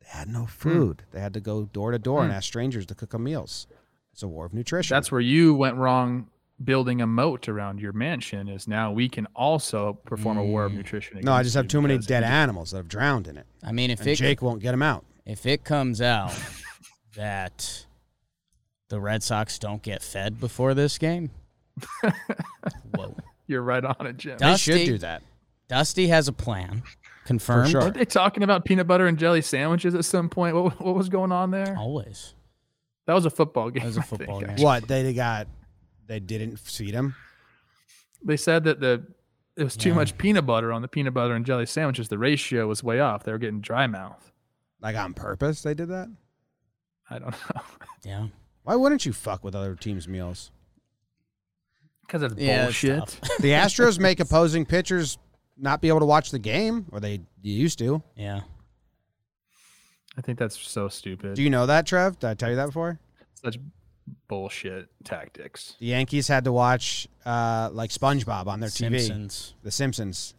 They 0.00 0.08
had 0.08 0.28
no 0.28 0.40
hmm. 0.40 0.46
food. 0.46 1.02
They 1.12 1.20
had 1.20 1.32
to 1.34 1.40
go 1.40 1.66
door 1.66 1.92
to 1.92 1.98
door 1.98 2.22
and 2.22 2.32
hmm. 2.32 2.36
ask 2.36 2.46
strangers 2.46 2.84
to 2.86 2.94
cook 2.94 3.10
them 3.10 3.24
meals. 3.24 3.66
It's 4.12 4.22
a 4.22 4.28
war 4.28 4.44
of 4.44 4.52
nutrition. 4.52 4.94
That's 4.94 5.12
where 5.12 5.20
you 5.20 5.54
went 5.54 5.76
wrong 5.76 6.28
building 6.62 7.00
a 7.00 7.06
moat 7.06 7.48
around 7.48 7.80
your 7.80 7.92
mansion 7.92 8.48
is 8.48 8.68
now 8.68 8.92
we 8.92 9.08
can 9.08 9.26
also 9.34 9.94
perform 10.04 10.38
a 10.38 10.44
war 10.44 10.64
of 10.64 10.72
mm. 10.72 10.76
nutrition. 10.76 11.20
no, 11.22 11.32
I 11.32 11.42
just 11.42 11.54
have 11.56 11.68
too 11.68 11.80
many 11.80 11.98
dead 11.98 12.22
animals 12.22 12.70
that 12.70 12.78
have 12.78 12.88
drowned 12.88 13.28
in 13.28 13.36
it. 13.38 13.46
I 13.62 13.72
mean, 13.72 13.90
if 13.90 14.00
And 14.00 14.08
it 14.08 14.16
Jake 14.16 14.42
won't 14.42 14.60
get 14.60 14.72
them 14.72 14.82
out. 14.82 15.04
if 15.24 15.46
it 15.46 15.64
comes 15.64 16.00
out 16.00 16.32
that 17.16 17.86
the 18.88 19.00
Red 19.00 19.22
Sox 19.22 19.58
don't 19.58 19.82
get 19.82 20.02
fed 20.02 20.38
before 20.40 20.74
this 20.74 20.98
game, 20.98 21.30
whoa. 22.94 23.16
You're 23.46 23.62
right 23.62 23.84
on 23.84 24.06
it, 24.06 24.16
Jim. 24.16 24.36
Duh. 24.36 24.52
They 24.52 24.56
should 24.56 24.86
do 24.86 24.98
that. 24.98 25.22
Dusty 25.68 26.08
has 26.08 26.28
a 26.28 26.32
plan. 26.32 26.82
Confirmed. 27.24 27.70
sure. 27.70 27.80
Weren't 27.82 27.94
they 27.94 28.04
talking 28.04 28.42
about 28.42 28.64
peanut 28.64 28.86
butter 28.86 29.06
and 29.06 29.18
jelly 29.18 29.42
sandwiches 29.42 29.94
at 29.94 30.04
some 30.04 30.28
point? 30.28 30.54
What, 30.56 30.80
what 30.80 30.94
was 30.94 31.08
going 31.08 31.32
on 31.32 31.50
there? 31.50 31.76
Always. 31.78 32.34
That 33.06 33.14
was 33.14 33.24
a 33.24 33.30
football 33.30 33.70
game. 33.70 33.82
That 33.82 33.86
was 33.86 33.96
a 33.96 34.00
I 34.00 34.02
think, 34.02 34.20
football 34.20 34.40
game. 34.40 34.56
What 34.56 34.88
they 34.88 35.12
got? 35.12 35.46
They 36.10 36.18
didn't 36.18 36.58
feed 36.58 36.92
him. 36.92 37.14
They 38.24 38.36
said 38.36 38.64
that 38.64 38.80
the 38.80 39.06
it 39.56 39.62
was 39.62 39.76
too 39.76 39.90
Yeah. 39.90 39.94
much 39.94 40.18
peanut 40.18 40.44
butter 40.44 40.72
on 40.72 40.82
the 40.82 40.88
peanut 40.88 41.14
butter 41.14 41.34
and 41.34 41.46
jelly 41.46 41.66
sandwiches. 41.66 42.08
The 42.08 42.18
ratio 42.18 42.66
was 42.66 42.82
way 42.82 42.98
off. 42.98 43.22
They 43.22 43.30
were 43.30 43.38
getting 43.38 43.60
dry 43.60 43.86
mouth. 43.86 44.32
Like 44.80 44.96
on 44.96 45.14
purpose, 45.14 45.62
they 45.62 45.72
did 45.72 45.88
that. 45.90 46.08
I 47.08 47.20
don't 47.20 47.30
know. 47.54 47.62
Yeah. 48.04 48.26
Why 48.64 48.74
wouldn't 48.74 49.06
you 49.06 49.12
fuck 49.12 49.44
with 49.44 49.54
other 49.54 49.76
teams' 49.76 50.08
meals? 50.08 50.50
Because 52.04 52.22
of 52.22 52.36
Yeah, 52.40 52.64
bullshit. 52.64 53.20
The 53.40 53.50
Astros 53.52 54.00
make 54.00 54.18
opposing 54.18 54.66
pitchers 54.66 55.16
not 55.56 55.80
be 55.80 55.86
able 55.86 56.00
to 56.00 56.06
watch 56.06 56.32
the 56.32 56.40
game, 56.40 56.86
or 56.90 56.98
they 56.98 57.20
used 57.40 57.78
to. 57.78 58.02
Yeah. 58.16 58.40
I 60.18 60.22
think 60.22 60.40
that's 60.40 60.58
so 60.58 60.88
stupid. 60.88 61.34
Do 61.36 61.42
you 61.44 61.50
know 61.50 61.66
that, 61.66 61.86
Trev? 61.86 62.18
Did 62.18 62.30
I 62.30 62.34
tell 62.34 62.50
you 62.50 62.56
that 62.56 62.66
before? 62.66 62.98
Such 63.34 63.58
bullshit 64.28 64.88
tactics. 65.04 65.76
The 65.80 65.86
Yankees 65.86 66.28
had 66.28 66.44
to 66.44 66.52
watch 66.52 67.08
uh, 67.24 67.70
like 67.72 67.90
SpongeBob 67.90 68.46
on 68.46 68.60
their 68.60 68.70
TV. 68.70 69.00
Simpsons. 69.00 69.54
The 69.62 69.70
Simpsons. 69.70 70.34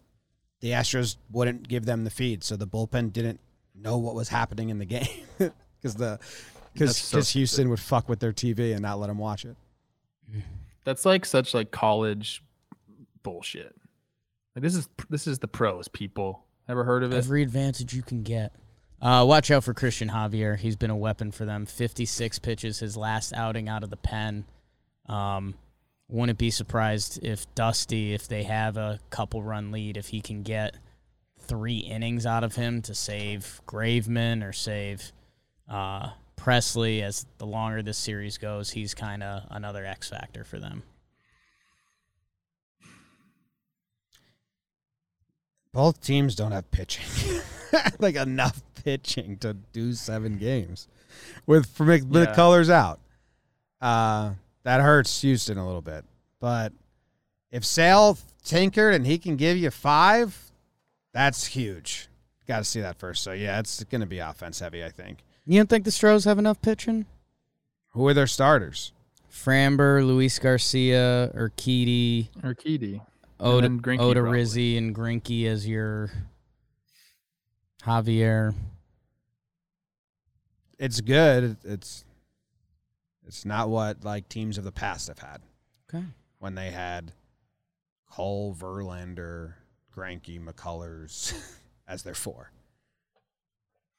The 0.61 0.71
Astros 0.71 1.17
wouldn't 1.31 1.67
give 1.67 1.85
them 1.85 2.03
the 2.03 2.11
feed, 2.11 2.43
so 2.43 2.55
the 2.55 2.67
bullpen 2.67 3.11
didn't 3.11 3.39
know 3.75 3.97
what 3.97 4.13
was 4.13 4.29
happening 4.29 4.69
in 4.69 4.77
the 4.77 4.85
game 4.85 5.07
because 5.37 5.95
the 5.95 6.19
because 6.73 6.89
That's 7.11 7.27
so 7.27 7.33
Houston 7.33 7.69
would 7.69 7.79
fuck 7.79 8.07
with 8.07 8.19
their 8.19 8.31
TV 8.31 8.71
and 8.73 8.81
not 8.81 8.99
let 8.99 9.07
them 9.07 9.17
watch 9.17 9.45
it. 9.45 9.55
That's 10.83 11.05
like 11.05 11.25
such 11.25 11.53
like 11.53 11.71
college 11.71 12.41
bullshit. 13.23 13.75
Like 14.55 14.63
this 14.63 14.75
is 14.75 14.87
this 15.09 15.27
is 15.27 15.39
the 15.39 15.47
pros, 15.47 15.87
people. 15.87 16.45
Ever 16.69 16.83
heard 16.83 17.03
of 17.03 17.11
it? 17.11 17.17
Every 17.17 17.43
advantage 17.43 17.93
you 17.93 18.01
can 18.01 18.23
get. 18.23 18.53
Uh, 19.01 19.25
watch 19.27 19.49
out 19.49 19.63
for 19.63 19.73
Christian 19.73 20.09
Javier. 20.09 20.57
He's 20.57 20.75
been 20.75 20.91
a 20.91 20.95
weapon 20.95 21.31
for 21.31 21.43
them. 21.45 21.65
56 21.65 22.39
pitches 22.39 22.79
his 22.79 22.95
last 22.95 23.33
outing 23.33 23.67
out 23.67 23.83
of 23.83 23.89
the 23.89 23.97
pen. 23.97 24.45
Um, 25.07 25.55
wouldn't 26.07 26.37
be 26.37 26.51
surprised 26.51 27.23
if 27.23 27.53
Dusty, 27.55 28.13
if 28.13 28.27
they 28.27 28.43
have 28.43 28.77
a 28.77 28.99
couple 29.09 29.41
run 29.41 29.71
lead, 29.71 29.97
if 29.97 30.09
he 30.09 30.21
can 30.21 30.43
get 30.43 30.75
three 31.39 31.77
innings 31.77 32.25
out 32.25 32.43
of 32.43 32.55
him 32.55 32.81
to 32.83 32.93
save 32.93 33.61
Graveman 33.67 34.47
or 34.47 34.53
save 34.53 35.11
uh, 35.67 36.09
Presley. 36.35 37.01
As 37.01 37.25
the 37.37 37.45
longer 37.45 37.81
this 37.81 37.97
series 37.97 38.37
goes, 38.37 38.71
he's 38.71 38.93
kind 38.93 39.23
of 39.23 39.43
another 39.49 39.85
X 39.85 40.09
factor 40.09 40.43
for 40.43 40.59
them. 40.59 40.83
Both 45.73 46.01
teams 46.01 46.35
don't 46.35 46.51
have 46.51 46.69
pitching, 46.71 47.05
like 47.99 48.15
enough 48.15 48.61
pitching 48.83 49.37
to 49.37 49.53
do 49.53 49.93
seven 49.93 50.37
games 50.37 50.87
with 51.45 51.67
for 51.67 51.85
make 51.85 52.09
the 52.09 52.21
Yeah. 52.21 52.35
colors 52.35 52.69
out. 52.69 52.99
Uh, 53.79 54.33
that 54.63 54.81
hurts 54.81 55.21
Houston 55.21 55.57
a 55.57 55.65
little 55.65 55.81
bit, 55.81 56.05
but 56.39 56.73
if 57.51 57.65
Sale 57.65 58.17
tinkered 58.43 58.93
and 58.93 59.05
he 59.05 59.17
can 59.17 59.35
give 59.35 59.57
you 59.57 59.71
five, 59.71 60.51
that's 61.13 61.45
huge. 61.47 62.07
Got 62.47 62.59
to 62.59 62.63
see 62.63 62.81
that 62.81 62.97
first. 62.97 63.23
So 63.23 63.31
yeah, 63.33 63.59
it's 63.59 63.83
going 63.85 64.01
to 64.01 64.07
be 64.07 64.19
offense 64.19 64.59
heavy. 64.59 64.83
I 64.83 64.89
think. 64.89 65.19
You 65.45 65.59
don't 65.59 65.69
think 65.69 65.85
the 65.85 65.91
Stros 65.91 66.25
have 66.25 66.37
enough 66.39 66.61
pitching? 66.61 67.05
Who 67.89 68.07
are 68.07 68.13
their 68.13 68.27
starters? 68.27 68.93
Framber, 69.31 70.05
Luis 70.05 70.37
Garcia, 70.39 71.31
Urquidy, 71.35 72.27
Urquidy. 72.41 73.01
Oda, 73.39 73.67
then 73.67 73.81
Greinke, 73.81 73.99
Oda. 73.99 74.21
Rizzi, 74.21 74.77
and 74.77 74.93
Greinke 74.95 75.45
as 75.47 75.67
your 75.67 76.11
Javier. 77.85 78.53
It's 80.77 81.01
good. 81.01 81.57
It's 81.63 82.03
it's 83.27 83.45
not 83.45 83.69
what 83.69 84.03
like 84.03 84.27
teams 84.29 84.57
of 84.57 84.63
the 84.63 84.71
past 84.71 85.07
have 85.07 85.19
had. 85.19 85.41
Okay. 85.93 86.03
when 86.39 86.55
they 86.55 86.71
had 86.71 87.11
Cole, 88.09 88.55
Verlander, 88.57 89.53
Greinke, 89.95 90.41
McCullers 90.43 91.33
as 91.87 92.03
their 92.03 92.13
four. 92.13 92.51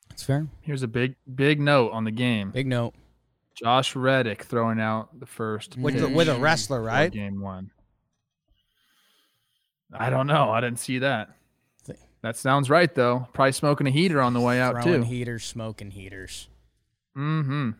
That's 0.08 0.22
fair. 0.22 0.46
Here's 0.62 0.82
a 0.82 0.88
big 0.88 1.16
big 1.34 1.60
note 1.60 1.92
on 1.92 2.04
the 2.04 2.10
game. 2.10 2.50
Big 2.50 2.66
note. 2.66 2.94
Josh 3.54 3.94
Reddick 3.94 4.44
throwing 4.44 4.80
out 4.80 5.18
the 5.20 5.26
first 5.26 5.76
With 5.76 5.98
the- 6.00 6.08
with 6.08 6.28
a 6.28 6.38
wrestler, 6.38 6.80
right? 6.82 7.12
Game 7.12 7.40
one. 7.40 7.70
I 9.92 10.08
don't 10.08 10.26
know. 10.26 10.50
I 10.50 10.60
didn't 10.62 10.78
see 10.78 10.98
that. 11.00 11.30
Th- 12.22 12.34
That 12.34 12.36
sounds 12.36 12.70
right 12.70 12.94
though. 12.94 13.26
Probably 13.32 13.52
smoking 13.52 13.86
a 13.86 13.90
heater 13.90 14.20
on 14.20 14.32
the 14.34 14.40
way 14.40 14.60
out 14.60 14.82
Throwing 14.82 15.02
too. 15.02 15.08
heaters, 15.08 15.44
smoking 15.44 15.90
heaters. 15.90 16.48
mm-hmm. 17.16 17.70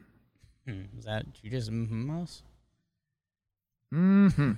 Hmm. 0.69 0.83
Is 0.99 1.05
that 1.07 1.27
you 1.43 1.51
just 1.51 1.71
mm-hmm 1.71 2.23
us? 2.23 2.43
Mm-hmm. 3.93 4.53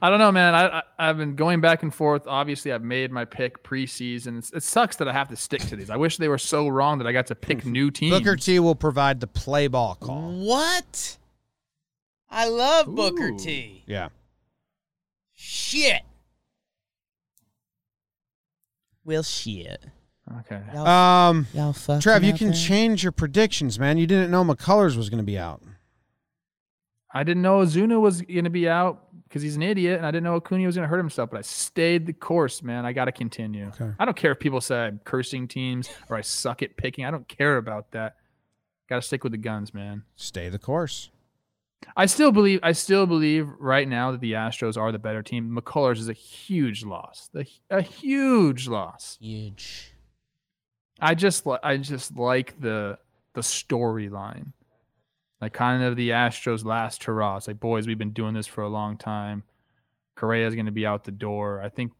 I 0.00 0.10
don't 0.10 0.20
know, 0.20 0.30
man. 0.30 0.54
I, 0.54 0.78
I 0.78 0.82
I've 0.96 1.16
been 1.16 1.34
going 1.34 1.60
back 1.60 1.82
and 1.82 1.92
forth. 1.92 2.28
Obviously, 2.28 2.72
I've 2.72 2.84
made 2.84 3.10
my 3.10 3.24
pick 3.24 3.64
preseason. 3.64 4.38
It's, 4.38 4.52
it 4.52 4.62
sucks 4.62 4.94
that 4.96 5.08
I 5.08 5.12
have 5.12 5.28
to 5.30 5.36
stick 5.36 5.60
to 5.62 5.74
these. 5.76 5.90
I 5.90 5.96
wish 5.96 6.18
they 6.18 6.28
were 6.28 6.38
so 6.38 6.68
wrong 6.68 6.98
that 6.98 7.08
I 7.08 7.12
got 7.12 7.26
to 7.26 7.34
pick 7.34 7.66
new 7.66 7.90
teams. 7.90 8.16
Booker 8.16 8.36
T 8.36 8.60
will 8.60 8.76
provide 8.76 9.18
the 9.18 9.26
play 9.26 9.66
ball 9.66 9.96
call. 9.96 10.30
What? 10.30 11.16
I 12.30 12.46
love 12.48 12.94
Booker 12.94 13.30
Ooh. 13.30 13.38
T. 13.38 13.82
Yeah. 13.86 14.10
Shit. 15.40 16.02
Well, 19.04 19.22
shit. 19.22 19.84
Okay. 20.40 20.60
Y'all, 20.74 20.86
Um, 20.86 21.46
y'all 21.54 21.72
fucking 21.72 22.00
Trev, 22.00 22.24
you 22.24 22.32
can 22.34 22.48
there? 22.48 22.56
change 22.56 23.02
your 23.04 23.12
predictions, 23.12 23.78
man. 23.78 23.98
You 23.98 24.06
didn't 24.06 24.30
know 24.32 24.44
McCullers 24.44 24.96
was 24.96 25.08
going 25.08 25.18
to 25.18 25.24
be 25.24 25.38
out. 25.38 25.62
I 27.14 27.22
didn't 27.22 27.42
know 27.42 27.60
Ozuna 27.60 28.00
was 28.00 28.20
going 28.20 28.44
to 28.44 28.50
be 28.50 28.68
out 28.68 29.04
because 29.28 29.40
he's 29.42 29.54
an 29.56 29.62
idiot, 29.62 29.98
and 29.98 30.06
I 30.06 30.10
didn't 30.10 30.24
know 30.24 30.34
Acuna 30.36 30.66
was 30.66 30.74
going 30.74 30.84
to 30.84 30.88
hurt 30.90 30.98
himself. 30.98 31.30
But 31.30 31.38
I 31.38 31.42
stayed 31.42 32.04
the 32.06 32.12
course, 32.12 32.60
man. 32.62 32.84
I 32.84 32.92
got 32.92 33.04
to 33.06 33.12
continue. 33.12 33.68
Okay. 33.68 33.92
I 33.98 34.04
don't 34.04 34.16
care 34.16 34.32
if 34.32 34.40
people 34.40 34.60
say 34.60 34.86
I'm 34.86 35.00
cursing 35.04 35.46
teams 35.48 35.88
or 36.10 36.16
I 36.16 36.20
suck 36.20 36.62
at 36.62 36.76
picking. 36.76 37.04
I 37.06 37.10
don't 37.12 37.28
care 37.28 37.58
about 37.58 37.92
that. 37.92 38.16
Got 38.88 38.96
to 38.96 39.02
stick 39.02 39.22
with 39.22 39.32
the 39.32 39.38
guns, 39.38 39.72
man. 39.72 40.02
Stay 40.16 40.48
the 40.48 40.58
course. 40.58 41.10
I 41.96 42.06
still 42.06 42.32
believe. 42.32 42.60
I 42.62 42.72
still 42.72 43.06
believe 43.06 43.48
right 43.58 43.88
now 43.88 44.12
that 44.12 44.20
the 44.20 44.32
Astros 44.32 44.76
are 44.76 44.92
the 44.92 44.98
better 44.98 45.22
team. 45.22 45.50
McCullers 45.50 45.98
is 45.98 46.08
a 46.08 46.12
huge 46.12 46.84
loss. 46.84 47.28
The, 47.32 47.46
a 47.70 47.82
huge 47.82 48.68
loss. 48.68 49.18
Huge. 49.20 49.92
I 51.00 51.14
just 51.14 51.46
I 51.62 51.76
just 51.76 52.16
like 52.16 52.60
the 52.60 52.98
the 53.34 53.40
storyline. 53.40 54.52
Like 55.40 55.52
kind 55.52 55.84
of 55.84 55.96
the 55.96 56.10
Astros 56.10 56.64
last 56.64 57.04
hurrah. 57.04 57.36
It's 57.36 57.46
like, 57.46 57.60
boys, 57.60 57.86
we've 57.86 57.98
been 57.98 58.12
doing 58.12 58.34
this 58.34 58.46
for 58.46 58.62
a 58.62 58.68
long 58.68 58.96
time. 58.96 59.44
Correa's 60.16 60.54
gonna 60.54 60.72
be 60.72 60.86
out 60.86 61.04
the 61.04 61.12
door. 61.12 61.62
I 61.62 61.68
think 61.68 61.92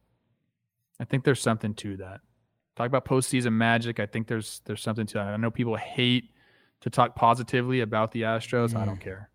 I 0.99 1.05
think 1.05 1.23
there's 1.23 1.41
something 1.41 1.73
to 1.75 1.97
that. 1.97 2.19
Talk 2.75 2.87
about 2.87 3.05
postseason 3.05 3.53
magic. 3.53 3.99
I 3.99 4.05
think 4.05 4.27
there's 4.27 4.61
there's 4.65 4.81
something 4.81 5.05
to 5.07 5.13
that. 5.15 5.27
I 5.27 5.37
know 5.37 5.51
people 5.51 5.75
hate 5.77 6.31
to 6.81 6.89
talk 6.89 7.15
positively 7.15 7.81
about 7.81 8.11
the 8.11 8.23
Astros. 8.23 8.75
I 8.75 8.85
don't 8.85 8.97
mm. 8.97 9.01
care. 9.01 9.29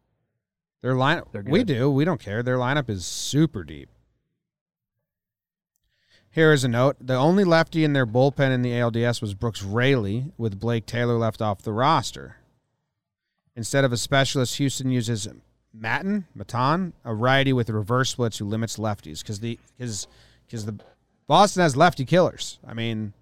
Their 0.85 0.93
lineup, 0.93 1.49
we 1.49 1.65
do. 1.65 1.91
We 1.91 2.05
don't 2.05 2.21
care. 2.21 2.43
Their 2.43 2.59
lineup 2.59 2.91
is 2.91 3.07
super 3.07 3.65
deep. 3.65 3.89
Here 6.31 6.53
is 6.53 6.63
a 6.63 6.69
note. 6.69 6.97
The 7.01 7.15
only 7.15 7.43
lefty 7.43 7.85
in 7.85 7.95
their 7.95 8.05
bullpen 8.05 8.51
in 8.51 8.61
the 8.61 8.73
ALDS 8.73 9.23
was 9.23 9.33
Brooks 9.33 9.63
Raley, 9.63 10.27
with 10.37 10.61
Blake 10.61 10.85
Taylor 10.85 11.15
left 11.15 11.41
off 11.41 11.63
the 11.63 11.73
roster. 11.73 12.37
Instead 13.57 13.87
of 13.87 13.95
a 13.95 13.97
specialist, 13.97 14.59
Houston 14.59 14.91
uses 14.91 15.27
Maton, 15.75 16.25
Matan, 16.35 16.93
a 17.03 17.15
righty 17.15 17.55
with 17.55 17.71
reverse 17.71 18.11
splits 18.11 18.37
who 18.37 18.45
limits 18.45 18.77
lefties 18.77 19.21
because 19.21 19.41
the 19.41 19.59
because 19.79 20.07
because 20.47 20.67
the 20.67 20.79
Boston 21.27 21.63
has 21.63 21.79
lefty 21.79 22.05
killers. 22.05 22.59
I 22.67 22.75
mean, 22.75 23.15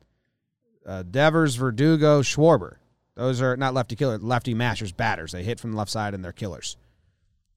uh, 0.85 1.05
Devers, 1.09 1.55
Verdugo, 1.55 2.23
Schwarber. 2.23 2.79
Those 3.15 3.41
are 3.41 3.57
not 3.57 3.73
lefty 3.73 3.95
killers, 3.95 4.21
lefty 4.21 4.53
mashers, 4.53 4.91
batters. 4.91 5.31
They 5.31 5.45
hit 5.45 5.61
from 5.61 5.71
the 5.71 5.79
left 5.79 5.93
side 5.93 6.13
and 6.13 6.25
they're 6.25 6.33
killers. 6.33 6.77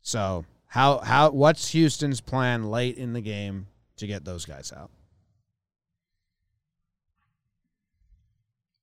So 0.05 0.45
how 0.67 0.99
how 0.99 1.31
what's 1.31 1.69
Houston's 1.71 2.21
plan 2.21 2.69
late 2.69 2.95
in 2.97 3.13
the 3.13 3.21
game 3.21 3.65
to 3.97 4.05
get 4.05 4.23
those 4.23 4.45
guys 4.45 4.71
out? 4.71 4.91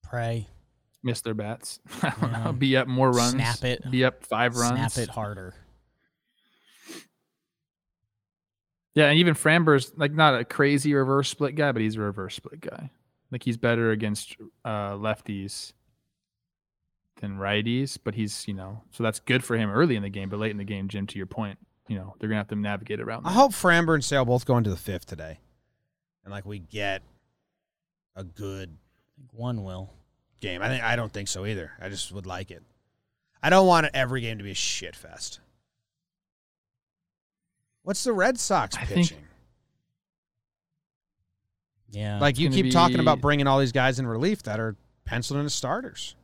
Pray. 0.02 0.48
Miss 1.04 1.20
their 1.20 1.34
bats. 1.34 1.78
I 2.02 2.10
don't 2.20 2.30
Yeah. 2.32 2.44
know. 2.44 2.52
Be 2.52 2.76
up 2.76 2.88
more 2.88 3.12
runs. 3.12 3.34
Snap 3.34 3.62
it. 3.64 3.88
Be 3.88 4.04
up 4.04 4.24
five 4.24 4.56
runs. 4.56 4.94
Snap 4.94 5.02
it 5.04 5.10
harder. 5.10 5.54
Yeah, 8.94 9.06
and 9.06 9.18
even 9.20 9.34
Framber's 9.34 9.92
like 9.96 10.12
not 10.12 10.34
a 10.38 10.44
crazy 10.44 10.92
reverse 10.92 11.28
split 11.28 11.54
guy, 11.54 11.70
but 11.70 11.80
he's 11.82 11.94
a 11.96 12.00
reverse 12.00 12.34
split 12.34 12.60
guy. 12.60 12.90
Like 13.30 13.44
he's 13.44 13.56
better 13.56 13.92
against 13.92 14.36
uh, 14.64 14.92
lefties 14.94 15.72
than 17.22 17.38
righties, 17.38 17.96
but 18.04 18.14
he's 18.14 18.46
you 18.46 18.52
know 18.52 18.82
so 18.90 19.02
that's 19.02 19.20
good 19.20 19.42
for 19.42 19.56
him 19.56 19.70
early 19.70 19.96
in 19.96 20.02
the 20.02 20.10
game. 20.10 20.28
But 20.28 20.38
late 20.40 20.50
in 20.50 20.58
the 20.58 20.64
game, 20.64 20.88
Jim, 20.88 21.06
to 21.06 21.16
your 21.16 21.26
point, 21.26 21.58
you 21.88 21.96
know 21.96 22.14
they're 22.20 22.28
gonna 22.28 22.38
have 22.40 22.48
to 22.48 22.54
navigate 22.56 23.00
around. 23.00 23.24
I 23.24 23.30
that. 23.30 23.34
hope 23.36 23.52
Framber 23.52 23.94
and 23.94 24.04
Sale 24.04 24.26
both 24.26 24.44
go 24.44 24.58
into 24.58 24.68
the 24.68 24.76
fifth 24.76 25.06
today, 25.06 25.38
and 26.24 26.30
like 26.32 26.44
we 26.44 26.58
get 26.58 27.00
a 28.14 28.24
good 28.24 28.68
I 28.68 29.20
think 29.20 29.30
one 29.40 29.62
will. 29.64 29.90
game. 30.40 30.60
I 30.60 30.68
think 30.68 30.82
I 30.84 30.96
don't 30.96 31.12
think 31.12 31.28
so 31.28 31.46
either. 31.46 31.72
I 31.80 31.88
just 31.88 32.12
would 32.12 32.26
like 32.26 32.50
it. 32.50 32.62
I 33.42 33.48
don't 33.50 33.66
want 33.66 33.86
every 33.94 34.20
game 34.20 34.36
to 34.38 34.44
be 34.44 34.50
a 34.50 34.54
shit 34.54 34.94
fest. 34.94 35.40
What's 37.84 38.04
the 38.04 38.12
Red 38.12 38.38
Sox 38.38 38.76
I 38.76 38.84
think- 38.84 39.08
pitching? 39.08 39.24
Yeah. 41.90 42.18
like 42.20 42.38
you 42.38 42.48
gonna 42.48 42.62
keep 42.62 42.72
talking 42.72 43.00
about 43.00 43.20
bringing 43.20 43.46
all 43.46 43.58
these 43.60 43.72
guys 43.72 43.98
in 43.98 44.06
relief 44.06 44.42
that 44.44 44.58
are 44.58 44.76
penciled 45.04 45.38
into 45.40 45.50
starters. 45.50 46.16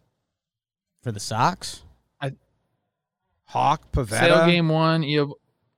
For 1.09 1.13
the 1.13 1.21
Sox. 1.21 1.85
Houck, 3.47 3.81
Sale 3.95 4.05
Pivetta, 4.05 4.47
game 4.47 4.69
one, 4.69 5.01
Eov- 5.05 5.33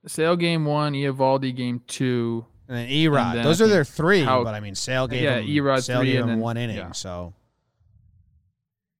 Sale 0.04 0.34
game 0.34 0.64
one, 0.64 0.92
Eovaldi 0.94 1.54
game 1.54 1.80
two. 1.86 2.44
and 2.66 2.76
then 2.78 2.88
Erod. 2.88 3.26
and 3.28 3.38
then 3.38 3.44
Those 3.44 3.62
are 3.62 3.68
their 3.68 3.84
three, 3.84 4.24
Houck- 4.24 4.42
but 4.42 4.56
I 4.56 4.58
mean 4.60 4.74
Sale 4.74 5.06
gave 5.06 5.22
Yeah, 5.22 5.36
them, 5.36 5.46
Erod 5.46 5.82
Sale 5.84 6.00
three 6.00 6.10
gave 6.14 6.20
and 6.22 6.30
then- 6.30 6.40
one 6.40 6.56
inning, 6.56 6.78
yeah. 6.78 6.90
so 6.90 7.32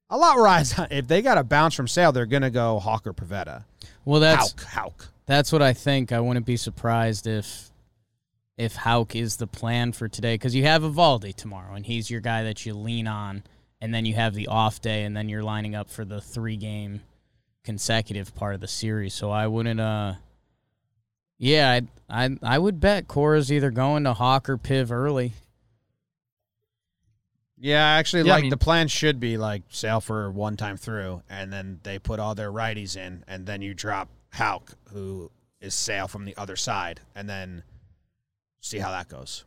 a 0.09 0.17
lot 0.17 0.39
rides 0.39 0.79
on. 0.79 0.87
If 0.93 1.09
they 1.09 1.21
got 1.21 1.37
a 1.37 1.43
bounce 1.43 1.75
from 1.75 1.89
Sale, 1.89 2.13
they're 2.13 2.27
gonna 2.27 2.49
go 2.49 2.79
Houck 2.79 3.09
or 3.09 3.13
Pivetta. 3.13 3.65
Well, 4.05 4.21
that's 4.21 4.51
Houck, 4.53 4.63
Houck. 4.67 5.09
that's 5.27 5.51
what 5.51 5.63
I 5.63 5.73
think. 5.73 6.13
I 6.13 6.21
wouldn't 6.21 6.47
be 6.47 6.57
surprised 6.57 7.27
if 7.27 7.73
if 8.57 8.77
Houck 8.77 9.17
is 9.17 9.39
the 9.39 9.49
plan 9.49 9.91
for 9.91 10.07
today 10.07 10.35
because 10.35 10.55
you 10.55 10.63
have 10.63 10.83
Eovaldi 10.83 11.35
tomorrow, 11.35 11.75
and 11.75 11.87
he's 11.87 12.09
your 12.09 12.21
guy 12.21 12.45
that 12.45 12.65
you 12.65 12.75
lean 12.75 13.09
on, 13.09 13.43
and 13.81 13.95
then 13.95 14.05
you 14.05 14.15
have 14.15 14.35
the 14.35 14.47
off 14.49 14.81
day, 14.81 15.05
and 15.05 15.17
then 15.17 15.29
you're 15.29 15.43
lining 15.43 15.75
up 15.75 15.89
for 15.91 16.05
the 16.05 16.21
three 16.21 16.57
game 16.57 17.03
consecutive 17.65 18.35
part 18.35 18.55
of 18.55 18.61
the 18.61 18.69
series. 18.69 19.15
So 19.15 19.31
I 19.31 19.47
wouldn't. 19.47 19.81
uh 19.81 20.15
Yeah, 21.39 21.81
I 22.09 22.25
I 22.25 22.37
I 22.43 22.59
would 22.59 22.81
bet 22.81 23.09
Cora's 23.09 23.51
either 23.53 23.71
going 23.71 24.05
to 24.05 24.15
Houck 24.15 24.49
or 24.49 24.57
Piv 24.59 24.91
early. 24.91 25.33
Yeah, 27.63 27.85
actually, 27.85 28.23
Yeah, 28.23 28.33
I 28.33 28.37
like 28.37 28.43
mean- 28.43 28.51
the 28.51 28.57
plan 28.57 28.89
should 28.89 29.21
be 29.21 29.37
like 29.37 29.63
Sale 29.69 30.01
for 30.01 30.31
one 30.31 30.57
time 30.57 30.77
through, 30.79 31.23
and 31.29 31.53
then 31.53 31.81
they 31.83 31.99
put 31.99 32.19
all 32.19 32.35
their 32.35 32.51
righties 32.51 32.97
in, 32.97 33.23
and 33.29 33.47
then 33.47 33.61
you 33.61 33.75
drop 33.75 34.09
Houck, 34.31 34.73
who 34.93 35.31
is 35.61 35.75
Sale 35.75 36.09
from 36.09 36.25
the 36.25 36.35
other 36.39 36.57
side, 36.57 37.01
and 37.15 37.29
then 37.29 37.63
see 38.61 38.79
how 38.79 38.91
that 38.91 39.09
goes. 39.09 39.45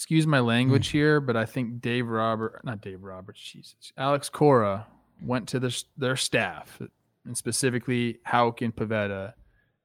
Excuse 0.00 0.26
my 0.26 0.40
language 0.40 0.88
Hmm. 0.92 0.96
here, 0.96 1.20
but 1.20 1.36
I 1.36 1.44
think 1.44 1.82
Dave 1.82 2.08
Robert, 2.08 2.64
not 2.64 2.80
Dave 2.80 3.02
Roberts, 3.02 3.38
Jesus, 3.38 3.92
Alex 3.98 4.30
Cora 4.30 4.86
went 5.20 5.46
to 5.50 5.60
their 5.60 5.70
their 5.98 6.16
staff 6.16 6.80
and 7.26 7.36
specifically 7.36 8.18
Houck 8.24 8.62
and 8.62 8.74
Pivetta 8.74 9.34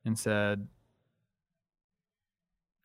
and 0.05 0.17
said, 0.17 0.69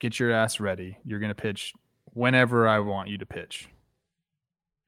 "Get 0.01 0.19
your 0.19 0.33
ass 0.33 0.59
ready. 0.59 0.99
You're 1.05 1.21
going 1.21 1.31
to 1.31 1.41
pitch 1.41 1.73
whenever 2.07 2.67
I 2.67 2.81
want 2.81 3.11
you 3.11 3.19
to 3.19 3.27
pitch." 3.27 3.69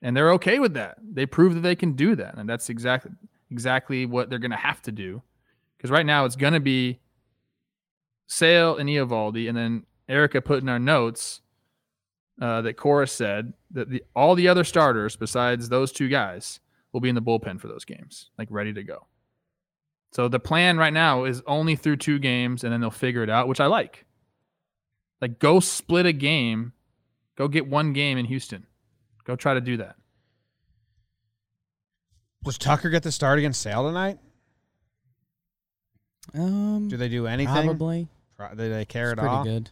And 0.03 0.17
they're 0.17 0.33
okay 0.33 0.59
with 0.59 0.75
that. 0.75 0.99
They 1.01 1.27
prove 1.27 1.55
that 1.55 1.61
they 1.61 1.77
can 1.77 1.93
do 1.93 2.17
that, 2.17 2.35
and 2.37 2.49
that's 2.49 2.69
exactly 2.69 3.13
exactly 3.53 4.05
what 4.05 4.31
they're 4.31 4.41
going 4.41 4.51
to 4.51 4.57
have 4.57 4.83
to 4.83 4.91
do. 4.91 5.23
Because 5.77 5.93
right 5.93 6.05
now 6.05 6.25
it's 6.25 6.35
going 6.35 6.55
to 6.55 6.61
be 6.61 6.99
Sale 8.27 8.79
and 8.79 8.89
Eovaldi, 8.89 9.49
and 9.49 9.57
then 9.57 9.87
Erica 10.09 10.43
put 10.43 10.61
in 10.61 10.69
our 10.69 10.81
notes 10.81 11.41
uh, 12.41 12.63
that 12.63 12.77
Cora 12.77 13.07
said 13.07 13.53
that 13.73 13.89
the 13.91 14.03
all 14.17 14.35
the 14.35 14.49
other 14.49 14.65
starters 14.65 15.17
besides 15.17 15.69
those 15.69 15.93
two 15.93 16.09
guys 16.09 16.61
will 16.93 17.01
be 17.01 17.09
in 17.09 17.15
the 17.15 17.23
bullpen 17.23 17.61
for 17.61 17.69
those 17.69 17.85
games, 17.85 18.31
like 18.39 18.49
ready 18.51 18.73
to 18.73 18.83
go. 18.83 19.07
So 20.13 20.29
the 20.29 20.41
plan 20.41 20.77
right 20.77 20.93
now 20.93 21.25
is 21.25 21.43
only 21.47 21.75
through 21.77 21.97
two 21.97 22.19
games, 22.19 22.65
and 22.65 22.73
then 22.73 22.81
they'll 22.81 22.91
figure 22.91 23.23
it 23.23 23.31
out, 23.31 23.49
which 23.49 23.61
I 23.61 23.67
like. 23.67 24.05
Like 25.21 25.39
go 25.39 25.61
split 25.61 26.05
a 26.07 26.13
game, 26.13 26.73
go 27.37 27.49
get 27.49 27.67
one 27.67 27.93
game 27.93 28.19
in 28.19 28.27
Houston, 28.27 28.67
go 29.25 29.37
try 29.37 29.55
to 29.55 29.61
do 29.61 29.77
that. 29.79 29.97
Does 32.45 32.59
Tucker 32.59 32.91
get 32.91 33.05
the 33.05 33.13
start 33.13 33.39
against 33.39 33.63
Sale 33.63 33.87
tonight? 33.87 34.19
Um, 36.35 36.89
Do 36.89 36.97
they 36.97 37.09
do 37.09 37.27
anything? 37.27 37.53
probably. 37.65 38.09
Pro- 38.37 38.55
They, 38.55 38.69
they 38.69 38.85
care 38.85 39.13
It's 39.13 39.13
at 39.13 39.19
pretty 39.19 39.35
all. 39.35 39.45
good. 39.45 39.71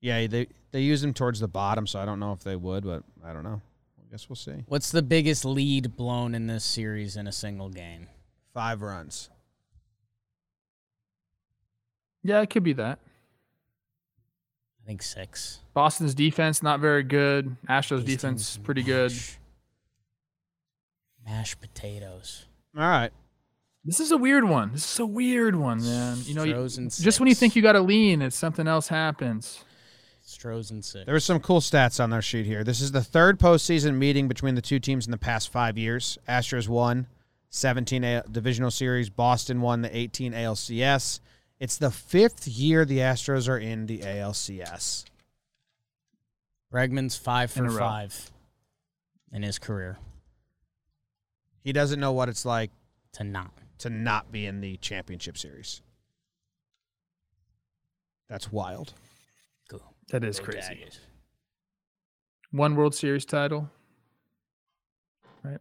Yeah, 0.00 0.26
they 0.26 0.48
they 0.72 0.80
use 0.80 1.00
them 1.02 1.14
towards 1.14 1.38
the 1.40 1.48
bottom, 1.48 1.86
so 1.86 2.00
I 2.00 2.04
don't 2.04 2.18
know 2.18 2.32
if 2.32 2.40
they 2.42 2.56
would, 2.56 2.84
but 2.84 3.02
I 3.24 3.32
don't 3.32 3.44
know. 3.44 3.60
I 3.98 4.10
guess 4.10 4.28
we'll 4.28 4.36
see. 4.36 4.64
What's 4.66 4.90
the 4.90 5.02
biggest 5.02 5.44
lead 5.44 5.96
blown 5.96 6.34
in 6.34 6.46
this 6.46 6.64
series 6.64 7.16
in 7.16 7.26
a 7.26 7.32
single 7.32 7.68
game? 7.68 8.08
Five 8.52 8.82
runs. 8.82 9.30
Yeah, 12.22 12.40
it 12.40 12.50
could 12.50 12.62
be 12.62 12.72
that. 12.74 12.98
I 14.82 14.86
think 14.86 15.02
six. 15.02 15.60
Boston's 15.74 16.14
defense 16.14 16.62
not 16.62 16.80
very 16.80 17.02
good. 17.02 17.56
Astros 17.68 18.04
These 18.04 18.16
defense 18.16 18.54
teams 18.56 18.64
pretty 18.64 18.82
good. 18.82 19.10
mash- 19.12 19.38
Mashed 21.24 21.60
potatoes. 21.60 22.46
All 22.76 22.82
right. 22.82 23.10
This 23.84 24.00
is 24.00 24.10
a 24.12 24.16
weird 24.16 24.44
one. 24.44 24.72
This 24.72 24.92
is 24.92 24.98
a 25.00 25.06
weird 25.06 25.56
one, 25.56 25.82
man. 25.82 26.18
You 26.24 26.34
know, 26.34 26.42
you, 26.44 26.68
just 26.88 27.20
when 27.20 27.28
you 27.28 27.34
think 27.34 27.54
you 27.56 27.62
got 27.62 27.72
to 27.72 27.80
lean, 27.80 28.22
it's 28.22 28.36
something 28.36 28.66
else 28.68 28.88
happens. 28.88 29.64
Stros 30.24 30.70
and 30.70 30.84
six. 30.84 31.04
There 31.04 31.14
were 31.14 31.20
some 31.20 31.40
cool 31.40 31.60
stats 31.60 32.02
on 32.02 32.10
their 32.10 32.22
sheet 32.22 32.46
here. 32.46 32.62
This 32.64 32.80
is 32.80 32.92
the 32.92 33.02
third 33.02 33.38
postseason 33.38 33.96
meeting 33.96 34.28
between 34.28 34.54
the 34.54 34.62
two 34.62 34.78
teams 34.78 35.04
in 35.06 35.10
the 35.10 35.18
past 35.18 35.50
five 35.50 35.76
years. 35.76 36.16
Astros 36.28 36.68
won 36.68 37.06
17 37.50 38.04
A- 38.04 38.22
divisional 38.30 38.70
series. 38.70 39.10
Boston 39.10 39.60
won 39.60 39.82
the 39.82 39.94
18 39.96 40.32
ALCS. 40.32 41.20
It's 41.58 41.76
the 41.76 41.90
fifth 41.90 42.46
year 42.48 42.84
the 42.84 42.98
Astros 42.98 43.48
are 43.48 43.58
in 43.58 43.86
the 43.86 43.98
ALCS. 44.00 45.04
Bregman's 46.72 47.16
five 47.16 47.54
In 47.56 47.64
for 47.64 47.70
a 47.70 47.72
row. 47.74 47.78
five 47.80 48.30
in 49.32 49.42
his 49.42 49.58
career 49.58 49.98
He 51.62 51.72
doesn't 51.72 52.00
know 52.00 52.12
what 52.12 52.28
it's 52.28 52.44
like 52.46 52.70
to 53.14 53.24
not. 53.24 53.50
to 53.78 53.90
not 53.90 54.30
be 54.32 54.46
in 54.46 54.60
the 54.60 54.76
championship 54.78 55.36
series. 55.36 55.82
That's 58.28 58.50
wild. 58.52 58.94
Go. 60.12 60.18
That 60.18 60.24
is 60.26 60.38
crazy. 60.38 60.60
Daggers. 60.60 61.00
One 62.50 62.76
World 62.76 62.94
Series 62.94 63.24
title. 63.24 63.70
Right. 65.42 65.58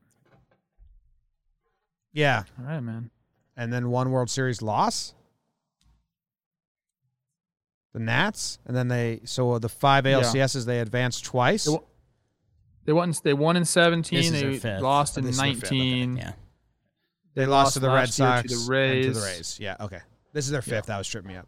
Yeah. 2.14 2.44
All 2.60 2.66
right, 2.66 2.82
man. 2.82 3.10
And 3.56 3.72
then 3.72 3.90
one 3.90 4.12
World 4.12 4.30
Series 4.30 4.62
loss. 4.62 5.14
The 7.94 8.00
Nats. 8.00 8.60
And 8.66 8.76
then 8.76 8.88
they, 8.90 9.22
so 9.24 9.58
the 9.60 9.70
five 9.70 10.06
Yeah. 10.06 10.20
ALCSs, 10.20 10.66
they 10.66 10.80
advanced 10.80 11.24
twice. 11.26 11.66
They, 11.66 11.78
they 12.86 12.94
won. 12.94 13.14
They 13.24 13.34
won 13.34 13.58
in 13.58 13.66
seventeen. 13.66 14.34
is 14.34 14.62
They 14.62 14.80
lost 14.80 15.18
in 15.18 15.24
This 15.26 15.36
is 15.36 15.42
their 15.42 15.54
fifth, 15.54 15.66
okay. 15.66 15.78
nineteen. 15.78 16.18
Yeah. 16.18 16.34
They 17.34 17.46
lost 17.46 17.74
to 17.74 17.80
the 17.80 17.90
Red 17.90 18.10
Sox 18.10 18.42
to 18.42 18.48
the 18.70 18.74
and 18.76 19.04
to 19.04 19.14
the 19.14 19.26
Rays. 19.26 19.58
Yeah, 19.62 19.78
okay. 19.80 20.00
This 20.34 20.46
is 20.46 20.52
their 20.52 20.62
fifth. 20.62 20.88
That 20.88 20.98
was 20.98 21.08
tripping 21.08 21.30
me 21.32 21.38
up. 21.38 21.48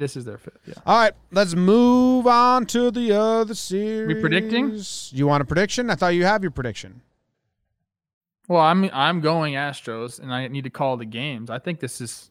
This 0.00 0.16
is 0.16 0.24
their 0.24 0.38
fifth. 0.38 0.56
Yeah. 0.66 0.74
All 0.86 0.98
right, 0.98 1.12
let's 1.30 1.54
move 1.54 2.26
on 2.26 2.64
to 2.66 2.90
the 2.90 3.12
other 3.12 3.54
series. 3.54 4.08
We 4.16 4.18
predicting? 4.18 4.80
You 5.12 5.26
want 5.26 5.42
a 5.42 5.44
prediction? 5.44 5.90
I 5.90 5.94
thought 5.94 6.14
you 6.14 6.24
have 6.24 6.40
your 6.42 6.50
prediction. 6.50 7.02
Well, 8.48 8.62
I'm 8.62 8.88
I'm 8.94 9.20
going 9.20 9.54
Astros, 9.54 10.18
and 10.18 10.32
I 10.32 10.48
need 10.48 10.64
to 10.64 10.70
call 10.70 10.96
the 10.96 11.04
games. 11.04 11.50
I 11.50 11.58
think 11.58 11.80
this 11.80 12.00
is. 12.00 12.30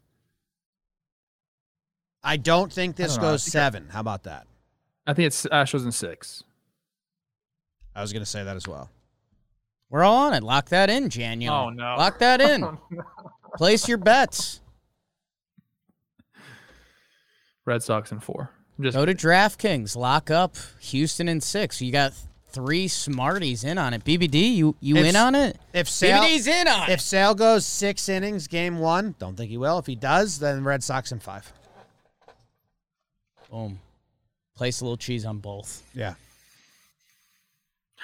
I 2.23 2.37
don't 2.37 2.73
think 2.73 2.95
this 2.95 3.13
don't 3.17 3.21
goes 3.21 3.43
think 3.45 3.55
I- 3.55 3.57
seven. 3.65 3.87
How 3.91 3.99
about 3.99 4.23
that? 4.23 4.47
I 5.05 5.13
think 5.13 5.27
it's 5.27 5.45
Astros 5.45 5.85
in 5.85 5.91
six. 5.91 6.43
I 7.95 8.01
was 8.01 8.11
going 8.11 8.23
to 8.23 8.29
say 8.29 8.43
that 8.43 8.55
as 8.55 8.67
well. 8.67 8.89
We're 9.91 10.03
all 10.03 10.17
on 10.27 10.33
it. 10.33 10.41
Lock 10.41 10.69
that 10.69 10.89
in, 10.89 11.09
January. 11.09 11.55
Oh, 11.55 11.69
no. 11.69 11.95
Lock 11.97 12.17
that 12.19 12.41
in. 12.41 12.63
Oh, 13.51 13.57
Place 13.57 13.87
your 13.87 13.97
bets. 13.97 14.59
Red 17.69 17.83
Sox 17.83 18.11
in 18.11 18.19
four. 18.19 18.49
I'm 18.77 18.83
just 18.83 18.95
Go 18.97 19.05
to 19.05 19.13
DraftKings. 19.13 19.95
Lock 19.95 20.31
up 20.31 20.55
Houston 20.81 21.29
in 21.29 21.39
six. 21.39 21.79
You 21.81 21.91
got 21.91 22.13
three 22.47 22.87
smarties 22.87 23.63
in 23.63 23.77
on 23.77 23.93
it. 23.93 24.03
BBD, 24.03 24.55
you 24.55 24.75
you 24.81 24.97
If- 24.97 25.05
in 25.05 25.15
on 25.15 25.35
it? 25.35 25.55
If 25.71 25.87
Sale, 25.87 26.23
BBD's 26.23 26.47
in 26.47 26.67
on 26.67 26.89
if 26.89 26.99
it. 26.99 27.01
Sale 27.03 27.35
goes 27.35 27.65
six 27.67 28.09
innings, 28.09 28.47
game 28.47 28.79
one, 28.79 29.13
don't 29.19 29.35
think 29.35 29.51
he 29.51 29.57
will. 29.57 29.77
If 29.77 29.85
he 29.85 29.95
does, 29.95 30.39
then 30.39 30.63
Red 30.63 30.83
Sox 30.83 31.11
in 31.11 31.19
five. 31.19 31.53
Boom. 33.51 33.79
Place 34.55 34.81
a 34.81 34.83
little 34.83 34.97
cheese 34.97 35.25
on 35.25 35.37
both. 35.39 35.83
Yeah. 35.93 36.15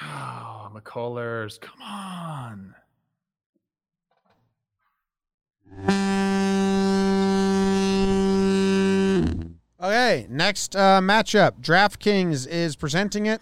Oh, 0.01 0.70
McCullers, 0.74 1.59
come 1.59 1.82
on. 1.82 2.76
Okay, 9.82 10.26
next 10.30 10.76
uh, 10.76 11.01
matchup. 11.01 11.59
DraftKings 11.61 12.47
is 12.47 12.78
presenting 12.78 13.26
it. 13.26 13.41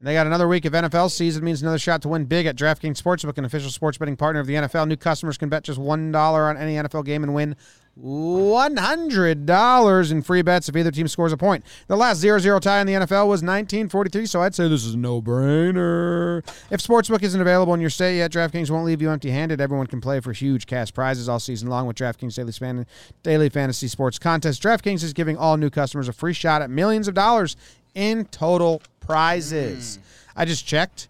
They 0.00 0.14
got 0.14 0.26
another 0.26 0.46
week 0.46 0.64
of 0.64 0.74
NFL 0.74 1.10
season, 1.10 1.42
means 1.42 1.60
another 1.62 1.78
shot 1.78 2.02
to 2.02 2.08
win 2.08 2.26
big 2.26 2.46
at 2.46 2.54
DraftKings 2.54 3.02
Sportsbook, 3.02 3.36
an 3.36 3.44
official 3.44 3.70
sports 3.70 3.98
betting 3.98 4.14
partner 4.14 4.40
of 4.40 4.46
the 4.46 4.54
NFL. 4.54 4.86
New 4.86 4.96
customers 4.96 5.36
can 5.36 5.48
bet 5.48 5.64
just 5.64 5.80
$1 5.80 6.14
on 6.14 6.56
any 6.56 6.74
NFL 6.74 7.04
game 7.04 7.24
and 7.24 7.34
win 7.34 7.56
$100 7.98 10.12
in 10.12 10.22
free 10.22 10.42
bets 10.42 10.68
if 10.68 10.76
either 10.76 10.90
team 10.90 11.08
scores 11.08 11.32
a 11.32 11.36
point. 11.36 11.64
The 11.86 11.96
last 11.96 12.18
0 12.18 12.38
0 12.38 12.58
tie 12.60 12.80
in 12.80 12.86
the 12.86 12.92
NFL 12.92 13.28
was 13.28 13.42
1943, 13.42 14.26
so 14.26 14.42
I'd 14.42 14.54
say 14.54 14.68
this 14.68 14.84
is 14.84 14.94
a 14.94 14.98
no 14.98 15.22
brainer. 15.22 16.46
If 16.70 16.82
Sportsbook 16.82 17.22
isn't 17.22 17.40
available 17.40 17.74
in 17.74 17.80
your 17.80 17.90
state 17.90 18.18
yet, 18.18 18.32
DraftKings 18.32 18.70
won't 18.70 18.84
leave 18.84 19.00
you 19.00 19.10
empty 19.10 19.30
handed. 19.30 19.60
Everyone 19.60 19.86
can 19.86 20.00
play 20.00 20.20
for 20.20 20.32
huge 20.32 20.66
cash 20.66 20.92
prizes 20.92 21.28
all 21.28 21.40
season 21.40 21.68
long 21.68 21.86
with 21.86 21.96
DraftKings 21.96 22.34
Daily, 22.34 22.52
Span- 22.52 22.86
Daily 23.22 23.48
Fantasy 23.48 23.88
Sports 23.88 24.18
Contest. 24.18 24.62
DraftKings 24.62 25.02
is 25.02 25.12
giving 25.12 25.36
all 25.36 25.56
new 25.56 25.70
customers 25.70 26.08
a 26.08 26.12
free 26.12 26.34
shot 26.34 26.62
at 26.62 26.70
millions 26.70 27.08
of 27.08 27.14
dollars 27.14 27.56
in 27.94 28.26
total 28.26 28.82
prizes. 29.00 29.98
I 30.36 30.44
just 30.44 30.66
checked. 30.66 31.08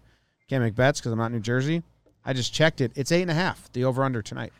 Can't 0.49 0.63
make 0.63 0.75
bets 0.75 1.01
because 1.01 1.11
I'm 1.11 1.19
not 1.19 1.33
New 1.33 1.41
Jersey. 1.41 1.83
I 2.23 2.31
just 2.33 2.53
checked 2.53 2.79
it. 2.79 2.91
It's 2.95 3.11
eight 3.11 3.23
and 3.23 3.31
a 3.31 3.33
half, 3.33 3.69
the 3.73 3.83
over 3.83 4.03
under 4.03 4.21
tonight. 4.21 4.53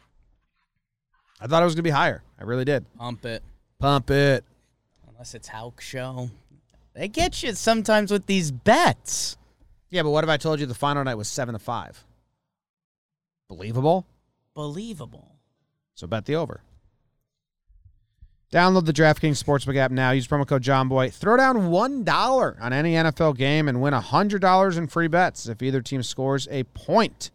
I 1.39 1.47
thought 1.47 1.61
it 1.61 1.65
was 1.65 1.75
going 1.75 1.83
to 1.83 1.83
be 1.83 1.89
higher. 1.91 2.23
I 2.39 2.43
really 2.43 2.65
did. 2.65 2.85
Pump 2.97 3.25
it. 3.25 3.43
Pump 3.79 4.09
it. 4.09 4.43
Unless 5.07 5.35
it's 5.35 5.47
Hulk 5.47 5.81
Show. 5.81 6.29
They 6.93 7.07
get 7.07 7.43
you 7.43 7.53
sometimes 7.53 8.11
with 8.11 8.25
these 8.25 8.51
bets. 8.51 9.37
Yeah, 9.89 10.03
but 10.03 10.09
what 10.09 10.23
if 10.23 10.29
I 10.29 10.37
told 10.37 10.59
you 10.59 10.65
the 10.65 10.73
final 10.73 11.03
night 11.03 11.15
was 11.15 11.27
seven 11.27 11.53
to 11.53 11.59
five? 11.59 12.03
Believable. 13.47 14.05
Believable. 14.53 15.35
So 15.93 16.07
bet 16.07 16.25
the 16.25 16.35
over. 16.35 16.61
Download 18.51 18.85
the 18.85 18.93
DraftKings 18.93 19.43
Sportsbook 19.43 19.75
app 19.75 19.91
now. 19.91 20.11
Use 20.11 20.27
promo 20.27 20.47
code 20.47 20.63
JOHNBOY. 20.63 21.13
Throw 21.13 21.35
down 21.35 21.69
$1 21.69 22.61
on 22.61 22.73
any 22.73 22.93
NFL 22.93 23.35
game 23.37 23.67
and 23.67 23.81
win 23.81 23.93
$100 23.93 24.77
in 24.77 24.87
free 24.87 25.07
bets 25.07 25.47
if 25.47 25.61
either 25.61 25.81
team 25.81 26.01
scores 26.01 26.47
a 26.49 26.63
point. 26.63 27.29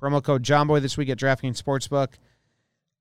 Promo 0.00 0.22
code 0.22 0.42
JOHNBOY 0.42 0.80
this 0.80 0.96
week 0.96 1.10
at 1.10 1.18
DraftKings 1.18 1.62
Sportsbook, 1.62 2.14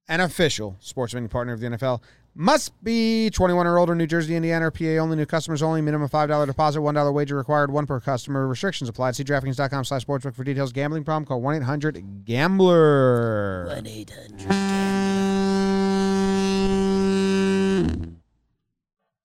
an 0.07 0.21
official 0.21 0.77
sports 0.79 1.13
betting 1.13 1.29
partner 1.29 1.53
of 1.53 1.59
the 1.59 1.67
NFL. 1.67 2.01
Must 2.39 2.83
be 2.83 3.31
21 3.31 3.65
or 3.65 3.79
older, 3.79 3.95
New 3.95 4.05
Jersey, 4.05 4.35
Indiana, 4.35 4.67
or 4.67 4.71
PA 4.71 4.85
only. 5.01 5.17
New 5.17 5.25
customers 5.25 5.63
only. 5.63 5.81
Minimum 5.81 6.07
$5 6.07 6.45
deposit, 6.45 6.79
$1 6.79 7.13
wager 7.13 7.35
required, 7.35 7.71
one 7.71 7.87
per 7.87 7.99
customer. 7.99 8.47
Restrictions 8.47 8.87
applied. 8.89 9.15
See 9.15 9.23
DraftKings.com 9.23 9.85
slash 9.85 10.05
sportsbook 10.05 10.35
for 10.35 10.43
details. 10.43 10.71
Gambling 10.71 11.03
problem? 11.03 11.25
Call 11.25 11.41
1-800-GAMBLER. 11.41 13.65
1 13.73 13.87
800. 13.87 14.51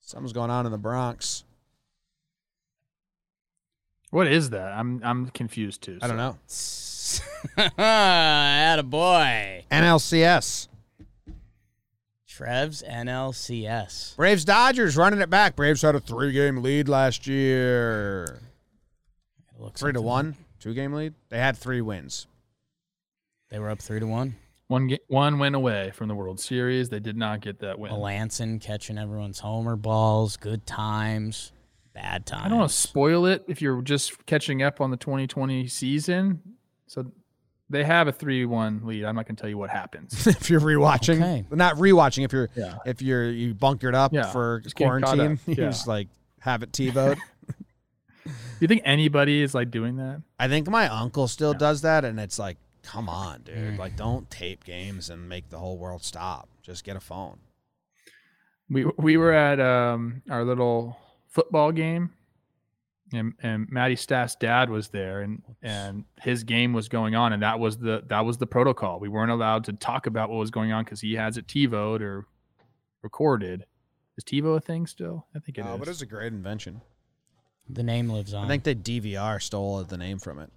Something's 0.00 0.32
going 0.32 0.50
on 0.50 0.64
in 0.64 0.72
the 0.72 0.78
Bronx. 0.78 1.44
What 4.10 4.26
is 4.26 4.48
that? 4.50 4.72
I'm 4.72 5.00
I'm 5.02 5.28
confused 5.28 5.80
too. 5.82 5.98
I 6.02 6.06
don't 6.06 6.18
know. 6.18 6.36
Atta 7.82 8.82
boy. 8.82 9.64
NLCS. 9.70 10.68
Trev's 12.32 12.82
NLCS. 12.82 14.16
Braves 14.16 14.46
Dodgers 14.46 14.96
running 14.96 15.20
it 15.20 15.28
back. 15.28 15.54
Braves 15.54 15.82
had 15.82 15.94
a 15.94 16.00
three 16.00 16.32
game 16.32 16.62
lead 16.62 16.88
last 16.88 17.26
year. 17.26 18.40
Looks 19.58 19.82
Three 19.82 19.92
to 19.92 20.00
like 20.00 20.06
one, 20.06 20.36
two 20.58 20.72
game 20.72 20.94
lead. 20.94 21.12
They 21.28 21.36
had 21.36 21.58
three 21.58 21.82
wins. 21.82 22.26
They 23.50 23.58
were 23.58 23.68
up 23.68 23.80
three 23.80 24.00
to 24.00 24.06
one. 24.06 24.36
One 24.68 24.86
ga- 24.88 25.02
one 25.08 25.38
win 25.40 25.54
away 25.54 25.90
from 25.94 26.08
the 26.08 26.14
World 26.14 26.40
Series. 26.40 26.88
They 26.88 27.00
did 27.00 27.18
not 27.18 27.42
get 27.42 27.60
that 27.60 27.78
win. 27.78 27.92
Melancon 27.92 28.62
catching 28.62 28.96
everyone's 28.96 29.40
homer 29.40 29.76
balls. 29.76 30.38
Good 30.38 30.66
times. 30.66 31.52
Bad 31.92 32.24
times. 32.24 32.46
I 32.46 32.48
don't 32.48 32.58
want 32.60 32.70
to 32.70 32.76
spoil 32.76 33.26
it 33.26 33.44
if 33.46 33.60
you're 33.60 33.82
just 33.82 34.24
catching 34.24 34.62
up 34.62 34.80
on 34.80 34.90
the 34.90 34.96
2020 34.96 35.66
season. 35.68 36.40
So 36.86 37.12
they 37.72 37.82
have 37.84 38.06
a 38.06 38.12
3-1 38.12 38.84
lead. 38.84 39.04
I'm 39.04 39.16
not 39.16 39.26
going 39.26 39.34
to 39.36 39.40
tell 39.40 39.50
you 39.50 39.58
what 39.58 39.70
happens. 39.70 40.26
if 40.26 40.48
you're 40.48 40.60
rewatching, 40.60 41.16
Okay. 41.16 41.44
not 41.50 41.76
rewatching. 41.76 42.24
If 42.24 42.32
you're 42.32 42.48
Yeah. 42.54 42.78
if 42.86 43.02
you're 43.02 43.28
you 43.30 43.54
bunkered 43.54 43.94
up 43.94 44.12
Yeah, 44.12 44.30
for 44.30 44.60
just 44.60 44.76
quarantine, 44.76 45.32
up. 45.32 45.38
you 45.46 45.54
just 45.56 45.88
like 45.88 46.08
have 46.40 46.62
it 46.62 46.70
TiVoed. 46.72 47.16
Do 48.24 48.30
you 48.60 48.68
think 48.68 48.82
anybody 48.84 49.42
is 49.42 49.54
like 49.54 49.70
doing 49.70 49.96
that? 49.96 50.22
I 50.38 50.46
think 50.48 50.68
my 50.68 50.86
uncle 50.88 51.26
still 51.26 51.52
Yeah. 51.52 51.58
does 51.58 51.82
that, 51.82 52.04
and 52.04 52.20
it's 52.20 52.38
like, 52.38 52.58
come 52.82 53.08
on, 53.08 53.42
dude. 53.42 53.56
Mm. 53.56 53.78
Like, 53.78 53.96
don't 53.96 54.28
tape 54.30 54.64
games 54.64 55.08
and 55.10 55.28
make 55.28 55.48
the 55.50 55.58
whole 55.58 55.78
world 55.78 56.04
stop. 56.04 56.48
Just 56.62 56.84
get 56.84 56.94
a 56.96 57.00
phone. 57.00 57.38
We 58.70 58.84
we 58.96 59.16
were 59.16 59.32
at 59.32 59.60
um, 59.60 60.22
our 60.30 60.44
little 60.44 60.96
football 61.28 61.72
game, 61.72 62.10
and 63.12 63.34
and 63.42 63.68
Matty 63.70 63.96
Staff's 63.96 64.34
dad 64.36 64.70
was 64.70 64.88
there, 64.88 65.22
and 65.22 65.42
and 65.62 66.04
his 66.20 66.44
game 66.44 66.72
was 66.72 66.88
going 66.88 67.14
on, 67.14 67.32
and 67.32 67.42
that 67.42 67.58
was 67.58 67.78
the 67.78 68.02
that 68.08 68.24
was 68.24 68.38
the 68.38 68.46
protocol. 68.46 69.00
We 69.00 69.08
weren't 69.08 69.30
allowed 69.30 69.64
to 69.64 69.72
talk 69.72 70.06
about 70.06 70.30
what 70.30 70.38
was 70.38 70.50
going 70.50 70.72
on 70.72 70.84
because 70.84 71.00
he 71.00 71.14
has 71.14 71.36
it 71.36 71.46
TiVoed 71.46 72.00
or 72.00 72.26
recorded. 73.02 73.66
Is 74.16 74.24
TiVo 74.24 74.56
a 74.56 74.60
thing 74.60 74.86
still? 74.86 75.26
I 75.34 75.38
think 75.38 75.58
it 75.58 75.62
is. 75.62 75.66
Oh, 75.68 75.78
but 75.78 75.88
it's 75.88 76.02
a 76.02 76.06
great 76.06 76.32
invention. 76.32 76.82
The 77.68 77.82
name 77.82 78.08
lives 78.10 78.34
on. 78.34 78.44
I 78.44 78.48
think 78.48 78.64
the 78.64 78.74
DVR 78.74 79.40
stole 79.40 79.82
the 79.84 79.96
name 79.96 80.18
from 80.18 80.38
it. 80.38 80.50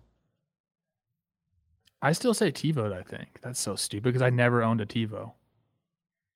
I 2.01 2.11
still 2.11 2.33
say 2.33 2.51
TiVoed. 2.51 2.93
I 2.93 3.03
think 3.03 3.39
that's 3.41 3.59
so 3.59 3.75
stupid 3.75 4.03
because 4.03 4.21
I 4.21 4.29
never 4.29 4.61
owned 4.63 4.81
a 4.81 4.85
TiVo. 4.85 5.31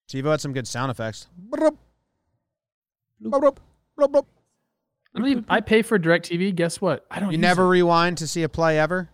TiVo 0.09 0.31
had 0.31 0.41
some 0.41 0.53
good 0.53 0.67
sound 0.67 0.89
effects. 0.89 1.27
Bloop. 1.49 1.77
Bloop, 3.21 3.57
bloop, 3.97 4.11
bloop. 4.11 4.25
I 5.15 5.19
mean, 5.19 5.45
I 5.49 5.61
pay 5.61 5.81
for 5.81 5.97
DirecTV. 5.99 6.55
Guess 6.55 6.79
what? 6.81 7.05
I 7.09 7.19
don't. 7.19 7.29
You 7.31 7.37
use 7.37 7.41
never 7.41 7.63
It. 7.65 7.69
rewind 7.69 8.17
to 8.19 8.27
see 8.27 8.43
a 8.43 8.49
play 8.49 8.79
ever? 8.79 9.09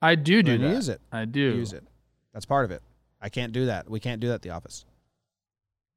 I 0.00 0.14
do 0.14 0.42
do 0.42 0.52
Then 0.58 0.68
that. 0.70 0.74
Use 0.76 0.88
it. 0.88 1.00
I 1.12 1.24
do. 1.24 1.40
Use 1.40 1.72
it. 1.72 1.84
That's 2.32 2.46
part 2.46 2.64
of 2.64 2.70
it. 2.70 2.82
I 3.20 3.28
can't 3.28 3.52
do 3.52 3.66
that. 3.66 3.88
We 3.90 4.00
can't 4.00 4.20
do 4.20 4.28
that 4.28 4.34
at 4.34 4.42
the 4.42 4.50
office. 4.50 4.84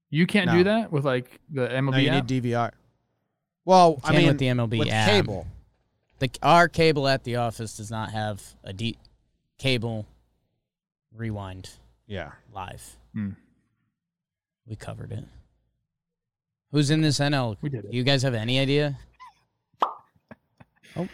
You 0.10 0.26
can't 0.26 0.48
No. 0.48 0.54
do 0.58 0.64
that 0.66 0.92
with 0.92 1.06
like 1.06 1.40
the 1.50 1.68
MLB 1.72 1.92
No, 1.92 1.98
you 1.98 2.10
app? 2.10 2.30
need 2.30 2.44
DVR. 2.44 2.72
Well, 3.66 4.00
I 4.04 4.16
mean, 4.16 4.28
with 4.28 4.40
the 4.40 4.48
MLB 4.48 4.80
with 4.80 4.90
app. 4.90 5.10
cable. 5.10 5.46
The 6.20 6.30
our 6.42 6.68
cable 6.68 7.08
at 7.08 7.24
the 7.24 7.36
office 7.38 7.78
does 7.78 7.92
not 7.92 8.12
have 8.12 8.56
a 8.64 8.74
D 8.74 8.98
cable 9.58 10.06
rewind 11.14 11.70
Yeah. 12.08 12.32
live. 12.54 12.98
Hmm. 13.14 13.32
We 14.66 14.76
covered 14.76 15.12
it. 15.12 15.26
Who's 16.72 16.92
in 16.92 17.02
this 17.02 17.20
NL? 17.20 17.58
We 17.62 17.70
did 17.70 17.86
it. 17.86 17.94
You 17.94 18.04
guys 18.04 18.22
have 18.24 18.34
any 18.34 18.60
idea? 18.60 18.98
Oh. 20.96 21.08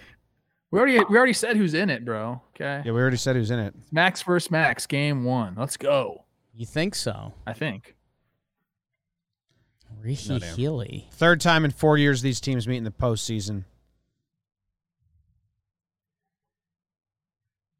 We 0.72 0.80
already 0.80 1.03
we 1.10 1.18
already 1.18 1.34
said 1.34 1.58
who's 1.58 1.74
in 1.74 1.89
it, 1.89 2.06
bro. 2.06 2.41
Okay. 2.56 2.82
Yeah, 2.86 2.93
we 2.93 3.01
already 3.01 3.18
said 3.18 3.36
who's 3.36 3.51
in 3.51 3.60
it. 3.60 3.76
Max 3.91 4.22
versus 4.24 4.49
Max, 4.49 4.88
game 4.88 5.26
one. 5.26 5.53
Let's 5.58 5.76
go. 5.76 6.24
You 6.53 6.66
think 6.66 6.95
so? 6.95 7.34
I 7.45 7.51
think. 7.51 7.93
Ricky 10.01 10.30
No. 10.30 10.45
Healy. 10.45 11.10
Third 11.12 11.41
time 11.41 11.66
in 11.66 11.72
four 11.72 11.97
years 11.97 12.22
these 12.22 12.39
teams 12.39 12.70
meet 12.70 12.78
in 12.78 12.86
the 12.86 12.91
postseason. 12.91 13.66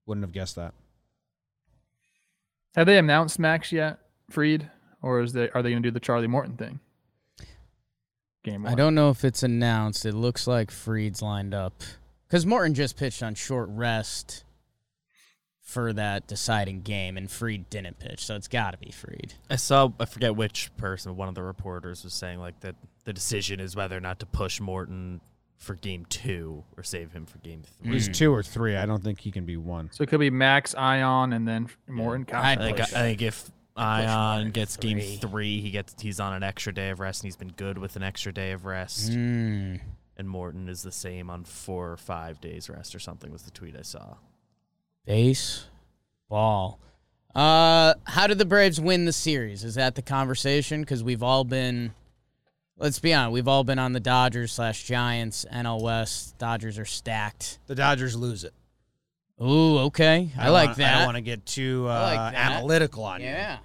Wouldn't 0.06 0.24
have 0.26 0.34
guessed 0.34 0.58
that. 0.58 0.74
Have 2.76 2.88
they 2.88 2.98
announced 2.98 3.40
Max 3.40 3.72
yet, 3.72 4.00
Fried, 4.30 4.70
or 5.02 5.22
is 5.22 5.32
they 5.32 5.50
are 5.52 5.64
they 5.64 5.70
going 5.72 5.82
to 5.82 5.88
do 5.90 5.94
the 5.94 6.00
Charlie 6.02 6.28
Morton 6.28 6.58
thing? 6.58 6.82
Game 8.46 8.64
one. 8.64 8.72
I 8.72 8.76
don't 8.76 8.94
know 8.94 9.10
if 9.10 9.26
it's 9.26 9.42
announced. 9.42 10.06
It 10.06 10.14
looks 10.14 10.46
like 10.46 10.70
Fried's 10.70 11.22
lined 11.22 11.56
up 11.56 11.82
because 12.28 12.46
Morton 12.46 12.76
just 12.76 12.96
pitched 12.96 13.24
on 13.24 13.34
short 13.34 13.68
rest 13.72 14.44
for 15.62 15.92
that 15.94 16.28
deciding 16.28 16.82
game, 16.82 17.18
and 17.18 17.30
Fried 17.30 17.72
didn't 17.72 17.98
pitch, 17.98 18.24
so 18.24 18.36
it's 18.36 18.48
got 18.48 18.72
to 18.72 18.78
be 18.78 18.92
Fried. 18.92 19.34
I 19.50 19.56
saw 19.56 19.92
I 20.00 20.06
forget 20.06 20.36
which 20.36 20.70
person, 20.78 21.18
one 21.18 21.28
of 21.28 21.34
the 21.34 21.42
reporters 21.42 22.04
was 22.04 22.14
saying 22.14 22.40
like 22.40 22.60
that 22.60 22.76
the 23.04 23.14
decision 23.14 23.60
is 23.60 23.76
whether 23.76 23.98
or 23.98 24.02
not 24.02 24.20
to 24.20 24.28
push 24.28 24.62
Morton 24.62 25.22
for 25.58 25.74
game 25.74 26.06
two 26.06 26.64
or 26.78 26.84
save 26.84 27.14
him 27.14 27.26
for 27.26 27.40
game 27.40 27.64
three. 27.82 27.94
He's 27.94 28.08
two 28.08 28.32
or 28.32 28.44
three. 28.44 28.76
I 28.76 28.86
don't 28.86 29.04
think 29.04 29.22
he 29.22 29.32
can 29.32 29.46
be 29.46 29.58
one. 29.58 29.90
So 29.92 30.04
it 30.04 30.10
could 30.10 30.20
be 30.20 30.30
Max, 30.30 30.76
Ian, 30.76 31.34
and 31.34 31.48
then 31.48 31.70
Morton. 31.88 32.26
Gosh, 32.26 32.46
I'd 32.46 32.62
I 32.62 32.62
think, 32.62 32.80
I 32.80 32.86
think 32.86 33.22
if 33.24 33.50
Ian 33.78 34.10
Morton 34.10 34.52
gets 34.52 34.78
game 34.78 35.00
three. 35.00 35.18
three, 35.18 35.62
he 35.62 35.72
gets 35.72 35.96
he's 36.02 36.20
on 36.20 36.34
an 36.34 36.44
extra 36.44 36.74
day 36.74 36.90
of 36.90 37.00
rest 37.00 37.22
and 37.22 37.28
he's 37.28 37.36
been 37.36 37.52
good 37.52 37.78
with 37.78 37.96
an 37.96 38.04
extra 38.04 38.34
day 38.34 38.52
of 38.52 38.66
rest. 38.66 39.12
Mm. 39.12 39.82
And 40.18 40.30
Morton 40.30 40.70
is 40.70 40.82
the 40.82 40.94
same 40.94 41.30
on 41.30 41.44
four 41.44 41.92
or 41.92 41.98
five 41.98 42.40
days 42.40 42.70
rest 42.70 42.96
or 42.96 43.00
something 43.00 43.32
was 43.32 43.44
the 43.44 43.52
tweet 43.52 43.76
I 43.78 43.82
saw. 43.82 44.16
Base 45.06 45.66
ball. 46.30 46.80
Uh, 47.34 47.96
how 48.06 48.28
did 48.28 48.38
the 48.38 48.46
Braves 48.46 48.80
win 48.80 49.04
the 49.04 49.14
series? 49.14 49.66
Is 49.66 49.76
that 49.76 49.96
the 49.96 50.02
conversation? 50.02 50.82
Because 50.82 51.04
we've 51.04 51.22
all 51.22 51.44
been, 51.44 51.94
let's 52.78 53.00
be 53.00 53.14
honest, 53.14 53.34
we've 53.34 53.48
all 53.48 53.66
been 53.66 53.78
on 53.78 53.92
the 53.92 54.00
Dodgers 54.00 54.54
slash 54.54 54.86
Giants, 54.86 55.46
NL 55.54 55.82
West. 55.82 56.38
Dodgers 56.38 56.80
are 56.80 56.86
stacked. 56.86 57.60
The 57.68 57.76
Dodgers 57.76 58.16
lose 58.16 58.46
it. 58.46 58.54
Ooh, 59.42 59.80
okay, 59.80 60.32
I, 60.38 60.46
don't 60.46 60.54
like 60.54 60.68
wanna- 60.70 60.76
that. 60.78 60.94
I 60.94 60.98
don't 61.00 61.06
want 61.08 61.16
to 61.18 61.22
get 61.22 61.46
too 61.46 61.86
uh, 61.90 62.14
like 62.16 62.36
analytical 62.36 63.04
on 63.04 63.20
you. 63.22 63.28
yeah. 63.28 63.58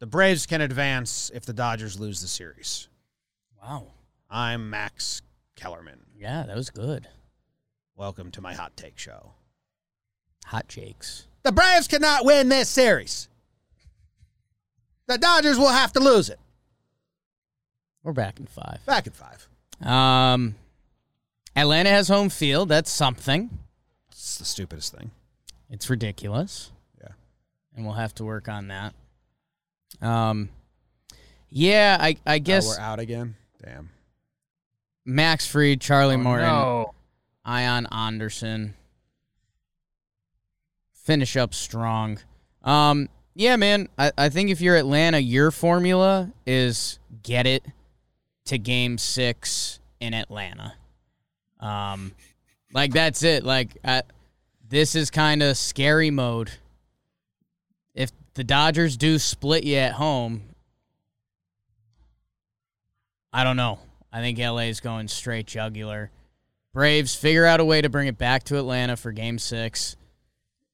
The 0.00 0.06
Braves 0.06 0.46
can 0.46 0.60
advance 0.60 1.30
if 1.32 1.46
the 1.46 1.52
Dodgers 1.52 1.98
lose 1.98 2.20
the 2.20 2.28
series. 2.28 2.88
Wow. 3.62 3.86
I'm 4.28 4.68
Max 4.68 5.22
Kellerman. 5.56 6.00
Yeah, 6.18 6.42
that 6.46 6.56
was 6.56 6.70
good. 6.70 7.06
Welcome 7.96 8.30
to 8.32 8.40
my 8.40 8.52
hot 8.52 8.76
take 8.76 8.98
show. 8.98 9.32
Hot 10.46 10.66
Jakes. 10.68 11.28
The 11.44 11.52
Braves 11.52 11.86
cannot 11.88 12.24
win 12.24 12.48
this 12.48 12.68
series. 12.68 13.28
The 15.06 15.18
Dodgers 15.18 15.58
will 15.58 15.68
have 15.68 15.92
to 15.92 16.00
lose 16.00 16.28
it. 16.28 16.40
We're 18.02 18.12
back 18.12 18.40
in 18.40 18.46
five. 18.46 18.80
Back 18.86 19.06
in 19.06 19.12
five. 19.12 19.46
Um, 19.80 20.56
Atlanta 21.54 21.90
has 21.90 22.08
home 22.08 22.28
field. 22.28 22.68
That's 22.68 22.90
something. 22.90 23.50
It's 24.12 24.38
the 24.38 24.44
stupidest 24.44 24.94
thing. 24.94 25.10
It's 25.70 25.90
ridiculous. 25.90 26.70
Yeah. 27.00 27.08
And 27.74 27.84
we'll 27.84 27.94
have 27.94 28.14
to 28.16 28.24
work 28.24 28.48
on 28.48 28.68
that. 28.68 28.94
Um, 30.00 30.50
yeah, 31.48 31.96
I 32.00 32.16
I 32.26 32.36
Oh, 32.36 32.38
guess 32.38 32.66
we're 32.66 32.78
out 32.82 32.98
again. 33.00 33.34
Damn. 33.64 33.90
Max 35.04 35.46
Fried, 35.46 35.80
Charlie 35.80 36.14
Oh, 36.14 36.18
Morton, 36.18 36.46
no. 36.46 36.94
Ian 37.46 37.86
Anderson. 37.90 38.74
Finish 40.92 41.36
up 41.36 41.52
strong. 41.54 42.18
Um, 42.62 43.08
yeah, 43.34 43.56
man. 43.56 43.88
I, 43.98 44.12
I 44.16 44.28
think 44.28 44.50
if 44.50 44.60
you're 44.60 44.76
Atlanta, 44.76 45.18
your 45.18 45.50
formula 45.50 46.32
is 46.46 46.98
get 47.22 47.46
it 47.46 47.64
to 48.44 48.58
game 48.58 48.98
six 48.98 49.80
in 50.00 50.14
Atlanta. 50.14 50.74
Um, 51.58 52.12
like 52.72 52.92
that's 52.92 53.22
it. 53.22 53.44
Like 53.44 53.76
this 54.68 54.94
is 54.94 55.10
kind 55.10 55.42
of 55.42 55.56
scary 55.56 56.10
mode. 56.10 56.50
If 57.94 58.10
the 58.34 58.44
Dodgers 58.44 58.96
do 58.96 59.18
split 59.18 59.64
you 59.64 59.76
at 59.76 59.92
home, 59.92 60.42
I 63.32 63.44
don't 63.44 63.56
know. 63.56 63.78
I 64.12 64.20
think 64.20 64.38
LA 64.38 64.62
is 64.62 64.80
going 64.80 65.08
straight 65.08 65.46
jugular. 65.46 66.10
Braves 66.74 67.14
figure 67.14 67.44
out 67.44 67.60
a 67.60 67.64
way 67.64 67.80
to 67.82 67.88
bring 67.88 68.08
it 68.08 68.18
back 68.18 68.44
to 68.44 68.58
Atlanta 68.58 68.96
for 68.96 69.12
game 69.12 69.38
six. 69.38 69.96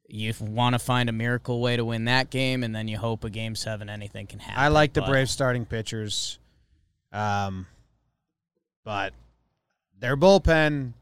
You 0.09 0.33
want 0.41 0.75
to 0.75 0.79
find 0.79 1.09
a 1.09 1.13
miracle 1.13 1.61
way 1.61 1.77
to 1.77 1.85
win 1.85 2.07
that 2.07 2.31
game, 2.31 2.63
and 2.65 2.75
then 2.75 2.89
you 2.89 2.97
hope 2.97 3.25
a 3.25 3.31
game 3.31 3.55
seven 3.55 3.91
anything 3.91 4.27
can 4.27 4.39
happen. 4.39 4.59
I 4.59 4.69
like 4.69 4.93
the 4.93 5.03
but- 5.03 5.09
Braves 5.09 5.31
starting 5.31 5.67
pitchers. 5.67 6.39
Um, 7.13 7.67
but 8.85 9.13
their 9.99 10.17
bullpen, 10.17 10.93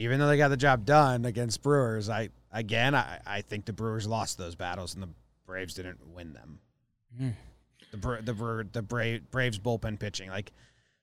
even 0.00 0.18
though 0.18 0.26
they 0.28 0.36
got 0.36 0.48
the 0.48 0.56
job 0.56 0.84
done 0.84 1.24
against 1.24 1.62
Brewers, 1.62 2.08
I 2.08 2.30
again 2.52 2.94
I, 2.94 3.20
I 3.26 3.42
think 3.42 3.66
the 3.66 3.72
Brewers 3.72 4.06
lost 4.06 4.38
those 4.38 4.54
battles 4.54 4.94
and 4.94 5.02
the 5.02 5.08
Braves 5.46 5.74
didn't 5.74 5.98
win 6.14 6.32
them. 6.32 6.58
Mm. 7.20 7.32
The 7.90 7.96
Bra- 7.96 8.20
the 8.22 8.34
Bra- 8.34 8.62
the 8.72 8.82
Bra- 8.82 9.18
Braves 9.30 9.58
bullpen 9.58 9.98
pitching, 9.98 10.30
like 10.30 10.52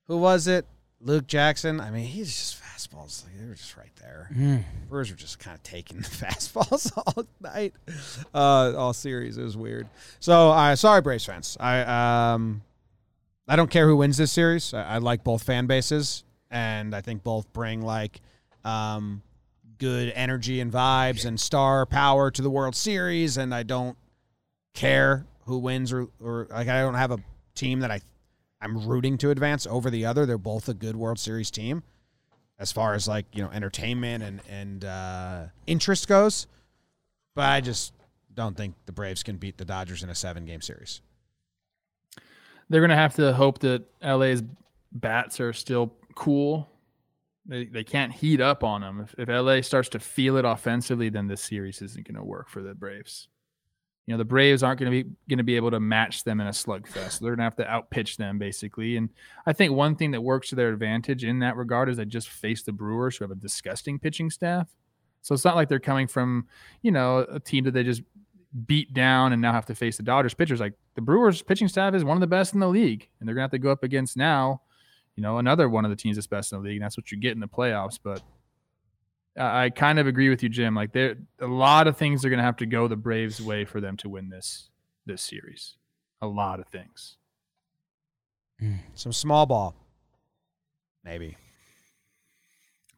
who 0.07 0.17
was 0.17 0.47
it? 0.47 0.65
Luke 0.99 1.27
Jackson. 1.27 1.79
I 1.79 1.91
mean, 1.91 2.05
he's 2.05 2.35
just 2.35 2.59
fastballs. 2.59 3.23
Like, 3.23 3.37
they 3.39 3.45
were 3.47 3.53
just 3.53 3.77
right 3.77 3.95
there. 4.01 4.31
Mm. 4.33 4.63
Brewers 4.89 5.11
were 5.11 5.17
just 5.17 5.37
kind 5.37 5.55
of 5.55 5.61
taking 5.61 5.97
the 5.97 6.03
fastballs 6.07 6.91
all 6.97 7.23
night, 7.39 7.73
uh, 8.33 8.73
all 8.75 8.93
series. 8.93 9.37
It 9.37 9.43
was 9.43 9.55
weird. 9.55 9.87
So, 10.19 10.49
uh, 10.49 10.75
sorry, 10.75 11.01
Braves 11.01 11.25
fans. 11.25 11.55
I 11.59 12.33
um, 12.33 12.63
I 13.47 13.55
don't 13.55 13.69
care 13.69 13.87
who 13.87 13.97
wins 13.97 14.17
this 14.17 14.31
series. 14.31 14.73
I, 14.73 14.95
I 14.95 14.97
like 14.97 15.23
both 15.23 15.43
fan 15.43 15.67
bases, 15.67 16.23
and 16.49 16.95
I 16.95 17.01
think 17.01 17.23
both 17.23 17.51
bring 17.53 17.81
like 17.81 18.21
um, 18.63 19.21
good 19.77 20.11
energy 20.15 20.59
and 20.59 20.71
vibes 20.71 21.25
and 21.25 21.39
star 21.39 21.85
power 21.85 22.31
to 22.31 22.41
the 22.41 22.49
World 22.49 22.75
Series. 22.75 23.37
And 23.37 23.53
I 23.53 23.63
don't 23.63 23.97
care 24.73 25.25
who 25.45 25.57
wins 25.57 25.91
or 25.93 26.07
or 26.21 26.47
like 26.49 26.67
I 26.67 26.81
don't 26.81 26.95
have 26.95 27.11
a 27.11 27.19
team 27.55 27.79
that 27.79 27.91
I 27.91 28.01
I'm 28.61 28.87
rooting 28.87 29.17
to 29.19 29.31
advance 29.31 29.67
over 29.67 29.89
the 29.89 30.05
other. 30.05 30.25
They're 30.25 30.37
both 30.37 30.67
a 30.69 30.73
good 30.73 30.95
World 30.95 31.19
Series 31.19 31.51
team 31.51 31.83
as 32.59 32.71
far 32.71 32.93
as 32.93 33.07
like 33.07 33.25
you 33.33 33.43
know 33.43 33.49
entertainment 33.51 34.23
and 34.23 34.41
and 34.49 34.85
uh, 34.85 35.43
interest 35.65 36.07
goes. 36.07 36.47
But 37.35 37.49
I 37.49 37.61
just 37.61 37.93
don't 38.33 38.57
think 38.57 38.75
the 38.85 38.91
Braves 38.91 39.23
can 39.23 39.37
beat 39.37 39.57
the 39.57 39.65
Dodgers 39.65 40.03
in 40.03 40.09
a 40.09 40.15
seven 40.15 40.45
game 40.45 40.61
series. 40.61 41.01
They're 42.69 42.81
gonna 42.81 42.95
have 42.95 43.15
to 43.15 43.33
hope 43.33 43.59
that 43.59 43.83
LA's 44.03 44.43
bats 44.91 45.39
are 45.39 45.53
still 45.53 45.93
cool. 46.15 46.67
They 47.47 47.65
they 47.65 47.83
can't 47.83 48.11
heat 48.11 48.41
up 48.41 48.63
on 48.63 48.81
them. 48.81 49.01
If, 49.01 49.15
if 49.17 49.29
LA 49.29 49.61
starts 49.61 49.89
to 49.89 49.99
feel 49.99 50.37
it 50.37 50.45
offensively, 50.45 51.09
then 51.09 51.27
this 51.27 51.41
series 51.41 51.81
isn't 51.81 52.07
gonna 52.07 52.23
work 52.23 52.49
for 52.49 52.61
the 52.61 52.73
Braves. 52.73 53.29
You 54.07 54.13
know, 54.13 54.19
the 54.19 54.25
Braves 54.25 54.63
aren't 54.63 54.79
going 54.79 54.89
to 54.89 55.03
be 55.03 55.09
going 55.27 55.37
to 55.37 55.43
be 55.43 55.57
able 55.57 55.69
to 55.71 55.81
match 55.81 56.23
them 56.23 56.39
in 56.39 56.47
a 56.47 56.51
slugfest. 56.51 57.19
They're 57.19 57.35
going 57.35 57.39
to 57.39 57.43
have 57.43 57.57
to 57.57 57.65
outpitch 57.69 58.15
them 58.15 58.39
basically. 58.39 58.95
And 58.95 59.09
I 59.45 59.51
think 59.51 59.73
one 59.73 59.97
thing 59.97 60.11
that 60.11 60.21
works 60.21 60.47
to 60.49 60.55
their 60.55 60.69
advantage 60.69 61.25
in 61.25 61.39
that 61.39 61.57
regard 61.57 61.89
is 61.89 61.97
they 61.97 62.05
just 62.05 62.29
face 62.29 62.63
the 62.63 62.71
Brewers, 62.71 63.17
who 63.17 63.25
have 63.25 63.31
a 63.31 63.35
disgusting 63.35 63.99
pitching 63.99 64.29
staff. 64.29 64.69
So 65.23 65.33
it's 65.33 65.43
not 65.43 65.57
like 65.57 65.67
they're 65.67 65.81
coming 65.81 66.07
from, 66.07 66.47
you 66.83 66.91
know, 66.91 67.25
a 67.29 67.37
team 67.37 67.65
that 67.65 67.71
they 67.71 67.83
just 67.83 68.01
beat 68.65 68.93
down 68.93 69.33
and 69.33 69.41
now 69.41 69.51
have 69.51 69.65
to 69.65 69.75
face 69.75 69.97
the 69.97 70.03
Dodgers 70.03 70.33
pitchers. 70.33 70.61
Like 70.61 70.73
the 70.95 71.01
Brewers 71.01 71.41
pitching 71.41 71.67
staff 71.67 71.93
is 71.93 72.05
one 72.05 72.15
of 72.15 72.21
the 72.21 72.27
best 72.27 72.53
in 72.53 72.61
the 72.61 72.69
league, 72.69 73.09
and 73.19 73.27
they're 73.27 73.35
gonna 73.35 73.43
have 73.43 73.51
to 73.51 73.59
go 73.59 73.71
up 73.71 73.83
against 73.83 74.15
now, 74.15 74.61
you 75.17 75.23
know, 75.23 75.39
another 75.39 75.67
one 75.67 75.83
of 75.83 75.89
the 75.89 75.97
teams 75.97 76.15
that's 76.15 76.27
best 76.27 76.53
in 76.53 76.59
the 76.59 76.63
league, 76.63 76.77
and 76.77 76.83
that's 76.83 76.95
what 76.95 77.11
you 77.11 77.17
get 77.17 77.31
in 77.31 77.39
the 77.39 77.47
playoffs. 77.47 77.99
But 78.01 78.21
I 79.37 79.65
I 79.65 79.69
kind 79.71 79.99
of 79.99 80.07
agree 80.07 80.29
with 80.29 80.43
you, 80.43 80.49
Jim. 80.49 80.75
Like 80.75 80.93
there, 80.93 81.17
a 81.41 81.47
lot 81.47 81.87
of 81.87 81.97
things 81.97 82.23
are 82.23 82.29
gonna 82.29 82.43
have 82.43 82.57
to 82.57 82.65
go 82.65 82.87
the 82.87 82.95
Braves' 82.95 83.41
way 83.41 83.65
for 83.65 83.81
them 83.81 83.97
to 83.97 84.09
win 84.09 84.29
this 84.29 84.69
this 85.05 85.23
series. 85.23 85.75
A 86.21 86.27
lot 86.27 86.59
of 86.59 86.67
things. 86.67 87.17
Mm, 88.61 88.79
some 88.93 89.11
small 89.11 89.45
ball. 89.45 89.75
Maybe. 91.03 91.35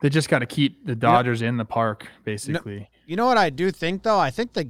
They 0.01 0.09
just 0.09 0.29
got 0.29 0.39
to 0.39 0.45
keep 0.45 0.85
the 0.85 0.95
Dodgers 0.95 1.41
in 1.41 1.57
the 1.57 1.65
park, 1.65 2.07
basically. 2.23 2.89
You 3.05 3.17
know 3.17 3.25
what 3.25 3.37
I 3.37 3.49
do 3.49 3.69
think 3.69 4.03
though? 4.03 4.19
I 4.19 4.31
think 4.31 4.53
the 4.53 4.69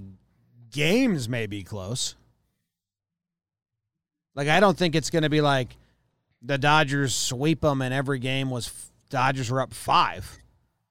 games 0.72 1.30
may 1.30 1.46
be 1.46 1.64
close. 1.64 2.16
Like 4.34 4.48
I 4.48 4.60
don't 4.60 4.78
think 4.78 4.96
it's 4.96 5.10
going 5.10 5.24
to 5.24 5.30
be 5.30 5.42
like 5.42 5.76
the 6.42 6.58
Dodgers 6.58 7.16
sweep 7.16 7.62
them 7.62 7.82
and 7.82 7.94
every 7.94 8.20
game 8.20 8.50
was 8.50 8.92
Dodgers 9.10 9.50
were 9.50 9.62
up 9.62 9.74
5. 9.74 10.38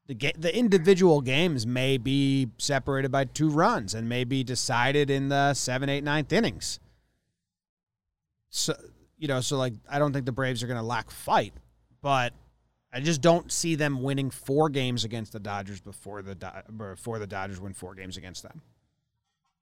The 0.09 0.15
ga- 0.15 0.35
the 0.39 0.57
individual 0.57 1.21
games 1.21 1.67
may 1.67 1.99
be 1.99 2.49
separated 2.59 3.11
by 3.11 3.25
two 3.25 3.51
runs 3.51 3.95
and 3.95 4.09
may 4.09 4.25
be 4.25 4.43
decided 4.43 5.11
in 5.11 5.29
the 5.29 5.53
seven, 5.55 5.89
eight, 5.89 6.03
ninth 6.03 6.33
innings. 6.33 6.81
So 8.49 8.75
you 9.19 9.29
know, 9.29 9.41
so 9.41 9.59
like 9.59 9.75
I 9.89 9.99
don't 9.99 10.13
think 10.13 10.25
the 10.25 10.33
Braves 10.33 10.63
are 10.63 10.67
going 10.67 10.79
to 10.79 10.87
lack 10.87 11.11
fight, 11.11 11.53
but 12.01 12.33
I 12.91 13.01
just 13.01 13.21
don't 13.21 13.53
see 13.53 13.75
them 13.75 14.03
winning 14.03 14.31
four 14.31 14.71
games 14.71 15.05
against 15.05 15.33
the 15.33 15.41
Dodgers 15.41 15.81
before 15.81 16.23
the 16.23 16.37
before 16.75 17.19
the 17.19 17.27
Dodgers 17.27 17.61
win 17.61 17.75
four 17.75 17.95
games 17.95 18.17
against 18.17 18.43
them. 18.43 18.63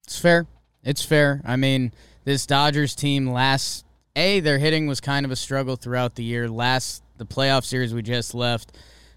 It's 0.05 0.19
fair. 0.19 0.47
It's 0.85 1.05
fair. 1.05 1.43
I 1.45 1.57
mean, 1.57 1.93
this 2.25 2.47
Dodgers 2.47 2.95
team 2.95 3.29
last 3.33 3.85
a 4.17 4.41
their 4.41 4.59
hitting 4.59 4.87
was 4.87 5.01
kind 5.01 5.25
of 5.25 5.31
a 5.31 5.37
struggle 5.37 5.77
throughout 5.77 6.17
the 6.17 6.25
year. 6.25 6.49
Last 6.49 7.03
the 7.19 7.27
playoff 7.27 7.65
series 7.65 7.95
we 7.95 8.03
just 8.03 8.35
left, 8.35 8.73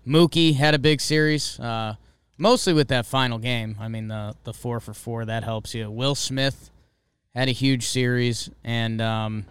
Mookie 0.05 0.55
had 0.55 0.75
a 0.75 0.79
big 0.79 1.01
series, 1.01 1.59
uh, 1.59 1.95
mostly 2.37 2.73
with 2.73 2.89
that 2.89 3.05
final 3.05 3.39
game. 3.39 3.77
I 3.79 3.87
mean, 3.87 4.09
the 4.09 4.35
the 4.43 4.53
four 4.53 4.79
for 4.79 4.93
four 4.93 5.25
that 5.25 5.43
helps 5.43 5.73
you. 5.73 5.89
Will 5.89 6.15
Smith 6.15 6.69
had 7.33 7.47
a 7.47 7.53
huge 7.53 7.87
series, 7.87 8.49
and 8.63 9.01
um, 9.01 9.45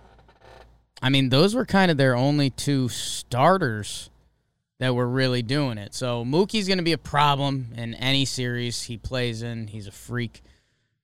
I 1.03 1.09
mean, 1.09 1.31
those 1.31 1.55
were 1.55 1.65
kind 1.65 1.91
of 1.91 1.97
their 1.97 2.15
only 2.15 2.51
two 2.51 2.89
starters 2.89 4.11
that 4.79 4.95
were 4.95 5.09
really 5.09 5.43
doing 5.43 5.79
it. 5.79 5.95
So 5.95 6.25
Mookie's 6.25 6.69
going 6.69 6.79
to 6.79 6.85
be 6.85 6.93
a 6.93 6.99
problem 6.99 7.69
in 7.77 7.95
any 7.95 8.25
series 8.25 8.83
he 8.83 8.97
plays 8.97 9.43
in. 9.43 9.69
He's 9.69 9.87
a 9.87 9.93
freak. 9.93 10.43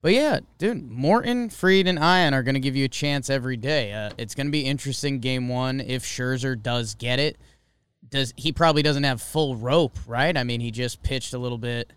But 0.04 0.12
yeah, 0.12 0.40
dude, 0.58 0.90
Morton, 0.90 1.48
Fried, 1.48 1.86
and 1.86 1.98
Ian 1.98 2.34
are 2.34 2.42
going 2.42 2.56
to 2.56 2.60
give 2.60 2.76
you 2.76 2.84
a 2.84 2.88
chance 2.88 3.30
every 3.30 3.56
day. 3.56 3.90
Uh, 3.90 4.10
it's 4.18 4.34
going 4.34 4.46
to 4.46 4.50
be 4.50 4.60
interesting 4.60 5.18
game 5.18 5.48
one 5.48 5.80
if 5.80 6.04
Scherzer 6.04 6.62
does 6.62 6.94
get 6.94 7.18
it. 7.18 7.38
Does 8.10 8.34
he 8.36 8.52
probably 8.52 8.82
doesn't 8.82 9.04
have 9.04 9.22
full 9.22 9.56
rope, 9.56 9.96
right? 10.06 10.36
I 10.36 10.44
mean, 10.44 10.60
he 10.60 10.70
just 10.70 11.02
pitched 11.02 11.32
a 11.32 11.38
little 11.38 11.56
bit 11.56 11.90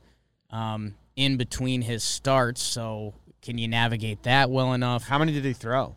um, 0.52 0.96
in 1.18 1.36
between 1.36 1.82
his 1.82 2.02
starts, 2.02 2.64
so 2.64 3.14
can 3.42 3.58
you 3.58 3.68
navigate 3.68 4.24
that 4.24 4.50
well 4.50 4.72
enough? 4.72 5.06
How 5.06 5.20
many 5.20 5.34
did 5.34 5.44
he 5.44 5.52
throw? 5.52 5.94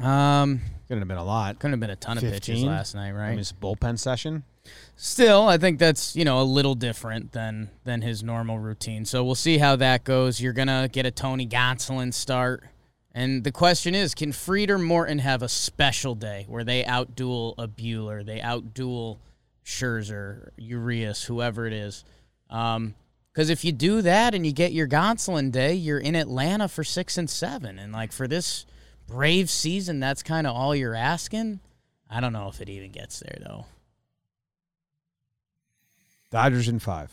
Um, 0.00 0.60
Couldn't 0.86 1.00
have 1.00 1.08
been 1.08 1.16
a 1.16 1.24
lot. 1.24 1.58
couldn't 1.58 1.72
have 1.72 1.80
been 1.80 1.90
a 1.90 1.96
ton 1.96 2.18
of 2.18 2.22
pitches 2.22 2.62
last 2.62 2.94
night, 2.94 3.08
I 3.08 3.12
right? 3.12 3.30
mean, 3.30 3.40
it's 3.40 3.50
a 3.50 3.54
bullpen 3.54 3.98
session. 3.98 4.44
Still, 4.96 5.48
I 5.48 5.58
think 5.58 5.78
that's 5.78 6.14
you 6.14 6.24
know 6.24 6.40
a 6.40 6.44
little 6.44 6.74
different 6.74 7.32
than 7.32 7.70
than 7.84 8.02
his 8.02 8.22
normal 8.22 8.58
routine. 8.58 9.04
So 9.04 9.24
we'll 9.24 9.34
see 9.34 9.58
how 9.58 9.76
that 9.76 10.04
goes. 10.04 10.40
You're 10.40 10.52
gonna 10.52 10.88
get 10.90 11.04
a 11.04 11.10
Tony 11.10 11.46
Gonsolin 11.46 12.14
start, 12.14 12.64
and 13.12 13.44
the 13.44 13.52
question 13.52 13.94
is, 13.94 14.14
can 14.14 14.32
Fried 14.32 14.70
or 14.70 14.78
Morton 14.78 15.18
have 15.18 15.42
a 15.42 15.48
special 15.48 16.14
day 16.14 16.46
where 16.48 16.64
they 16.64 16.84
outduel 16.84 17.54
a 17.58 17.66
Buehler, 17.66 18.24
they 18.24 18.38
outduel 18.38 19.18
Scherzer, 19.64 20.50
Urias, 20.56 21.24
whoever 21.24 21.66
it 21.66 21.72
is? 21.72 22.04
Um, 22.48 22.94
because 23.32 23.50
if 23.50 23.64
you 23.64 23.72
do 23.72 24.00
that 24.00 24.32
and 24.32 24.46
you 24.46 24.52
get 24.52 24.72
your 24.72 24.86
Gonsolin 24.86 25.50
day, 25.50 25.74
you're 25.74 25.98
in 25.98 26.14
Atlanta 26.14 26.68
for 26.68 26.84
six 26.84 27.18
and 27.18 27.28
seven, 27.28 27.80
and 27.80 27.92
like 27.92 28.12
for 28.12 28.28
this 28.28 28.64
Brave 29.08 29.50
season, 29.50 30.00
that's 30.00 30.22
kind 30.22 30.46
of 30.46 30.54
all 30.54 30.74
you're 30.74 30.94
asking. 30.94 31.60
I 32.08 32.20
don't 32.20 32.32
know 32.32 32.48
if 32.48 32.60
it 32.60 32.68
even 32.68 32.92
gets 32.92 33.20
there 33.20 33.38
though. 33.44 33.66
Dodgers 36.34 36.68
in 36.68 36.80
five. 36.80 37.12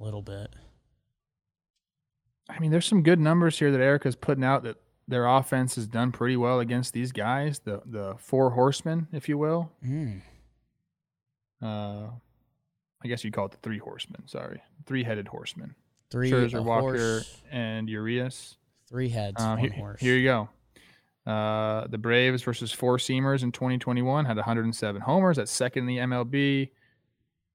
A 0.00 0.02
little 0.02 0.20
bit. 0.20 0.48
I 2.50 2.58
mean, 2.58 2.72
there's 2.72 2.86
some 2.86 3.04
good 3.04 3.20
numbers 3.20 3.56
here 3.56 3.70
that 3.70 3.80
Erica's 3.80 4.16
putting 4.16 4.42
out 4.42 4.64
that 4.64 4.78
their 5.06 5.26
offense 5.26 5.76
has 5.76 5.86
done 5.86 6.10
pretty 6.10 6.36
well 6.36 6.58
against 6.58 6.92
these 6.92 7.12
guys, 7.12 7.60
the 7.60 7.80
the 7.86 8.16
four 8.18 8.50
horsemen, 8.50 9.06
if 9.12 9.28
you 9.28 9.38
will. 9.38 9.70
Mm. 9.86 10.22
Uh, 11.62 12.08
I 13.04 13.06
guess 13.06 13.22
you'd 13.22 13.32
call 13.32 13.46
it 13.46 13.52
the 13.52 13.58
three 13.58 13.78
horsemen. 13.78 14.26
Sorry, 14.26 14.60
three 14.84 15.04
headed 15.04 15.28
horsemen. 15.28 15.76
Three 16.10 16.32
Scherzer, 16.32 16.58
a 16.58 16.62
Walker, 16.62 16.96
horse, 16.98 17.42
and 17.52 17.88
Urias. 17.88 18.56
three 18.88 19.08
heads, 19.08 19.40
Um, 19.40 19.50
one 19.50 19.58
here, 19.60 19.70
horse. 19.70 20.00
here 20.00 20.16
you 20.16 20.24
go. 20.24 21.30
Uh, 21.30 21.86
the 21.86 21.98
Braves 21.98 22.42
versus 22.42 22.72
four 22.72 22.98
seamers 22.98 23.44
in 23.44 23.52
2021 23.52 24.24
had 24.24 24.36
107 24.36 25.02
homers. 25.02 25.36
That's 25.36 25.52
second 25.52 25.82
in 25.82 25.86
the 25.86 25.98
MLB. 25.98 26.70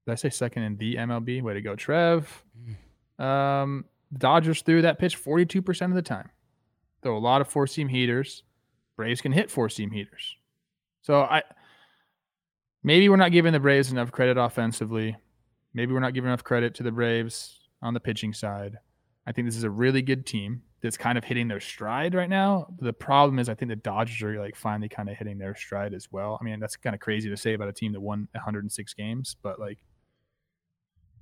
Did 0.08 0.12
I 0.12 0.16
say 0.16 0.30
second 0.30 0.62
in 0.62 0.76
the 0.78 0.94
MLB? 0.94 1.42
Way 1.42 1.52
to 1.52 1.60
go, 1.60 1.76
Trev. 1.76 2.42
Um, 3.18 3.84
Dodgers 4.16 4.62
threw 4.62 4.80
that 4.80 4.98
pitch 4.98 5.22
42% 5.22 5.82
of 5.82 5.94
the 5.94 6.00
time. 6.00 6.30
Throw 7.02 7.14
a 7.14 7.18
lot 7.18 7.42
of 7.42 7.48
four 7.48 7.66
seam 7.66 7.88
heaters. 7.88 8.42
Braves 8.96 9.20
can 9.20 9.32
hit 9.32 9.50
four 9.50 9.68
seam 9.68 9.90
heaters. 9.90 10.36
So 11.02 11.20
I 11.20 11.42
maybe 12.82 13.10
we're 13.10 13.16
not 13.16 13.32
giving 13.32 13.52
the 13.52 13.60
Braves 13.60 13.92
enough 13.92 14.10
credit 14.10 14.38
offensively. 14.38 15.14
Maybe 15.74 15.92
we're 15.92 16.00
not 16.00 16.14
giving 16.14 16.28
enough 16.28 16.42
credit 16.42 16.74
to 16.76 16.82
the 16.82 16.90
Braves 16.90 17.68
on 17.82 17.92
the 17.92 18.00
pitching 18.00 18.32
side. 18.32 18.78
I 19.26 19.32
think 19.32 19.46
this 19.46 19.56
is 19.56 19.64
a 19.64 19.70
really 19.70 20.00
good 20.00 20.24
team 20.24 20.62
that's 20.80 20.96
kind 20.96 21.18
of 21.18 21.24
hitting 21.24 21.48
their 21.48 21.60
stride 21.60 22.14
right 22.14 22.30
now. 22.30 22.68
The 22.78 22.94
problem 22.94 23.38
is 23.38 23.50
I 23.50 23.54
think 23.54 23.68
the 23.68 23.76
Dodgers 23.76 24.22
are 24.22 24.40
like 24.40 24.56
finally 24.56 24.88
kind 24.88 25.10
of 25.10 25.18
hitting 25.18 25.36
their 25.36 25.54
stride 25.54 25.92
as 25.92 26.10
well. 26.10 26.38
I 26.40 26.44
mean, 26.44 26.60
that's 26.60 26.76
kind 26.76 26.94
of 26.94 27.00
crazy 27.00 27.28
to 27.28 27.36
say 27.36 27.52
about 27.52 27.68
a 27.68 27.74
team 27.74 27.92
that 27.92 28.00
won 28.00 28.26
106 28.32 28.94
games, 28.94 29.36
but 29.42 29.60
like 29.60 29.78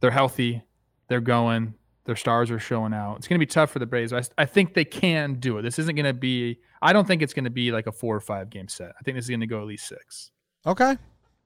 they're 0.00 0.10
healthy, 0.10 0.62
they're 1.08 1.20
going, 1.20 1.74
their 2.04 2.16
stars 2.16 2.50
are 2.50 2.58
showing 2.58 2.92
out. 2.92 3.16
It's 3.16 3.28
going 3.28 3.38
to 3.38 3.44
be 3.44 3.50
tough 3.50 3.70
for 3.70 3.78
the 3.78 3.86
Braves. 3.86 4.12
I, 4.12 4.22
I 4.38 4.44
think 4.46 4.74
they 4.74 4.84
can 4.84 5.34
do 5.34 5.58
it. 5.58 5.62
This 5.62 5.78
isn't 5.78 5.94
going 5.94 6.06
to 6.06 6.14
be 6.14 6.58
I 6.82 6.92
don't 6.92 7.06
think 7.06 7.22
it's 7.22 7.34
going 7.34 7.44
to 7.44 7.50
be 7.50 7.72
like 7.72 7.86
a 7.86 7.92
4 7.92 8.16
or 8.16 8.20
5 8.20 8.50
game 8.50 8.68
set. 8.68 8.92
I 8.98 9.02
think 9.02 9.16
this 9.16 9.24
is 9.24 9.30
going 9.30 9.40
to 9.40 9.46
go 9.46 9.60
at 9.60 9.66
least 9.66 9.88
6. 9.88 10.30
Okay. 10.66 10.96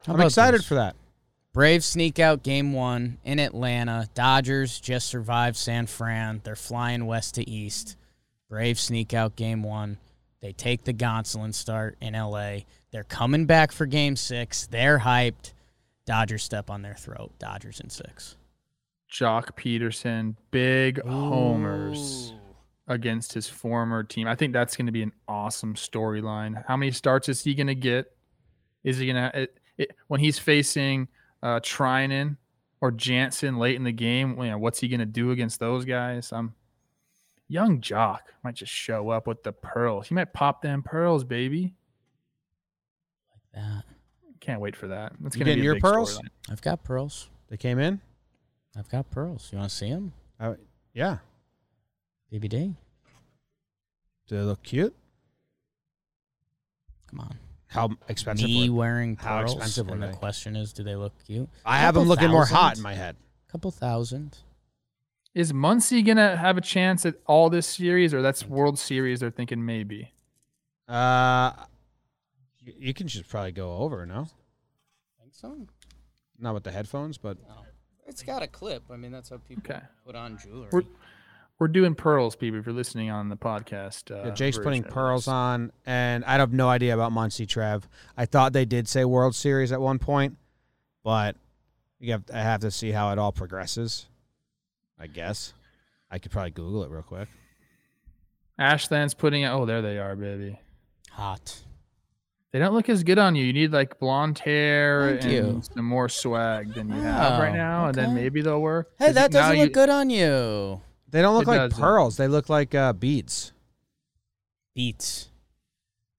How 0.07 0.15
I'm 0.15 0.21
excited 0.21 0.61
this? 0.61 0.67
for 0.67 0.75
that. 0.75 0.97
Braves 1.53 1.87
sneak 1.87 2.19
out 2.19 2.43
game 2.43 2.73
one 2.73 3.19
in 3.25 3.39
Atlanta. 3.39 4.09
Dodgers 4.15 4.79
just 4.81 5.09
survived 5.09 5.57
San 5.57 5.87
Fran. 5.87 6.41
They're 6.45 6.57
flying 6.57 7.07
west 7.07 7.35
to 7.37 7.49
east. 7.49 7.97
Braves 8.49 8.81
sneak 8.81 9.15
out 9.15 9.37
game 9.37 9.63
one. 9.63 9.99
They 10.41 10.53
take 10.53 10.85
the 10.85 10.95
Gonsolin 10.95 11.55
start 11.55 11.97
in 12.01 12.15
LA. 12.15 12.61
They're 12.93 13.05
coming 13.05 13.47
back 13.47 13.73
for 13.73 13.87
game 13.87 14.17
six. 14.17 14.67
They're 14.67 14.99
hyped. 14.99 15.53
Dodgers 16.07 16.43
step 16.45 16.71
on 16.71 16.83
their 16.83 16.95
throat. 16.95 17.33
Dodgers 17.39 17.81
in 17.81 17.91
six. 17.91 18.37
Joc 19.11 19.57
Pederson, 19.57 20.37
big 20.51 21.03
homers 21.03 22.33
against 22.87 23.33
his 23.33 23.49
former 23.49 24.03
team. 24.03 24.27
I 24.27 24.35
think 24.35 24.53
that's 24.53 24.77
going 24.77 24.87
to 24.87 24.93
be 24.93 25.03
an 25.03 25.13
awesome 25.29 25.75
storyline. 25.75 26.63
How 26.67 26.77
many 26.77 26.93
starts 26.93 27.29
is 27.29 27.43
he 27.43 27.55
going 27.55 27.67
to 27.69 27.75
get? 27.75 28.13
Is 28.85 28.99
he 28.99 29.13
going 29.13 29.17
to 29.33 29.49
when 30.09 30.21
he's 30.21 30.39
facing 30.39 31.09
uh 31.43 31.61
Treinen 31.61 32.37
or 32.81 32.91
Jansen 32.91 33.59
late 33.59 33.77
in 33.77 33.85
the 33.85 33.93
game? 33.93 34.41
You 34.41 34.51
know, 34.51 34.59
what's 34.59 34.81
he 34.81 34.89
going 34.89 35.01
to 35.01 35.07
do 35.07 35.31
against 35.33 35.61
those 35.61 35.85
guys? 35.85 36.33
Um, 36.33 36.55
young 37.49 37.81
Jock 37.81 38.33
might 38.45 38.55
just 38.55 38.73
show 38.73 39.11
up 39.11 39.27
with 39.27 39.43
the 39.43 39.53
pearls. 39.53 40.07
He 40.09 40.15
might 40.15 40.33
pop 40.33 40.63
them 40.63 40.83
pearls, 40.83 41.25
baby. 41.25 41.75
Like 43.33 43.65
that. 43.65 43.85
Can't 44.41 44.61
wait 44.61 44.75
for 44.77 44.87
that. 44.89 45.13
That's 45.21 45.37
You 45.37 45.45
going 45.45 45.57
to 45.57 45.57
getting 45.57 45.57
be 45.57 45.61
a 45.61 45.65
your 45.65 45.75
big 45.75 45.83
pearls? 45.83 46.19
storyline. 46.19 46.51
I've 46.51 46.63
got 46.63 46.83
pearls. 46.85 47.29
They 47.49 47.57
came 47.59 47.79
in. 47.79 48.01
I've 48.77 48.89
got 48.89 49.11
pearls. 49.11 49.49
You 49.53 49.59
want 49.59 49.71
to 49.71 49.77
see 49.77 49.91
them? 49.91 50.13
Yeah. 50.95 51.19
BBD. 52.33 52.75
Do 54.29 54.37
they 54.37 54.43
look 54.43 54.63
cute? 54.63 54.95
Come 57.11 57.21
on. 57.21 57.39
How 57.69 57.91
expensive? 58.09 58.47
Me 58.47 58.69
were- 58.71 58.77
wearing 58.77 59.17
how 59.17 59.39
pearls. 59.41 59.53
expensive 59.55 59.87
were 59.89 59.95
and 59.95 60.03
the 60.03 60.07
they? 60.09 60.13
question 60.15 60.57
is, 60.57 60.73
do 60.73 60.83
they 60.83 60.97
look 60.97 61.13
cute? 61.25 61.49
I 61.65 61.79
have 61.79 61.95
them 61.95 62.03
Couple 62.05 62.09
looking 62.09 62.31
more 62.31 62.47
hot 62.47 62.77
in 62.77 62.83
my 62.83 62.95
head. 62.95 63.17
A 63.49 63.53
Couple 63.53 63.71
thousand. 63.71 64.39
Is 65.35 65.53
Muncy 65.53 66.05
gonna 66.05 66.37
have 66.37 66.57
a 66.57 66.61
chance 66.61 67.07
at 67.07 67.15
all 67.27 67.51
this 67.51 67.67
series, 67.67 68.13
or 68.13 68.21
that's 68.23 68.45
World 68.47 68.79
Series? 68.79 69.21
They're 69.21 69.31
thinking 69.31 69.65
maybe. 69.65 70.13
Uh, 70.89 71.53
you, 72.59 72.73
you 72.77 72.95
can 72.95 73.07
just 73.07 73.29
probably 73.29 73.53
go 73.53 73.77
over, 73.79 74.05
no? 74.07 74.27
Think 75.21 75.33
so? 75.35 75.67
Not 76.39 76.55
with 76.55 76.65
the 76.65 76.73
headphones, 76.73 77.17
but 77.19 77.39
It's 78.11 78.23
got 78.23 78.43
a 78.43 78.47
clip. 78.47 78.83
I 78.91 78.97
mean, 78.97 79.13
that's 79.13 79.31
how 79.31 79.39
people 79.39 79.63
Okay. 79.69 79.81
put 80.05 80.15
on 80.17 80.37
jewelry. 80.39 80.69
We're 80.73 80.83
we're 81.59 81.69
doing 81.69 81.95
pearls, 81.95 82.37
people. 82.37 82.59
If 82.59 82.65
you're 82.67 82.75
listening 82.75 83.11
on 83.11 83.29
the 83.29 83.37
podcast, 83.37 84.11
uh, 84.11 84.29
yeah, 84.29 84.35
Jake's 84.35 84.59
putting 84.59 84.83
pearls 84.83 85.29
on, 85.29 85.73
and 85.85 86.25
I 86.25 86.33
have 86.35 86.53
no 86.55 86.69
idea 86.71 86.95
about 86.95 87.13
Muncy 87.13 87.47
Trev. 87.47 87.87
I 88.17 88.25
thought 88.27 88.53
they 88.55 88.65
did 88.65 88.89
say 88.89 89.05
World 89.05 89.35
Series 89.35 89.71
at 89.71 89.81
one 89.81 89.99
point, 89.99 90.39
but 91.05 91.37
you 91.99 92.13
have 92.13 92.25
I 92.33 92.41
have 92.41 92.61
to 92.63 92.71
see 92.71 92.91
how 92.93 93.13
it 93.13 93.19
all 93.19 93.31
progresses. 93.31 94.07
I 94.99 95.07
guess 95.07 95.53
I 96.11 96.19
could 96.19 96.33
probably 96.33 96.51
Google 96.51 96.83
it 96.85 96.91
real 96.91 97.03
quick. 97.03 97.29
Ashland's 98.59 99.15
putting 99.15 99.45
out. 99.45 99.61
Oh, 99.61 99.65
there 99.67 99.83
they 99.83 99.99
are, 99.99 100.17
baby. 100.17 100.59
Hot. 101.13 101.61
They 102.53 102.59
don't 102.59 102.75
look 102.75 102.89
as 102.89 103.05
good 103.05 103.19
on 103.19 103.37
you. 103.37 103.45
You 103.45 103.53
need 103.53 103.73
like 103.73 103.99
blonde 104.01 104.41
hair 104.41 105.11
Thank 105.21 105.23
and 105.25 105.33
you. 105.33 105.63
some 105.73 105.85
more 105.85 106.09
swag 106.09 106.75
than 106.75 106.89
you 106.89 107.01
have 107.01 107.39
right 107.41 107.53
Oh, 107.53 107.57
now, 107.57 107.87
and 107.87 107.95
then 107.95 108.15
maybe 108.15 108.43
they'll 108.43 108.61
work. 108.61 108.91
Hey, 108.99 109.13
that 109.13 109.31
doesn't 109.31 109.57
you- 109.57 109.65
look 109.65 109.73
good 109.73 109.89
on 109.91 110.11
you. 110.11 110.81
They 111.09 111.23
don't 111.23 111.37
look 111.37 111.47
like 111.47 111.59
doesn't. 111.71 111.81
pearls. 111.81 112.17
They 112.17 112.29
look 112.29 112.49
like 112.49 112.75
uh, 112.75 112.93
beads. 112.93 113.53
Beats. 114.75 115.29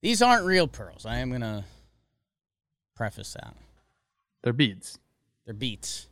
These 0.01 0.21
aren't 0.21 0.45
real 0.45 0.67
pearls. 0.67 1.05
I 1.05 1.17
am 1.17 1.31
gonna 1.31 1.63
preface 2.95 3.33
that. 3.33 3.55
They're 4.43 4.51
beads. 4.53 4.99
They're 5.45 5.53
beads. 5.53 6.07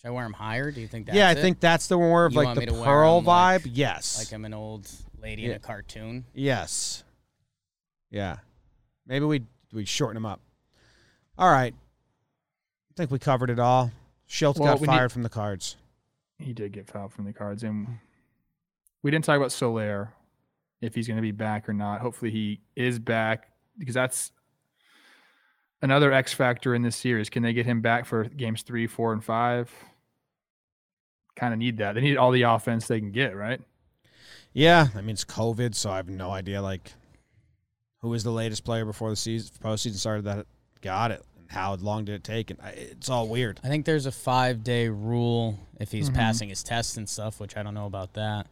Should 0.00 0.08
I 0.08 0.10
wear 0.10 0.24
them 0.24 0.32
higher? 0.32 0.70
Do 0.70 0.80
you 0.80 0.86
think 0.88 1.06
that's 1.06 1.16
yeah, 1.16 1.28
I 1.28 1.32
it? 1.32 1.36
think 1.40 1.60
that's 1.60 1.86
the 1.86 1.96
more 1.96 2.24
of 2.26 2.32
You 2.32 2.38
like 2.42 2.54
the 2.54 2.60
me 2.60 2.66
to 2.66 2.72
wear 2.74 2.84
pearl 2.84 3.18
'em 3.18 3.24
like- 3.24 3.62
vibe. 3.62 3.70
yes. 3.74 4.18
like 4.18 4.32
I'm 4.32 4.44
an 4.46 4.54
old 4.54 4.90
lady 5.22 5.44
in 5.46 5.52
a 5.52 5.58
cartoon. 5.58 6.24
Yes. 6.34 7.04
Yeah. 8.10 8.38
Maybe 9.06 9.24
we 9.24 9.42
we 9.72 9.84
shorten 9.84 10.14
them 10.14 10.26
up. 10.26 10.40
All 11.38 11.50
right. 11.50 11.74
I 11.74 12.92
think 12.96 13.10
we 13.10 13.18
covered 13.18 13.50
it 13.50 13.58
all. 13.58 13.92
Shildt 14.28 14.58
Well, 14.58 14.76
got 14.76 14.86
fired 14.86 15.12
from 15.12 15.22
the 15.22 15.28
cards. 15.28 15.76
He 16.38 16.52
did 16.52 16.72
get 16.72 16.88
fouled 16.88 17.12
from 17.12 17.24
the 17.24 17.32
cards, 17.32 17.62
and 17.62 17.98
we 19.02 19.10
didn't 19.10 19.24
talk 19.24 19.36
about 19.36 19.52
Soler 19.52 20.12
if 20.80 20.94
he's 20.94 21.06
going 21.06 21.16
to 21.16 21.22
be 21.22 21.32
back 21.32 21.68
or 21.68 21.72
not. 21.72 22.00
Hopefully, 22.00 22.30
he 22.30 22.60
is 22.76 22.98
back 22.98 23.48
because 23.78 23.94
that's 23.94 24.32
another 25.82 26.12
X 26.12 26.32
factor 26.32 26.74
in 26.74 26.82
this 26.82 26.96
series. 26.96 27.30
Can 27.30 27.42
they 27.42 27.52
get 27.52 27.66
him 27.66 27.80
back 27.80 28.06
for 28.06 28.24
games 28.24 28.62
three, 28.62 28.86
four, 28.86 29.12
and 29.12 29.22
five? 29.24 29.70
Kind 31.36 31.52
of 31.52 31.58
need 31.58 31.78
that. 31.78 31.94
They 31.94 32.00
need 32.00 32.16
all 32.16 32.30
the 32.30 32.42
offense 32.42 32.86
they 32.86 33.00
can 33.00 33.12
get, 33.12 33.36
right? 33.36 33.60
Yeah, 34.52 34.88
I 34.94 35.00
mean 35.00 35.10
it's 35.10 35.24
COVID, 35.24 35.74
so 35.74 35.90
I 35.90 35.96
have 35.96 36.08
no 36.08 36.30
idea 36.30 36.60
like 36.60 36.92
who 38.02 38.08
was 38.08 38.24
the 38.24 38.30
latest 38.30 38.64
player 38.64 38.84
before 38.84 39.10
the 39.10 39.16
season 39.16 39.50
postseason 39.62 39.96
started 39.96 40.24
that 40.24 40.46
got 40.80 41.10
it 41.10 41.22
and 41.38 41.50
how 41.50 41.74
long 41.76 42.04
did 42.04 42.14
it 42.14 42.24
take 42.24 42.50
and 42.50 42.60
I, 42.62 42.70
it's 42.70 43.10
all 43.10 43.28
weird. 43.28 43.60
I 43.62 43.68
think 43.68 43.84
there's 43.84 44.06
a 44.06 44.12
five 44.12 44.64
day 44.64 44.88
rule 44.88 45.58
if 45.78 45.92
he's 45.92 46.10
Mhm. 46.10 46.14
passing 46.14 46.48
his 46.48 46.62
tests 46.62 46.96
and 46.96 47.08
stuff, 47.08 47.40
which 47.40 47.56
I 47.56 47.62
don't 47.62 47.74
know 47.74 47.86
about 47.86 48.14
that. 48.14 48.46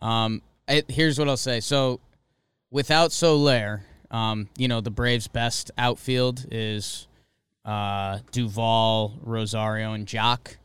Um, 0.00 0.42
it, 0.68 0.90
here's 0.90 1.18
what 1.18 1.28
I'll 1.28 1.36
say. 1.36 1.60
So, 1.60 2.00
without 2.70 3.12
Soler 3.12 3.82
um, 4.10 4.48
you 4.56 4.68
know, 4.68 4.80
the 4.80 4.90
Braves' 4.92 5.26
best 5.26 5.70
outfield 5.76 6.46
is 6.52 7.08
uh, 7.64 8.20
Duvall, 8.30 9.14
Rosario, 9.22 9.92
and 9.92 10.06
Joc. 10.06 10.56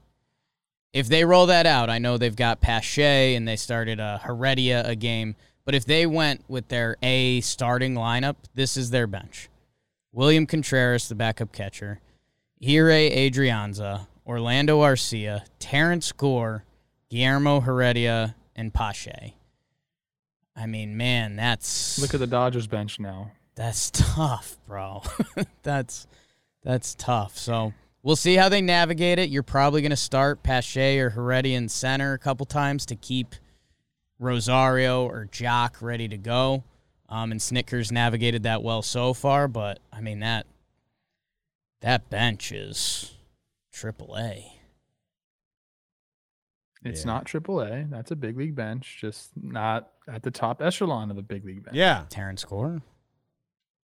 If 0.94 1.08
they 1.08 1.24
roll 1.26 1.48
that 1.48 1.66
out, 1.66 1.90
I 1.90 1.98
know 1.98 2.18
they've 2.18 2.36
got 2.36 2.62
Pache 2.62 3.34
and 3.36 3.48
they 3.48 3.56
started 3.56 4.00
uh, 4.00 4.20
Heredia 4.20 4.86
a 4.88 4.96
game. 4.96 5.36
But 5.70 5.76
if 5.76 5.86
they 5.86 6.08
went 6.08 6.44
with 6.48 6.68
their 6.70 6.98
A 7.04 7.42
starting 7.42 7.94
lineup, 7.94 8.38
this 8.56 8.76
is 8.76 8.90
their 8.90 9.06
bench. 9.06 9.50
William 10.12 10.48
Contreras, 10.48 11.08
the 11.08 11.14
backup 11.14 11.52
catcher. 11.52 12.00
Ehire 12.60 13.16
Adrianza, 13.16 14.08
Orlando 14.26 14.82
Arcia, 14.82 15.44
Terrence 15.60 16.12
Gore, 16.12 16.64
Guillermo 17.12 17.60
Heredia, 17.60 18.34
and 18.56 18.74
Pache. 18.74 19.36
I 20.56 20.66
mean, 20.66 20.98
man, 20.98 21.36
that's 21.36 22.00
Look 22.00 22.16
at 22.16 22.20
the 22.20 22.26
Dodgers 22.26 22.66
bench 22.66 23.00
now. 23.00 23.34
that's 23.54 23.92
tough, 23.92 24.58
bro. 24.66 25.04
that's 25.62 26.08
that's 26.64 26.96
tough. 26.96 27.38
So 27.38 27.74
we'll 28.02 28.16
see 28.16 28.38
how 28.38 28.50
they 28.50 28.62
navigate 28.62 29.20
it. 29.20 29.30
You're 29.30 29.44
probably 29.44 29.84
going 29.84 29.92
to 29.92 29.96
start 29.96 30.42
Pache 30.42 30.98
or 30.98 31.12
Heredia 31.12 31.56
in 31.56 31.70
center 31.70 32.14
a 32.14 32.18
couple 32.18 32.48
times 32.48 32.88
to 32.88 32.96
keep 32.96 33.36
Rosario 34.20 35.06
or 35.06 35.28
Joc 35.32 35.82
ready 35.82 36.08
to 36.10 36.18
go. 36.18 36.64
Um, 37.08 37.32
and 37.32 37.40
Snitker's 37.42 37.92
navigated 37.92 38.44
that 38.44 38.62
well 38.62 38.82
so 38.84 39.14
far, 39.14 39.48
but 39.48 39.80
I 39.92 40.02
mean 40.02 40.20
that 40.20 40.46
that 41.82 42.10
bench 42.10 42.52
is 42.52 43.16
triple 43.72 44.16
A. 44.18 44.54
It's 46.84 47.02
Yeah. 47.02 47.08
not 47.12 47.26
AAA. 47.26 47.84
That's 47.90 48.12
a 48.12 48.16
big 48.16 48.38
league 48.38 48.56
bench, 48.56 48.98
just 49.02 49.32
not 49.36 49.92
at 50.08 50.24
the 50.24 50.32
top 50.32 50.62
echelon 50.62 51.10
of 51.10 51.16
the 51.16 51.22
big 51.24 51.44
league 51.46 51.64
bench. 51.64 51.76
Yeah, 51.76 52.06
Terrence 52.10 52.44
Gore. 52.46 52.82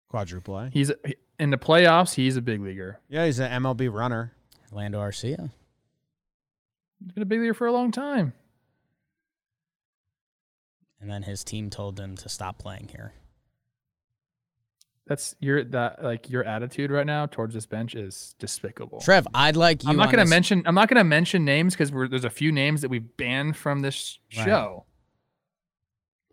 quadruple 0.10 0.58
A. 0.60 0.70
He's 0.70 0.92
in 1.40 1.50
the 1.50 1.58
playoffs. 1.58 2.14
He's 2.16 2.36
a 2.38 2.42
big 2.42 2.62
leaguer. 2.62 3.00
Yeah, 3.10 3.26
he's 3.26 3.40
an 3.40 3.50
MLB 3.64 3.88
runner. 3.92 4.34
Orlando 4.72 5.00
Arcia. 5.00 5.50
He's 7.00 7.12
been 7.14 7.24
a 7.24 7.26
big 7.26 7.40
leaguer 7.40 7.54
for 7.56 7.66
a 7.68 7.72
long 7.72 7.92
time. 7.92 8.34
And 11.04 11.12
then 11.12 11.24
his 11.24 11.44
team 11.44 11.70
told 11.70 12.00
him 12.00 12.16
to 12.16 12.30
stop 12.30 12.58
playing 12.58 12.88
here. 12.88 13.12
That's 15.06 15.36
your 15.42 15.66
that 15.66 16.02
like 16.02 16.30
your 16.30 16.46
attitude 16.46 16.90
right 16.92 17.06
now 17.06 17.26
towards 17.26 17.54
this 17.54 17.66
bench 17.66 17.94
is 17.94 18.36
despicable. 18.40 19.02
Trev, 19.02 19.28
I'd 19.34 19.58
like 19.58 19.84
you. 19.84 19.90
I'm 19.90 19.98
not 19.98 20.10
gonna 20.12 20.26
mention 20.26 20.64
I'm 20.66 20.76
not 20.76 20.88
gonna 20.88 21.04
mention 21.04 21.44
names 21.44 21.74
because 21.74 21.92
there's 22.10 22.24
a 22.24 22.30
few 22.30 22.54
names 22.54 22.82
that 22.84 22.90
we've 22.90 23.18
banned 23.18 23.58
from 23.58 23.82
this 23.82 24.18
Right. 24.38 24.46
show. 24.46 24.86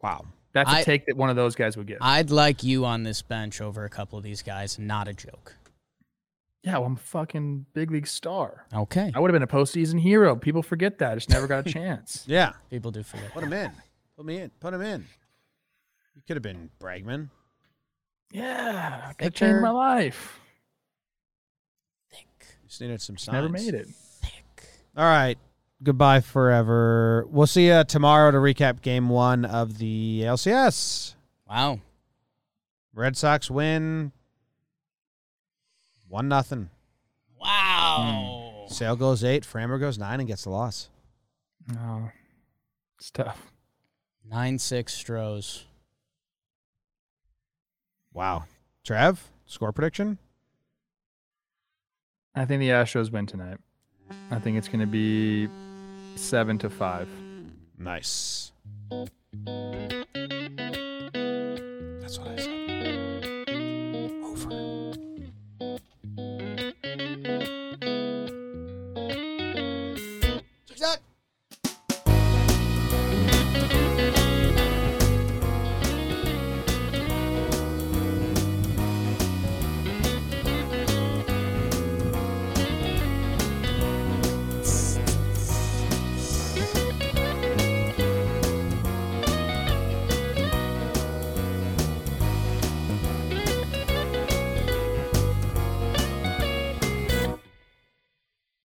Wow. 0.01 0.27
That's 0.53 0.71
a 0.71 0.77
I- 0.77 0.83
take 0.85 1.07
that 1.07 1.17
one 1.17 1.31
of 1.31 1.37
those 1.37 1.57
guys 1.57 1.77
would 1.77 1.89
get. 1.89 1.99
I'd 2.01 2.31
like 2.31 2.63
you 2.63 2.85
on 2.85 3.03
this 3.03 3.23
bench 3.23 3.61
over 3.61 3.85
a 3.85 3.91
couple 3.91 4.17
of 4.19 4.23
these 4.23 4.41
guys. 4.43 4.79
Not 4.79 5.09
a 5.09 5.13
joke. 5.13 5.57
yeah, 6.63 6.75
well, 6.75 6.85
I'm 6.85 6.93
a 6.93 6.97
fucking 6.97 7.67
big 7.73 7.91
league 7.91 8.07
star. 8.07 8.67
Okay. 8.73 9.11
I 9.15 9.19
would 9.19 9.31
have 9.31 9.35
been 9.35 9.43
a 9.43 9.47
postseason 9.65 9.99
hero. 9.99 10.37
People 10.37 10.63
forget 10.63 10.99
that. 10.99 11.11
I 11.13 11.15
just 11.17 11.29
never 11.31 11.49
got 11.49 11.67
a 11.67 11.73
chance. 11.73 12.23
Yeah, 12.29 12.53
People 12.71 12.93
do 12.93 13.03
forget. 13.03 13.33
put 13.33 13.43
him 13.43 13.53
in. 13.53 13.73
Put 14.21 14.27
me 14.27 14.37
in. 14.37 14.51
Put 14.61 14.75
him 14.75 14.83
in. 14.83 15.07
You 16.15 16.21
could 16.27 16.37
have 16.37 16.43
been 16.43 16.69
Bregman. 16.79 17.31
Yeah, 18.31 19.01
I 19.09 19.13
could 19.15 19.33
Thicker. 19.33 19.47
change 19.53 19.63
my 19.63 19.71
life. 19.71 20.39
Thick, 22.13 22.29
Just 22.69 22.83
needed 22.83 23.01
some 23.01 23.17
signs. 23.17 23.33
Never 23.33 23.49
made 23.49 23.73
it. 23.73 23.87
thick. 23.89 24.45
All 24.95 25.07
right. 25.07 25.39
Goodbye 25.83 26.21
forever. 26.21 27.27
We'll 27.31 27.47
see 27.47 27.69
you 27.69 27.83
tomorrow 27.85 28.31
to 28.31 28.37
recap 28.37 28.83
game 28.83 29.09
one 29.09 29.47
of 29.47 29.79
the 29.79 30.21
LCS. 30.27 31.15
Wow. 31.49 31.81
Red 32.93 33.17
Sox 33.17 33.51
win 33.51 34.13
one 36.09 36.29
nothing. 36.29 36.69
Wow. 37.41 38.67
Hmm. 38.69 38.75
Sale 38.75 38.97
goes 38.97 39.25
eight. 39.25 39.45
Framber 39.45 39.81
goes 39.81 39.97
nine 39.97 40.21
and 40.21 40.27
gets 40.29 40.45
the 40.45 40.51
loss. 40.51 40.91
No, 41.73 42.11
it's 42.99 43.11
tough. 43.11 43.50
Nine 44.31 44.59
six 44.61 44.95
Stros. 44.95 45.67
Wow. 48.13 48.45
Trav, 48.85 49.19
score 49.47 49.73
prediction? 49.73 50.19
I 52.35 52.45
think 52.45 52.61
the 52.61 52.69
Astros 52.69 53.11
win 53.11 53.27
tonight. 53.27 53.59
I 54.31 54.39
think 54.39 54.57
it's 54.57 54.69
going 54.69 54.81
to 54.81 54.87
be 54.87 55.49
seven 56.15 56.59
to 56.59 56.71
five. 56.71 57.09
Nice. 57.77 58.53